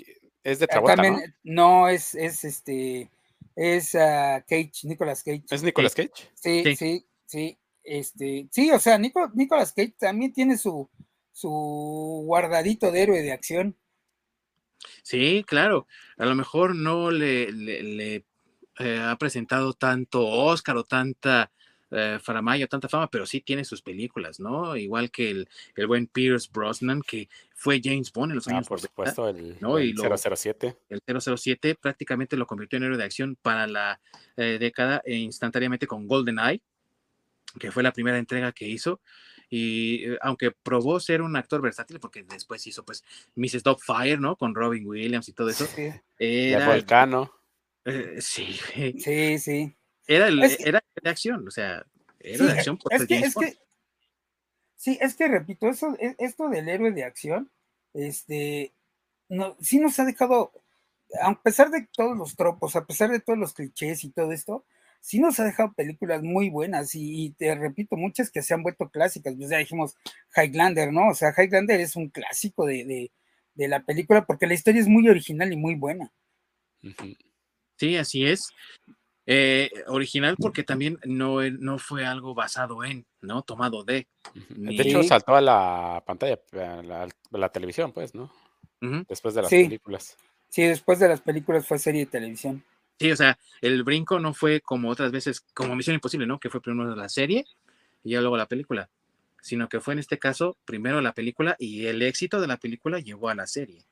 [0.42, 1.82] es de Travolta, también, ¿no?
[1.82, 3.10] no es, es este,
[3.54, 5.44] es uh, Cage, Nicolas Cage.
[5.50, 6.30] ¿Es Nicolas Cage?
[6.34, 10.90] Sí, sí, sí, sí, este, sí, o sea, Nico, Nicolas Cage también tiene su,
[11.32, 11.48] su
[12.24, 13.76] guardadito de héroe de acción.
[15.02, 18.26] Sí, claro, a lo mejor no le, le, le
[18.78, 21.52] eh, ha presentado tanto Oscar o tanta
[21.93, 24.77] eh, Faramaya, tanta fama, pero sí tiene sus películas, ¿no?
[24.77, 28.69] Igual que el, el buen Pierce Brosnan, que fue James Bond en los años ah,
[28.69, 29.78] por supuesto, el, ¿no?
[29.78, 30.77] el y lo, 007.
[30.89, 34.01] El 007 prácticamente lo convirtió en héroe de acción para la
[34.36, 36.62] eh, década e instantáneamente con GoldenEye,
[37.59, 39.01] que fue la primera entrega que hizo.
[39.51, 43.05] Y eh, aunque probó ser un actor versátil, porque después hizo pues
[43.36, 43.62] Mrs.
[43.62, 44.35] Dogfire, ¿no?
[44.36, 45.66] Con Robin Williams y todo eso.
[45.66, 45.90] Sí.
[46.19, 47.31] Era, el volcano.
[47.85, 48.59] Eh, sí.
[48.98, 49.77] Sí, sí.
[50.06, 51.84] Era, el, es que, era de acción, o sea,
[52.20, 52.78] era sí, de acción.
[52.78, 53.56] Por es, que, es que,
[54.76, 57.50] sí, es que repito, eso, esto del héroe de acción,
[57.94, 58.72] este,
[59.28, 60.52] no, sí nos ha dejado,
[61.20, 64.64] a pesar de todos los tropos, a pesar de todos los clichés y todo esto,
[65.02, 68.62] sí nos ha dejado películas muy buenas y, y, te repito, muchas que se han
[68.62, 69.34] vuelto clásicas.
[69.36, 69.96] Pues ya dijimos
[70.34, 71.08] Highlander, ¿no?
[71.08, 73.12] O sea, Highlander es un clásico de, de,
[73.54, 76.12] de la película porque la historia es muy original y muy buena.
[77.76, 78.48] Sí, así es.
[79.24, 83.42] Eh, original porque también no, no fue algo basado en, ¿no?
[83.42, 84.08] Tomado de.
[84.56, 84.76] Ni...
[84.76, 88.24] De hecho, saltó a la pantalla, a la, a la televisión, pues, ¿no?
[88.80, 89.06] Uh -huh.
[89.08, 89.64] Después de las sí.
[89.64, 90.16] películas.
[90.48, 92.64] Sí, después de las películas fue serie de televisión.
[92.98, 96.38] Sí, o sea, el brinco no fue como otras veces, como Misión Imposible, ¿no?
[96.38, 97.46] Que fue primero la serie
[98.04, 98.90] y ya luego la película,
[99.40, 102.98] sino que fue en este caso primero la película y el éxito de la película
[102.98, 103.84] llevó a la serie.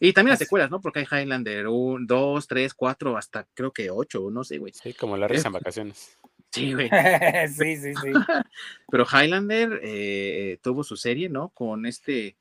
[0.00, 0.80] Y también las secuelas, ¿no?
[0.80, 4.72] Porque hay Highlander 1, 2, 3, 4, hasta creo que 8, no sé, güey.
[4.72, 6.16] Sí, como la risa en vacaciones.
[6.54, 6.88] Sí, güey.
[7.48, 8.12] sí, sí, sí.
[8.88, 11.48] Pero Highlander eh, tuvo su serie, ¿no?
[11.48, 12.36] Con este.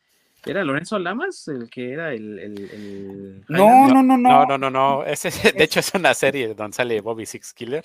[0.45, 2.37] ¿Era Lorenzo Lamas el que era el.
[2.37, 3.45] el, el...
[3.47, 4.29] No, no, no, no.
[4.29, 5.03] No, no, no, no.
[5.03, 7.83] Ese, de hecho, es una serie donde sale Bobby Six Killer.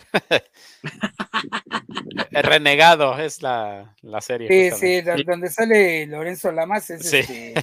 [2.31, 4.73] el Renegado es la, la serie.
[4.75, 7.21] Sí, sí, donde sale Lorenzo Lamas es sí.
[7.21, 7.55] este.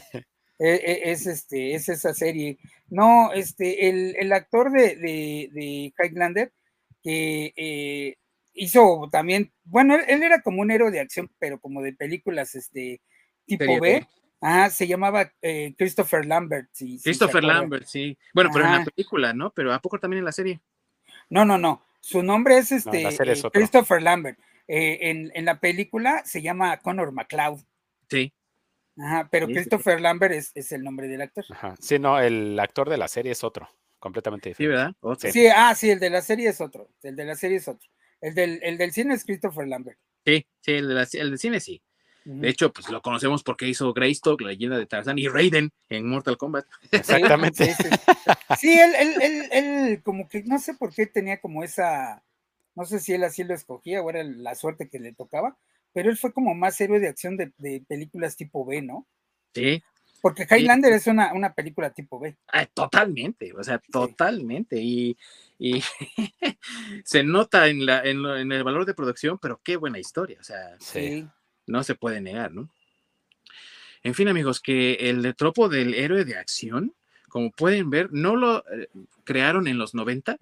[0.59, 2.57] Es, este, es esa serie.
[2.89, 6.51] No, este, el, el actor de, de, de, Highlander,
[7.03, 8.17] que eh,
[8.53, 12.55] hizo también, bueno, él, él, era como un héroe de acción, pero como de películas,
[12.55, 13.01] este,
[13.45, 14.05] tipo B.
[14.41, 16.69] Ah, se llamaba eh, Christopher Lambert.
[16.71, 18.17] Sí, Christopher sí Lambert, sí.
[18.33, 18.75] Bueno, pero Ajá.
[18.75, 19.51] en la película, ¿no?
[19.51, 20.61] Pero ¿a poco también en la serie?
[21.29, 21.83] No, no, no.
[21.99, 24.37] Su nombre es este no, eh, Christopher Lambert.
[24.67, 27.61] en, en la película se llama Connor McLeod.
[28.09, 28.31] Sí.
[28.97, 30.03] Ajá, pero sí, Christopher sí.
[30.03, 31.45] Lambert es, es, el nombre del actor.
[31.49, 31.75] Ajá.
[31.79, 33.69] Sí, no, el actor de la serie es otro,
[33.99, 34.75] completamente diferente.
[34.75, 34.95] Sí, ¿verdad?
[35.01, 35.31] Okay.
[35.31, 36.89] Sí, ah, sí, el de la serie es otro.
[37.03, 37.89] El de la serie es otro.
[38.21, 39.99] El del, el del cine es Christopher Lambert.
[40.25, 41.81] Sí, sí, el, de la, el del cine sí.
[42.25, 42.39] Uh -huh.
[42.39, 46.09] De hecho, pues lo conocemos porque hizo Greystock, la leyenda de Tarzán, y Raiden en
[46.09, 46.65] Mortal Kombat.
[46.91, 47.65] Exactamente.
[47.65, 47.89] Sí, sí,
[48.57, 52.23] sí él, él, él, él, como que no sé por qué tenía como esa,
[52.73, 55.57] no sé si él así lo escogía o era la suerte que le tocaba,
[55.95, 59.07] pero él fue como más héroe de acción de, de películas tipo B, ¿no?
[59.53, 59.81] Sí.
[60.21, 60.97] Porque Highlander sí.
[60.97, 62.35] es una, una, película tipo B.
[62.51, 64.75] Ah, totalmente, o sea, totalmente.
[64.81, 65.15] Y,
[65.57, 65.81] y
[67.05, 70.37] se nota en, la, en, lo, en, el valor de producción, pero qué buena historia,
[70.41, 71.25] o sea, sí.
[71.65, 72.69] no se puede negar, ¿no?
[74.03, 76.93] En fin, amigos, que el tropo del héroe de acción,
[77.29, 78.89] como pueden ver, no lo eh,
[79.23, 80.37] crearon en los 90,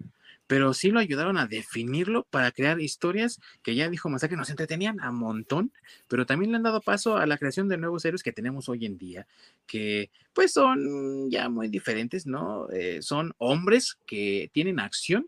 [0.54, 5.00] pero sí lo ayudaron a definirlo para crear historias que ya dijo Masaki nos entretenían
[5.00, 5.72] a montón,
[6.06, 8.86] pero también le han dado paso a la creación de nuevos héroes que tenemos hoy
[8.86, 9.26] en día,
[9.66, 12.70] que pues son ya muy diferentes, ¿no?
[12.70, 15.26] Eh, son hombres que tienen acción,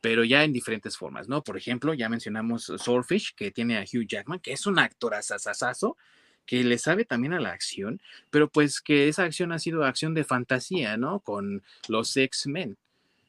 [0.00, 1.44] pero ya en diferentes formas, ¿no?
[1.44, 5.96] Por ejemplo, ya mencionamos Swordfish, que tiene a Hugh Jackman, que es un actor asasasazo,
[6.44, 10.12] que le sabe también a la acción, pero pues que esa acción ha sido acción
[10.12, 11.20] de fantasía, ¿no?
[11.20, 12.76] Con los X-Men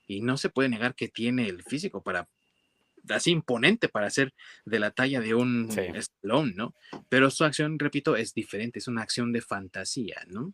[0.08, 2.28] y no se puede negar que tiene el físico para
[3.10, 4.34] así imponente para ser
[4.66, 5.82] de la talla de un sí.
[5.94, 6.74] Stallone, ¿no?
[7.10, 10.54] Pero su acción, repito, es diferente, es una acción de fantasía, ¿no?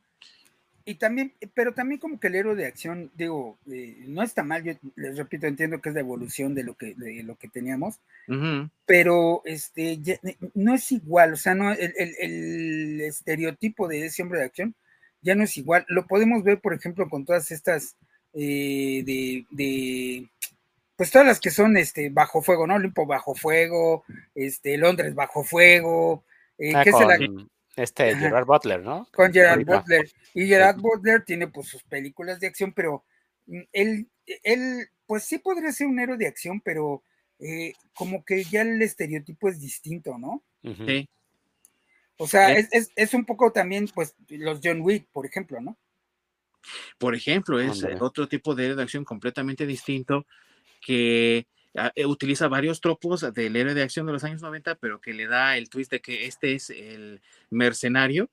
[0.83, 4.63] Y también, pero también como que el héroe de acción, digo, eh, no está mal,
[4.63, 7.99] yo les repito, entiendo que es la evolución de lo que, de lo que teníamos,
[8.27, 8.69] uh -huh.
[8.85, 10.19] pero este, ya,
[10.55, 14.75] no es igual, o sea, no, el, el, el, estereotipo de ese hombre de acción
[15.21, 15.85] ya no es igual.
[15.87, 17.95] Lo podemos ver, por ejemplo, con todas estas
[18.33, 19.03] eh,
[19.49, 20.29] de,
[20.95, 22.75] pues todas las que son este, bajo fuego, ¿no?
[22.75, 24.03] Olimpo bajo fuego,
[24.35, 26.23] este, Londres bajo fuego,
[26.57, 29.07] eh, ah, con este Gerard Butler, ¿no?
[29.13, 30.09] Con Gerard Butler.
[30.33, 33.03] Y Gerard Butler tiene pues sus películas de acción, pero
[33.47, 34.07] mm, él,
[34.43, 37.03] él, pues sí podría ser un héroe de acción, pero
[37.39, 40.43] eh, como que ya el estereotipo es distinto, ¿no?
[40.61, 41.09] Sí.
[42.17, 45.75] O sea, es, es, un poco también, pues, los John Wick, por ejemplo, ¿no?
[46.97, 50.25] Por ejemplo, es otro tipo de héroe de acción completamente distinto
[50.81, 54.99] que ah, eh, utiliza varios tropos del héroe de acción de los años 90, pero
[54.99, 58.29] que le da el twist de que este es el mercenario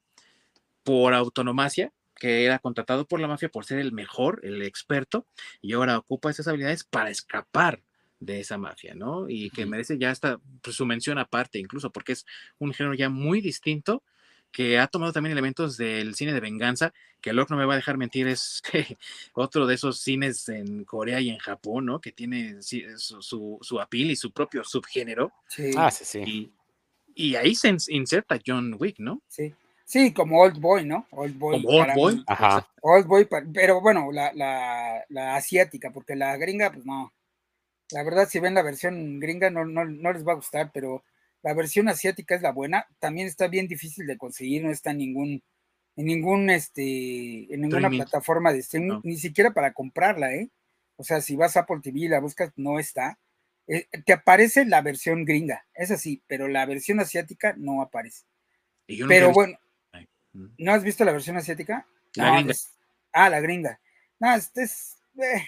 [0.83, 5.27] por autonomacia, que era contratado por la mafia por ser el mejor, el experto,
[5.61, 7.83] y ahora ocupa esas habilidades para escapar
[8.21, 9.29] de esa mafia, ¿no?
[9.29, 12.27] Y que merece ya esta pues, su mención aparte, incluso porque es
[12.59, 14.03] un género ya muy distinto
[14.53, 17.77] que ha tomado también elementos del cine de venganza, que Locke no me va a
[17.77, 18.63] dejar mentir, es
[19.35, 22.01] otro de esos cines en Corea y en Japón, ¿no?
[22.01, 25.33] Que tiene su, su, su apil y su propio subgénero.
[25.49, 25.71] Sí.
[25.77, 26.53] Ah, sí, sí.
[27.15, 29.21] Y, ahí se inserta John Wick, ¿no?
[29.29, 29.53] Sí.
[29.85, 31.07] Sí, como Old Boy, ¿no?
[31.11, 31.65] Old Boy.
[31.67, 32.25] Old Boy.
[32.27, 32.69] Ajá.
[32.83, 37.11] Old Boy, pero bueno, la, la, la, asiática, porque la gringa, pues no.
[37.91, 41.03] La verdad, si ven la versión gringa, no, no, no les va a gustar, pero
[41.43, 42.87] la versión asiática es la buena.
[42.99, 45.43] También está bien difícil de conseguir, no está en ningún,
[45.97, 50.51] en ningún, este, en ninguna plataforma de streaming, ni siquiera para comprarla, ¿eh?
[50.97, 53.19] O sea, si vas a Apple TV y la buscas, no está.
[53.69, 58.25] Eh, te aparece la versión gringa, es así, pero la versión asiática no aparece.
[59.07, 59.59] pero bueno.
[60.33, 61.87] ¿no has visto la versión asiática?
[62.15, 62.55] La gringa.
[63.13, 63.81] ah, la gringa.
[64.19, 65.43] No, este es, eh,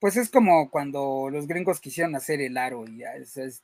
[0.00, 3.60] pues es como cuando los gringos quisieron hacer el aro y ya es, es,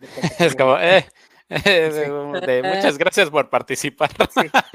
[0.56, 1.05] como, eh,
[1.48, 4.11] de, muchas gracias por participar.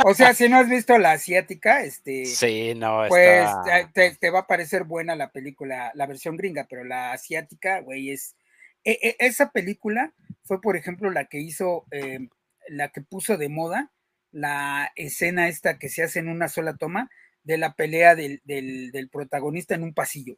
[0.05, 3.49] O sea, si no has visto la asiática, este, sí, no, pues
[3.93, 8.35] te, va a parecer buena la película, la versión gringa, pero la asiática, güey, es
[8.83, 10.13] e, e, esa película
[10.43, 12.29] fue, por ejemplo, la que hizo, em,
[12.67, 13.91] la que puso de moda
[14.31, 17.09] la escena esta que se hace en una sola toma
[17.43, 20.37] de la pelea del, del protagonista en un pasillo.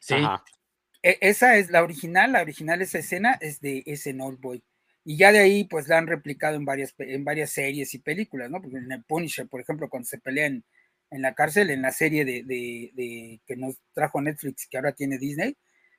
[0.00, 0.14] Sí.
[1.02, 4.62] E, esa es la original, la original, esa escena es de ese Old Boy.
[5.04, 8.50] Y ya de ahí, pues la han replicado en varias, en varias series y películas,
[8.50, 8.62] ¿no?
[8.62, 10.64] Porque en el Punisher, por ejemplo, cuando se pelean
[11.10, 15.18] en la cárcel, en la serie de, de, que nos trajo Netflix, que ahora tiene
[15.18, 15.56] Disney,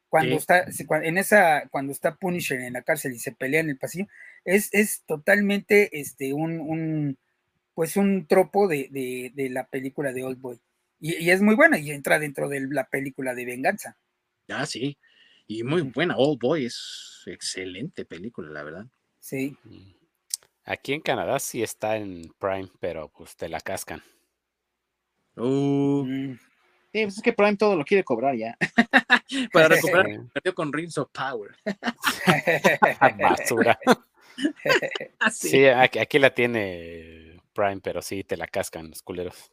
[0.10, 0.66] cuando está,
[1.04, 4.08] en esa, cuando está Punisher en la cárcel y se pelea en el pasillo,
[4.44, 7.18] es, es totalmente este, un, un
[7.76, 8.88] pues un tropo de,
[9.36, 10.60] de, la película de Old Boy.
[11.08, 13.96] Y, es muy buena y entra dentro de la película de venganza.
[14.50, 14.98] Ah, sí.
[15.46, 16.18] Y muy buena.
[16.18, 18.88] Old Boy es excelente película, la verdad.
[19.20, 19.56] Sí.
[19.66, 19.92] Mm.
[20.64, 24.02] Aquí en Canadá sí está en Prime, pero pues te la cascan.
[25.36, 26.06] Uh.
[26.08, 26.40] Mm.
[26.92, 28.58] Sí, pues es que Prime todo lo quiere cobrar ya.
[29.54, 30.08] Para recuperar
[30.44, 30.52] sí.
[30.54, 31.56] con Rings of Power.
[33.20, 33.78] Basura.
[35.32, 39.52] sí, aquí, aquí, la tiene Prime, pero sí te la cascan los culeros.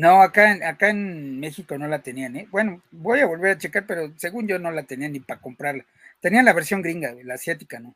[0.00, 2.48] No, acá en, acá en México no la tenían, ¿eh?
[2.50, 5.84] Bueno, voy a volver a checar, pero según yo no la tenían ni para comprarla.
[6.20, 7.94] Tenían la versión gringa, la asiática, ¿no?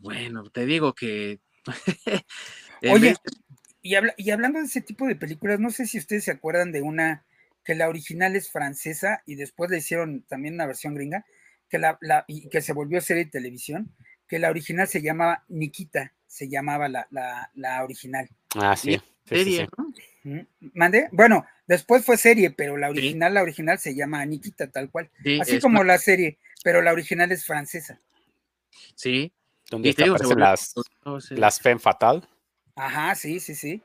[0.00, 1.40] bueno, te digo que.
[2.82, 3.16] Oye,
[3.82, 6.82] y, y hablando de ese tipo de películas, no sé si ustedes se acuerdan de
[6.82, 7.24] una
[7.64, 11.26] que la original es francesa y después le hicieron también una versión gringa,
[11.68, 13.92] que, la, y que se volvió serie de televisión,
[14.28, 18.28] que la original se llamaba Nikita, se llamaba la, la original.
[18.54, 19.00] Ah, sí.
[19.24, 19.68] Serie,
[20.74, 21.08] ¿Mande?
[21.12, 25.10] Bueno, después fue serie, pero la original, la original se llama Nikita, tal cual.
[25.40, 27.98] Así como la serie, pero la original es francesa.
[28.94, 29.32] Sí.
[29.70, 29.94] Donde
[30.36, 30.74] las,
[31.30, 32.28] las Femme Fatal.
[32.76, 33.82] Ajá, sí, sí, sí.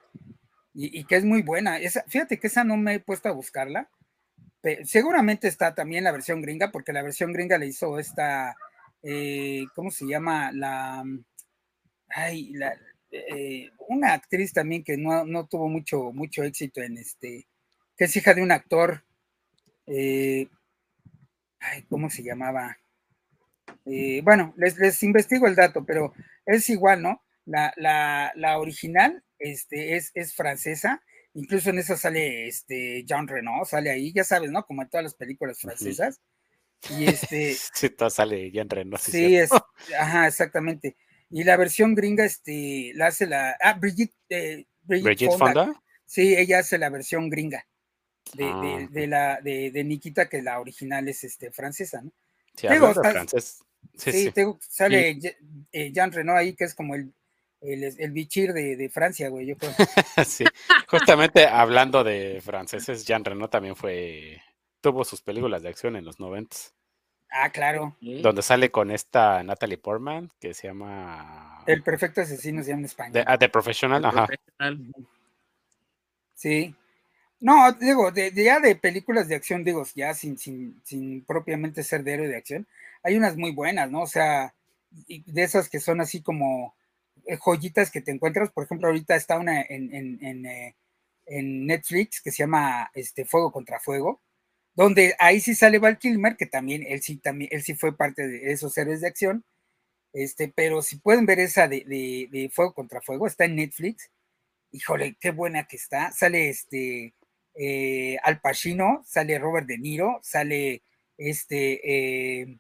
[0.73, 1.79] Y, que es muy buena.
[1.79, 3.89] Esa, fíjate que esa no me he puesto a buscarla.
[4.83, 8.55] seguramente está también la versión gringa, porque la versión gringa le hizo esta,
[9.01, 10.51] eh, ¿cómo se llama?
[10.51, 11.03] La,
[12.09, 12.77] ay, la,
[13.11, 17.47] eh, una actriz también que no, tuvo mucho, mucho éxito en este,
[17.95, 19.03] que es hija de un actor,
[19.85, 20.47] eh,
[21.89, 22.77] ¿cómo se llamaba?
[23.85, 26.13] Eh, bueno, les, les, investigo el dato, pero
[26.45, 27.23] es igual, ¿no?
[27.45, 31.01] La, la, original este, es, es, francesa,
[31.33, 34.65] incluso en esa sale este, Jean Reno, sale ahí, ya sabes, ¿no?
[34.65, 36.19] Como en todas las películas francesas.
[36.89, 37.55] Y este.
[37.55, 38.97] Sí, sale Jean Reno.
[38.97, 39.49] Sí, es,
[39.97, 40.97] ajá, exactamente.
[41.29, 43.55] Y la versión gringa este, la hace la.
[43.61, 44.65] Ah, Brigitte, eh,
[45.37, 45.73] Fonda.
[46.05, 47.67] Sí, ella hace la versión gringa
[48.33, 52.11] de, ah, de, la de, de, Nikita, que la original es este, francesa, ¿no?
[52.55, 53.59] Sí, francés.
[53.95, 55.19] Sí, sí, sale
[55.71, 57.13] eh, Jean Reno ahí, que es como el,
[57.61, 59.71] el, el bichir de, de Francia, güey, yo creo.
[60.25, 60.45] sí,
[60.87, 64.41] justamente hablando de franceses, Jean Reno también fue,
[64.81, 66.73] tuvo sus películas de acción en los noventas.
[67.29, 67.95] Ah, claro.
[68.01, 71.63] Donde sale con esta Natalie Portman, que se llama...
[71.67, 73.13] El perfecto asesino se llama en español.
[73.13, 74.25] The, ah, The Professional, The ajá.
[74.27, 74.95] Professional.
[76.33, 76.73] Sí.
[77.39, 81.83] No, digo, de, de- ya de películas de acción, digo, ya sin, sin, sin propiamente
[81.83, 82.67] ser de héroe de acción,
[83.03, 84.01] hay unas muy buenas, ¿no?
[84.01, 84.53] O sea,
[85.07, 86.75] de esas que son así como
[87.25, 88.51] eh, joyitas que te encuentras.
[88.51, 90.75] Por ejemplo, ahorita está una en, en, en, eh,
[91.25, 94.21] en Netflix que se llama este, Fuego contra Fuego,
[94.77, 98.27] donde ahí sí sale Val Kilmer, que también él sí, también, él sí fue parte
[98.27, 99.43] de esos héroes de acción.
[100.13, 101.83] Este, pero si pueden ver esa de,
[102.31, 104.11] de, Fuego contra Fuego, está en Netflix.
[104.71, 106.11] Híjole, qué buena que está.
[106.11, 107.15] Sale este
[107.55, 110.83] eh, Al Pacino, sale Robert De Niro, sale
[111.17, 112.59] este eh,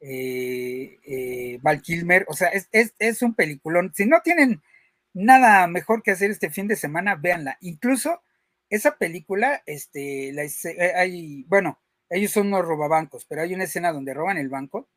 [0.00, 2.26] eh, Val Kilmer.
[2.28, 3.90] O sea, es, es, es, un peliculón.
[3.94, 4.62] Si no tienen
[5.14, 7.56] nada mejor que hacer este fin de semana, véanla.
[7.62, 8.20] Incluso
[8.74, 10.42] esa película, este, la,
[10.96, 11.80] hay, bueno,
[12.10, 14.88] ellos son unos robabancos, pero hay una escena donde roban el banco.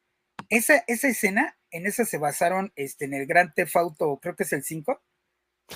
[0.49, 4.43] Esa, esa escena, en esa se basaron este, en el Gran Theft Auto, creo que
[4.43, 5.01] es el 5,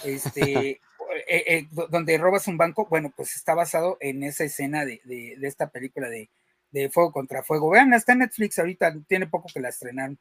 [0.03, 0.69] este,
[1.27, 5.35] eh, eh, donde robas un banco, bueno, pues está basado en esa escena de, de,
[5.37, 6.29] de esta película de,
[6.71, 7.69] de, Fuego contra Fuego.
[7.69, 10.19] Vean, está en Netflix ahorita, tiene poco que la estrenaron.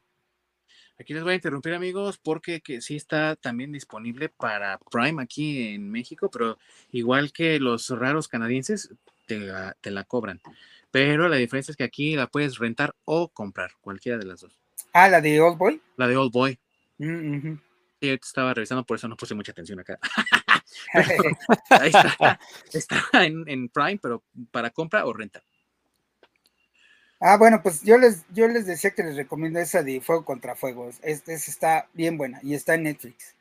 [1.01, 5.69] Aquí les voy a interrumpir, amigos, porque que sí está también disponible para Prime aquí
[5.69, 6.59] en México, pero
[6.91, 8.93] igual que los raros canadienses,
[9.25, 10.39] te la, te la cobran.
[10.91, 14.59] Pero la diferencia es que aquí la puedes rentar o comprar, cualquiera de las dos.
[14.93, 15.81] Ah, la de Old Boy.
[15.97, 16.59] La de Old Boy.
[16.99, 17.61] Mm -hmm.
[17.99, 19.97] Sí, estaba revisando, por eso no puse mucha atención acá.
[21.69, 22.39] ahí está,
[22.71, 25.41] está en, en, Prime, pero para compra o renta.
[27.23, 30.55] Ah, bueno, pues yo les, yo les decía que les recomiendo esa de Fuego contra
[30.55, 30.89] Fuego.
[31.03, 33.35] Esta es, está bien buena y está en Netflix.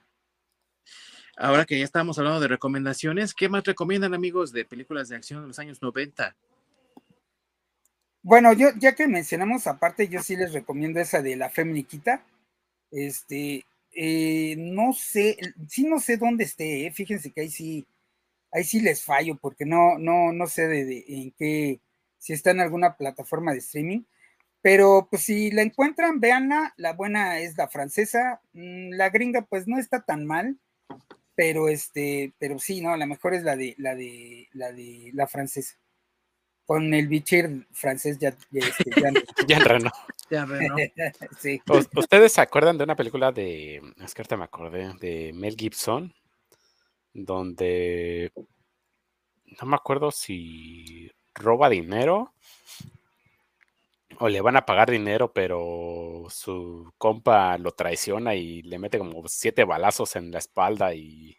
[1.34, 5.40] Ahora que ya estamos hablando de recomendaciones, ¿qué más recomiendan, amigos, de películas de acción
[5.40, 6.36] de los años 90?
[8.22, 12.22] Bueno, yo, ya que mencionamos aparte, yo sí les recomiendo esa de la Feminiquita.
[12.90, 15.38] Este, eh, no sé,
[15.68, 16.92] sí no sé dónde esté, eh.
[16.92, 17.86] fíjense que ahí sí,
[18.52, 21.80] ahí sí les fallo, porque no, no, no sé de, de, en qué,
[22.20, 24.02] si está en alguna plataforma de streaming,
[24.62, 29.66] pero pues si la encuentran, véanla, la buena es la francesa, mm, la gringa pues
[29.66, 30.58] no está tan mal,
[31.34, 35.26] pero este, pero sí, no, la mejor es la de, la de, la de la
[35.26, 35.76] francesa.
[36.66, 39.10] Con el bichir francés ya, ya, este, ya,
[39.48, 39.90] ya Reno.
[41.40, 41.60] Sí.
[41.96, 46.14] ¿Ustedes se acuerdan de una película de, es que ahorita me acordé, de Mel Gibson,
[47.12, 48.30] donde
[49.60, 52.32] no me acuerdo si roba dinero
[54.18, 59.26] o le van a pagar dinero, pero su compa lo traiciona y le mete como
[59.28, 61.36] siete balazos en la espalda y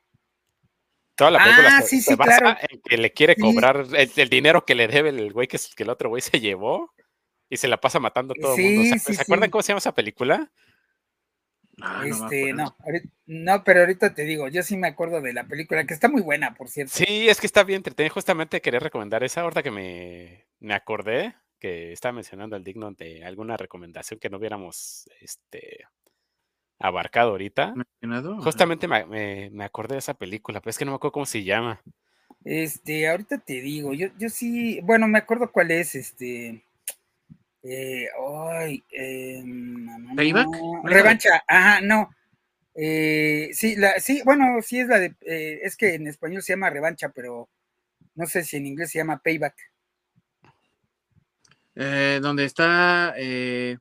[1.16, 2.60] toda la película ah, se, sí, se sí, basa claro.
[2.70, 3.42] en que le quiere Sí.
[3.42, 6.40] cobrar el, el dinero que le debe el güey que, que el otro güey se
[6.40, 6.92] llevó
[7.50, 8.84] y se la pasa matando a todo el mundo.
[8.84, 10.52] ¿Se, sí, ¿se acuerdan cómo se llama esa película?
[11.84, 15.34] Ah, no este, no, ahorita- no, pero ahorita te digo, yo sí me acuerdo de
[15.34, 16.94] la película, que está muy buena, por cierto.
[16.94, 18.14] Sí, es que está bien entretenida.
[18.14, 19.42] Justamente quería recomendar esa.
[19.42, 24.38] Ahorita que me, me acordé que estaba mencionando al digno de alguna recomendación que no
[24.38, 25.86] hubiéramos este,
[26.80, 27.74] abarcado ahorita.
[28.42, 31.26] Justamente me, me- me acordé de esa película, pero es que no me acuerdo cómo
[31.26, 31.82] se llama.
[32.44, 36.64] Este, ahorita te digo, yo, yo sí, bueno, me acuerdo cuál es, este,
[37.64, 38.08] eh,
[38.52, 40.48] ay, eh, no, no, ¿Payback?
[40.48, 42.10] no, ¿No es revancha, ajá, no,
[42.76, 46.54] eh, sí, la, sí, bueno, sí es la de, eh, es que en español se
[46.54, 47.50] llama revancha, pero
[48.16, 49.56] no sé si en inglés se llama payback.
[51.76, 53.78] Eh, donde está, eh,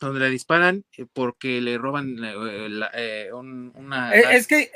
[0.00, 4.12] donde le disparan porque le roban la- eh, un- una...
[4.14, 4.70] Es que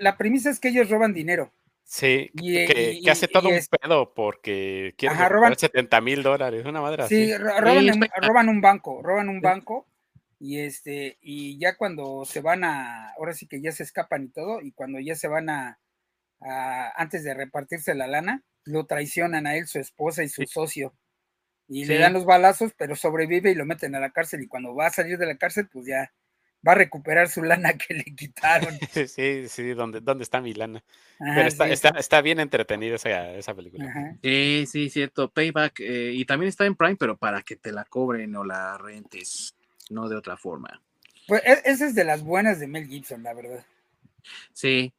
[0.00, 1.52] la premisa es que ellos roban dinero.
[1.88, 6.22] Sí, Y, que, y- que hace todo un pedo porque quiere Ajá, roban- 70 mil
[6.24, 7.26] dólares, una madre así.
[7.28, 9.86] Sí, ro- roban, Sí, un, roban un banco, roban un banco
[10.40, 14.28] y este y ya cuando se van a, ahora sí que ya se escapan y
[14.28, 15.78] todo y cuando ya se van a,
[16.40, 20.48] a- antes de repartirse la lana, lo traicionan a él, su esposa y su Sí.
[20.48, 20.92] socio
[21.68, 24.74] y le dan los balazos, pero sobrevive y lo meten a la cárcel y cuando
[24.74, 26.12] va a salir de la cárcel, pues ya
[26.66, 28.78] va a recuperar su lana que le quitaron.
[29.08, 30.82] Sí, sí, ¿dónde, dónde está mi lana?
[31.18, 33.88] Ajá, Pero está, sí, está, está bien entretenida esa, esa película.
[33.88, 34.16] Ajá.
[34.22, 35.30] Sí, sí, cierto.
[35.30, 35.80] Payback.
[35.80, 39.54] eh, y también está en Prime, pero para que te la cobren o la rentes,
[39.90, 40.80] no de otra forma.
[41.26, 43.64] Pues e- esa es de las buenas de Mel Gibson, la verdad.
[44.52, 44.92] Sí,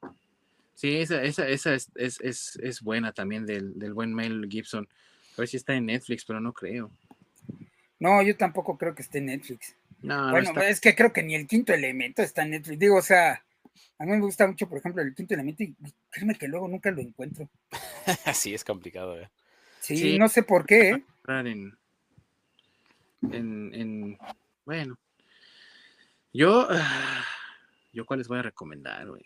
[0.74, 4.88] sí, esa, esa, esa es, es, es, es buena también del, del buen Mel Gibson.
[5.38, 6.92] A ver si está en Netflix, pero no creo.
[8.00, 9.76] No, yo tampoco creo que esté en Netflix.
[10.02, 12.80] No, no Bueno, es que creo que ni el quinto elemento está en Netflix.
[12.80, 13.44] Digo, o sea,
[14.00, 15.76] A mí me gusta mucho, por ejemplo, el quinto elemento y
[16.12, 17.50] créeme que luego nunca lo encuentro.
[18.34, 19.30] sí, es complicado, ¿eh?
[19.80, 20.20] Sí, Sí.
[20.20, 20.90] no sé por qué.
[20.92, 21.04] ¿eh?
[21.28, 21.78] en,
[23.32, 24.18] en, en-
[24.66, 25.00] bueno,
[26.34, 26.68] yo,
[27.94, 29.24] yo cuál les voy a recomendar, güey.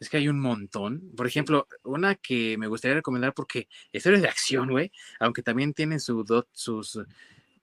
[0.00, 1.10] Es que hay un montón.
[1.14, 4.90] Por ejemplo, una que me gustaría recomendar porque es de acción, güey,
[5.20, 6.98] aunque también tiene su sus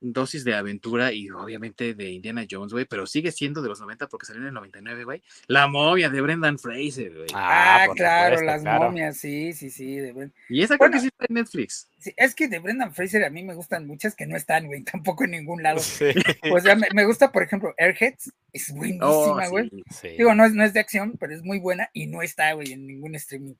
[0.05, 4.07] dosis de aventura y obviamente de Indiana Jones, güey, pero sigue siendo de los 90
[4.09, 5.23] porque salió en el 99, güey.
[5.47, 7.27] La momia de Brendan Fraser, güey.
[7.33, 8.83] Ah, por claro, supuesto, las claro.
[8.85, 9.95] momias, sí, sí, sí.
[9.95, 10.91] de Bren- y esa bueno.
[10.91, 11.87] creo que sí está en Netflix.
[11.99, 14.83] sí, Es que de Brendan Fraser a mí me gustan muchas que no están, güey,
[14.83, 15.79] tampoco en ningún lado.
[15.79, 16.07] Sí,
[16.51, 19.69] O sea, me, me gusta, por ejemplo, Airheads, es buenísima, Oh, güey.
[19.69, 19.83] sí.
[20.01, 20.07] sí.
[20.17, 22.73] Digo, no es, no es de acción, pero es muy buena y no está, güey,
[22.73, 23.53] en ningún streaming.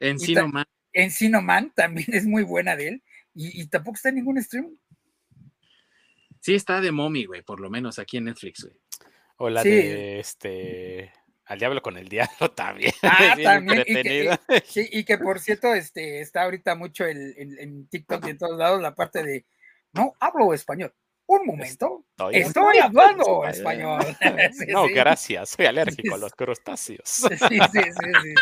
[0.00, 0.66] En Y ta- Sino Man.
[0.92, 3.02] Encino Man también es muy buena de él
[3.34, 4.76] y, y tampoco está en ningún streaming.
[6.46, 8.76] Sí está de Mommy, güey, por lo menos aquí en Netflix, güey.
[9.38, 9.68] O la Sí.
[9.70, 11.12] de este.
[11.46, 12.92] Al diablo con el diablo también.
[13.02, 14.38] Ah, también, y que-.
[14.64, 18.38] Sí, y que por cierto, este, está ahorita mucho el- en, en TikTok y en
[18.38, 19.44] todos lados la parte de,
[19.92, 20.94] no, hablo español.
[21.28, 24.00] Un momento, Estoy estoy hablando español.
[24.52, 24.92] Sí, No, sí.
[24.92, 27.00] gracias, soy alérgico a los crustáceos.
[27.08, 28.34] Sí, sí, sí, sí,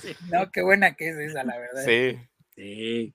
[0.00, 0.16] sí.
[0.30, 1.84] No, qué buena que es esa, la verdad.
[1.84, 2.18] Sí,
[2.56, 3.14] Sí.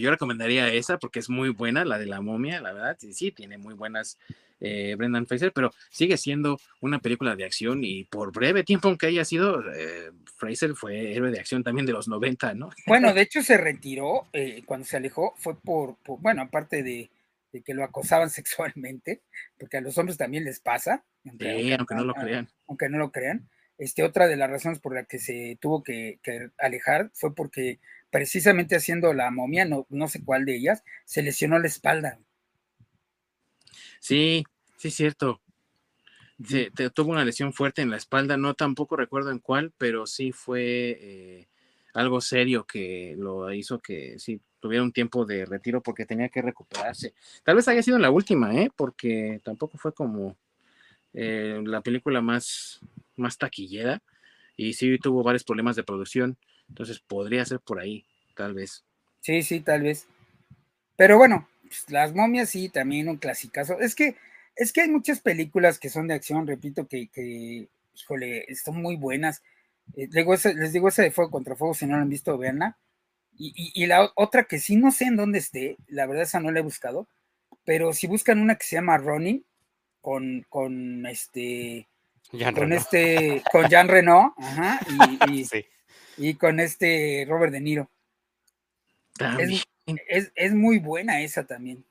[0.00, 2.96] Yo recomendaría esa porque es muy buena, la de la momia, la verdad.
[2.98, 4.18] Sí, sí, tiene muy buenas
[4.60, 9.06] eh, Brendan Fraser, pero sigue siendo una película de acción y por breve tiempo, aunque
[9.08, 12.70] haya sido, eh, Fraser fue héroe de acción también de los 90, ¿no?
[12.86, 17.10] Bueno, de hecho se retiró eh, cuando se alejó, fue por, por- bueno, aparte de,
[17.52, 19.22] de que lo acosaban sexualmente,
[19.58, 22.48] porque a los hombres también les pasa, Sí, aunque no lo crean.
[22.68, 23.48] aunque no lo crean.
[23.76, 27.80] Este, otra de las razones por la que se tuvo que, que alejar fue porque
[28.14, 32.20] precisamente haciendo la momia, no, no sé cuál de ellas, se lesionó la espalda.
[33.98, 34.44] Sí,
[34.76, 35.40] sí, es cierto.
[36.48, 40.30] Te- tuvo una lesión fuerte en la espalda, no tampoco recuerdo en cuál, pero sí
[40.30, 41.48] fue eh,
[41.92, 46.40] algo serio que lo hizo que sí tuviera un tiempo de retiro porque tenía que
[46.40, 47.14] recuperarse.
[47.42, 48.70] Tal vez haya sido la última, ¿eh?
[48.76, 50.36] Porque tampoco fue como
[51.14, 52.80] eh, la película más,
[53.16, 54.02] más taquillera
[54.56, 56.38] y sí tuvo varios problemas de producción,
[56.68, 58.04] entonces podría ser por ahí,
[58.36, 58.84] tal vez.
[59.20, 60.06] Sí, sí, tal vez.
[60.96, 63.80] Pero bueno, pues, las momias sí, también un clasicazo.
[63.80, 64.16] Es que,
[64.56, 68.96] es que hay muchas películas que son de acción, repito, que, que híjole, son muy
[68.96, 69.42] buenas.
[69.96, 72.08] Eh, les, digo, esa- les digo esa de Fuego contra Fuego, si no la han
[72.10, 72.76] visto, veanla.
[73.36, 76.38] Y, y- y la otra que sí no sé en dónde esté, la verdad esa
[76.40, 77.08] no la he buscado,
[77.64, 79.44] pero si buscan una que se llama Running,
[80.00, 81.88] con, con este,
[82.32, 82.76] Jean con Reno.
[82.76, 84.80] este, con Jean Reno, ajá,
[85.26, 85.64] y, y- Sí.
[86.16, 87.90] Y con este Robert De Niro.
[89.16, 89.60] También.
[90.08, 91.84] Es, es muy buena esa también.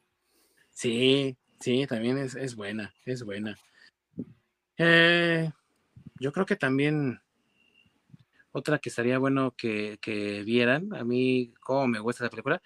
[0.72, 3.58] Sí, sí, también es, es buena, es buena.
[4.78, 5.52] Eh,
[6.20, 7.20] yo creo que también
[8.52, 12.62] otra que estaría bueno que, que vieran, a mí, como me gusta esa película,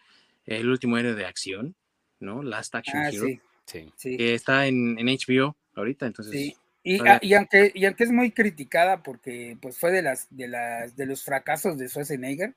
[0.46, 1.76] El último héroe de acción,
[2.20, 2.42] ¿no?
[2.44, 3.92] Last Action Ah, Hero, sí, Sí.
[3.98, 6.32] sí, que está en, en HBO ahorita, entonces.
[6.34, 6.56] sí.
[6.90, 10.48] Y, ah, y aunque, y aunque es muy criticada porque pues fue de las de
[10.48, 12.56] las de los fracasos de Schwarzenegger,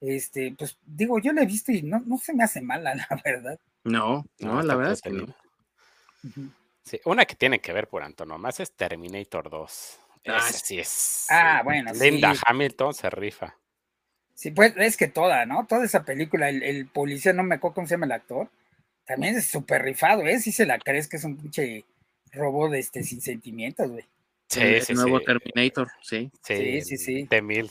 [0.00, 3.22] este, pues digo, yo la he visto y no, no se me hace mala, la
[3.24, 3.60] verdad.
[3.84, 5.32] No, no, la verdad es que no.
[6.82, 10.00] Sí, una que tiene que ver por antonomasia es Terminator 2.
[10.26, 11.26] Ah, Esa sí es.
[11.30, 11.64] Ah, sí.
[11.66, 12.40] bueno, Linda sí.
[12.44, 13.56] Hamilton se rifa.
[14.34, 15.66] Sí, pues es que toda, ¿no?
[15.66, 18.50] Toda esa película, el, el policía, no me acuerdo cómo se llama el actor,
[19.06, 20.40] también es súper rifado, ¿eh?
[20.40, 21.84] Si se la crees que es un pinche
[22.32, 24.04] robot de este, sin sentimientos, güey.
[24.48, 25.24] Sí, el, sí, nuevo sí.
[25.24, 26.30] Terminator, sí.
[26.42, 27.26] Sí, sí, sí.
[27.28, 27.70] De mil.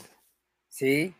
[0.68, 1.14] Sí,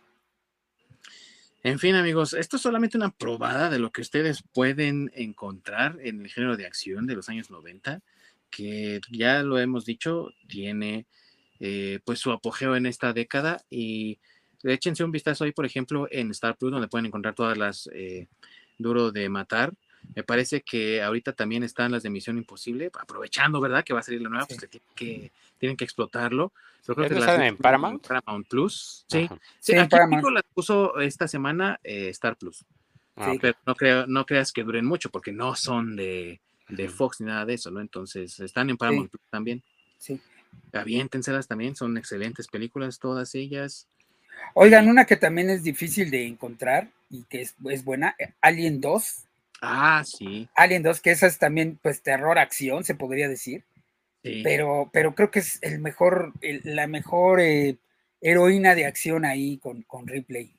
[1.62, 6.20] En fin, amigos, esto es solamente una probada de lo que ustedes pueden encontrar en
[6.20, 8.02] el género de acción de los años 90,
[8.50, 11.06] que ya lo hemos dicho, tiene
[11.58, 14.18] eh, pues su apogeo en esta década y
[14.62, 18.28] échense un vistazo ahí, por ejemplo, en Star Plus, donde pueden encontrar todas las eh,
[18.78, 19.72] Duro de Matar.
[20.14, 23.84] Me parece que ahorita también están las de Misión Imposible, aprovechando, ¿verdad?
[23.84, 24.54] Que va a salir la nueva, Sí.
[24.58, 26.52] pues que, tienen que tienen que explotarlo.
[26.86, 28.06] Yo creo que ¿Esas las en Paramount?
[28.06, 29.28] Paramount Plus, sí.
[29.28, 29.96] Sí, Sí, aquí.
[30.08, 32.64] México las puso esta semana eh, Star Plus.
[33.16, 33.30] Ah, Sí.
[33.36, 33.40] ok.
[33.40, 36.88] Pero no, creo, no creas que duren mucho porque no son de, de.
[36.88, 37.80] Fox ni nada de eso, ¿no?
[37.80, 39.62] Entonces están en Paramount Plus también.
[39.98, 40.20] sí.
[40.72, 43.86] Aviéntenselas también, son excelentes películas todas ellas.
[44.54, 48.80] Oigan, una que también es difícil de encontrar y que es, es buena, eh, Alien
[48.80, 49.25] 2.
[49.62, 53.64] Ah, sí, Alien 2, que esa es también, pues, terror acción, se podría decir.
[54.22, 54.42] sí.
[54.44, 57.76] Pero, pero creo que es el mejor, el- la mejor eh,
[58.20, 60.52] heroína de acción ahí con, con Ripley.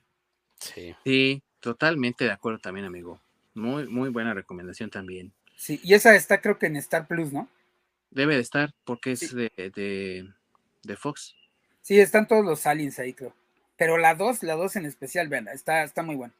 [0.60, 0.94] Sí.
[1.04, 3.20] Sí, totalmente de acuerdo también, amigo.
[3.54, 5.32] Muy, muy buena recomendación también.
[5.56, 7.48] Sí, y esa está creo que en Star Plus, ¿no?
[8.10, 9.36] Debe de estar porque es Sí.
[9.36, 10.28] de, de,
[10.82, 11.34] de Fox.
[11.82, 13.34] Sí, están todos los aliens ahí, creo.
[13.76, 16.32] Pero la 2, la 2 en especial, vean, está, está muy buena.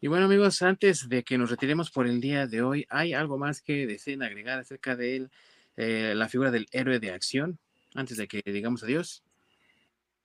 [0.00, 3.36] Y bueno, amigos, antes de que nos retiremos por el día de hoy, ¿hay algo
[3.36, 5.30] más que deseen agregar acerca de él,
[5.76, 7.58] eh, la figura del héroe de acción,
[7.94, 9.24] antes de que digamos adiós?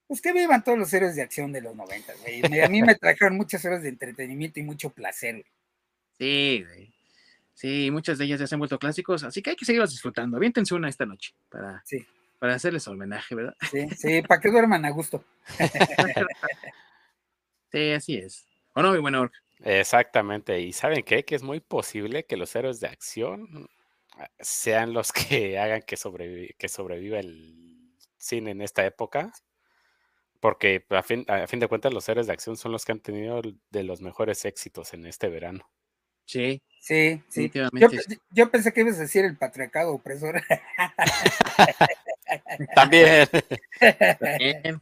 [0.07, 2.61] Pues que vivan todos los héroes de acción de los 90, güey.
[2.61, 5.45] A mí me trajeron muchas horas de entretenimiento y mucho placer, güey.
[6.19, 6.93] Sí, güey.
[7.55, 10.37] Sí, muchas de ellas ya se han vuelto clásicos, así que hay que seguirlos disfrutando.
[10.37, 12.05] Aviéntense una esta noche para, Sí,
[12.37, 13.55] para hacerles homenaje, ¿verdad?
[13.71, 15.23] sí, sí, para que duerman a gusto.
[17.71, 18.45] Sí, así es.
[18.73, 19.33] ¿O no, mi buen Orc?
[19.63, 20.59] Exactamente.
[20.59, 21.25] ¿Y saben qué?
[21.25, 23.69] Que es muy posible que los héroes de acción
[24.39, 29.31] sean los que hagan que, sobrevi- que sobreviva el cine en esta época.
[30.39, 32.99] Porque a fin, a fin de cuentas los héroes de acción son los que han
[32.99, 35.69] tenido de los mejores éxitos en este verano.
[36.25, 37.49] Sí, Sí, sí.
[37.71, 37.87] Yo,
[38.31, 40.41] yo pensé que ibas a decir el patriarcado opresor.
[42.75, 43.27] También.
[44.19, 44.81] También,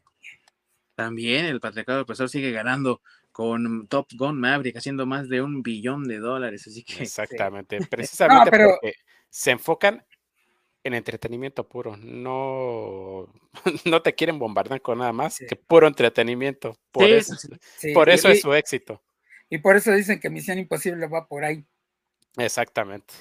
[0.96, 3.02] también el patriarcado opresor sigue ganando
[3.32, 6.68] con Top Gun Maverick, haciendo más de un billón de dólares.
[6.68, 7.78] Así que Exactamente.
[7.90, 8.96] Precisamente pero- porque
[9.30, 10.06] se enfocan
[10.84, 11.96] en entretenimiento puro.
[11.98, 13.32] No,
[13.86, 15.46] no te quieren bombardear con nada más Sí.
[15.48, 16.76] que puro entretenimiento.
[16.92, 17.60] Por Sí, eso, sí, sí.
[17.78, 19.02] Sí, por eso y, es su éxito.
[19.50, 21.64] y por eso dicen que Misión Imposible va por ahí.
[22.38, 23.14] Exactamente.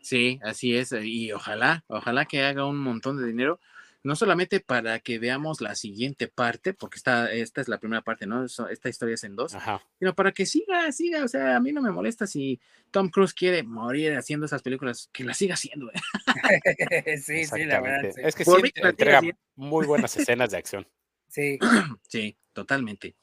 [0.00, 0.92] Sí, así es.
[1.02, 3.60] Y ojalá, ojalá que haga un montón de dinero,
[4.02, 8.26] no solamente para que veamos la siguiente parte, porque esta, esta es la primera parte,
[8.26, 8.44] ¿no?
[8.44, 9.82] Esta historia es en dos, Ajá.
[9.98, 11.24] sino para que siga, siga.
[11.24, 12.60] O sea, a mí no me molesta si
[12.90, 15.90] Tom Cruise quiere morir haciendo esas películas, que las siga haciendo.
[15.90, 16.00] ¿eh?
[17.22, 18.10] sí, sí, la verdad.
[18.14, 18.20] Sí.
[18.24, 19.20] Es que Por sí la entrega
[19.56, 20.88] muy buenas escenas de acción.
[21.28, 21.58] Sí.
[22.08, 23.14] Sí, totalmente.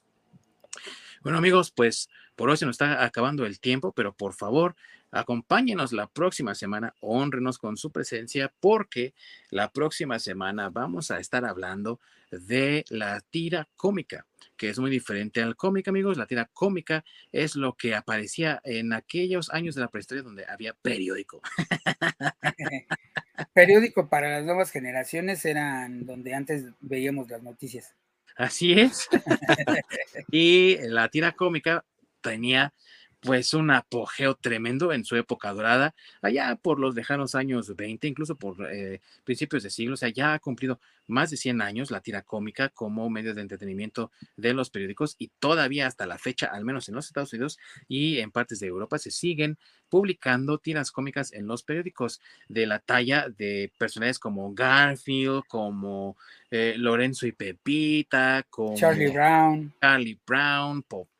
[1.21, 4.75] Bueno, amigos, pues por hoy se nos está acabando el tiempo, pero por favor,
[5.11, 9.13] acompáñenos la próxima semana, honrenos con su presencia, porque
[9.49, 11.99] la próxima semana vamos a estar hablando
[12.31, 14.25] de la tira cómica,
[14.57, 16.17] que es muy diferente al cómic, amigos.
[16.17, 20.73] La tira cómica es lo que aparecía en aquellos años de la prehistoria donde había
[20.73, 21.41] periódico.
[23.53, 27.93] Periódico para las nuevas generaciones eran donde antes veíamos las noticias.
[28.35, 29.07] Así es.
[30.31, 31.85] y la tira cómica
[32.21, 32.73] tenía
[33.21, 38.35] pues un apogeo tremendo en su época dorada, allá por los lejanos años 20, incluso
[38.35, 42.01] por eh, principios de siglo, o sea, ya ha cumplido más de 100 años la
[42.01, 46.65] tira cómica como medio de entretenimiento de los periódicos y todavía hasta la fecha, al
[46.65, 47.57] menos en los Estados Unidos
[47.87, 49.57] y en partes de Europa, se siguen
[49.89, 56.17] publicando tiras cómicas en los periódicos de la talla de personajes como Garfield, como
[56.51, 61.16] eh, Lorenzo y Pepita, como Charlie Brown, Charlie Brown, Popeye,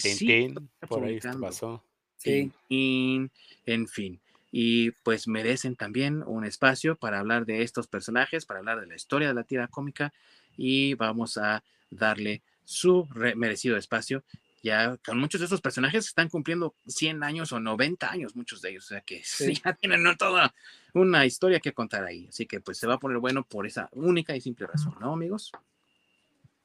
[0.00, 1.84] sigue Tintín, por ahí esto pasó.
[2.16, 2.52] sí.
[2.68, 3.30] Tintín,
[3.66, 4.20] en fin.
[4.52, 8.96] Y pues merecen también un espacio para hablar de estos personajes, para hablar de la
[8.96, 10.12] historia de la tira cómica
[10.56, 14.24] y vamos a darle su re- merecido espacio.
[14.62, 18.70] Ya con muchos de estos personajes están cumpliendo 100 años o 90 años, muchos de
[18.70, 19.54] ellos, o sea que Sí.
[19.64, 20.52] ya tienen toda
[20.92, 22.26] una historia que contar ahí.
[22.28, 25.12] Así que pues se va a poner bueno por esa única y simple razón, ¿no,
[25.14, 25.50] amigos?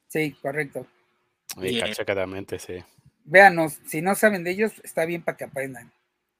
[0.08, 0.86] Sí, correcto.
[1.62, 2.84] Y cachacadamente, sí.
[3.24, 5.92] Véanos, si no saben de ellos, está bien para que aprendan.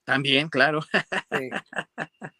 [0.04, 0.82] También, claro.
[0.82, 1.50] Sí.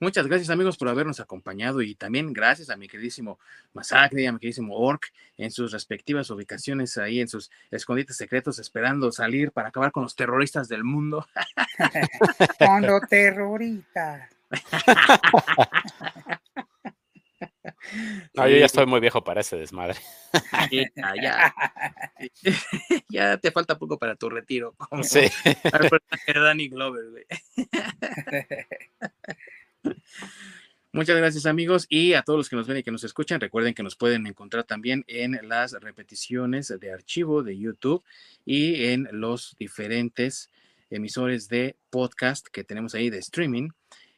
[0.00, 3.38] Muchas gracias amigos por habernos acompañado y también gracias a mi queridísimo
[3.72, 9.12] Masacre, a mi queridísimo Orc en sus respectivas ubicaciones ahí en sus escondites secretos esperando
[9.12, 11.26] salir para acabar con los terroristas del mundo.
[12.58, 14.28] Fondo terrorista.
[18.34, 19.98] No, yo ya estoy muy viejo para ese desmadre.
[20.70, 21.54] Sí, ah, ya,
[23.08, 24.74] ya te falta poco para tu retiro.
[24.74, 25.20] como Sí.
[26.34, 27.10] Danny Glover.
[27.10, 27.24] güey.
[30.92, 33.40] Muchas gracias amigos y a todos los que nos ven y que nos escuchan.
[33.40, 38.04] Recuerden que nos pueden encontrar también en las repeticiones de archivo de YouTube
[38.44, 40.50] y en los diferentes
[40.90, 43.70] emisores de podcast que tenemos ahí de streaming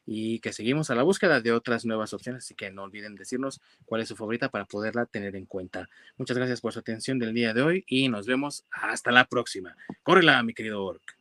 [0.07, 2.45] y que seguimos a la búsqueda de otras nuevas opciones.
[2.45, 5.89] Así que no olviden decirnos cuál es su favorita para poderla tener en cuenta.
[6.17, 9.75] Muchas gracias por su atención del día de hoy y nos vemos hasta la próxima.
[10.03, 11.17] Córrela, mi querido Orc.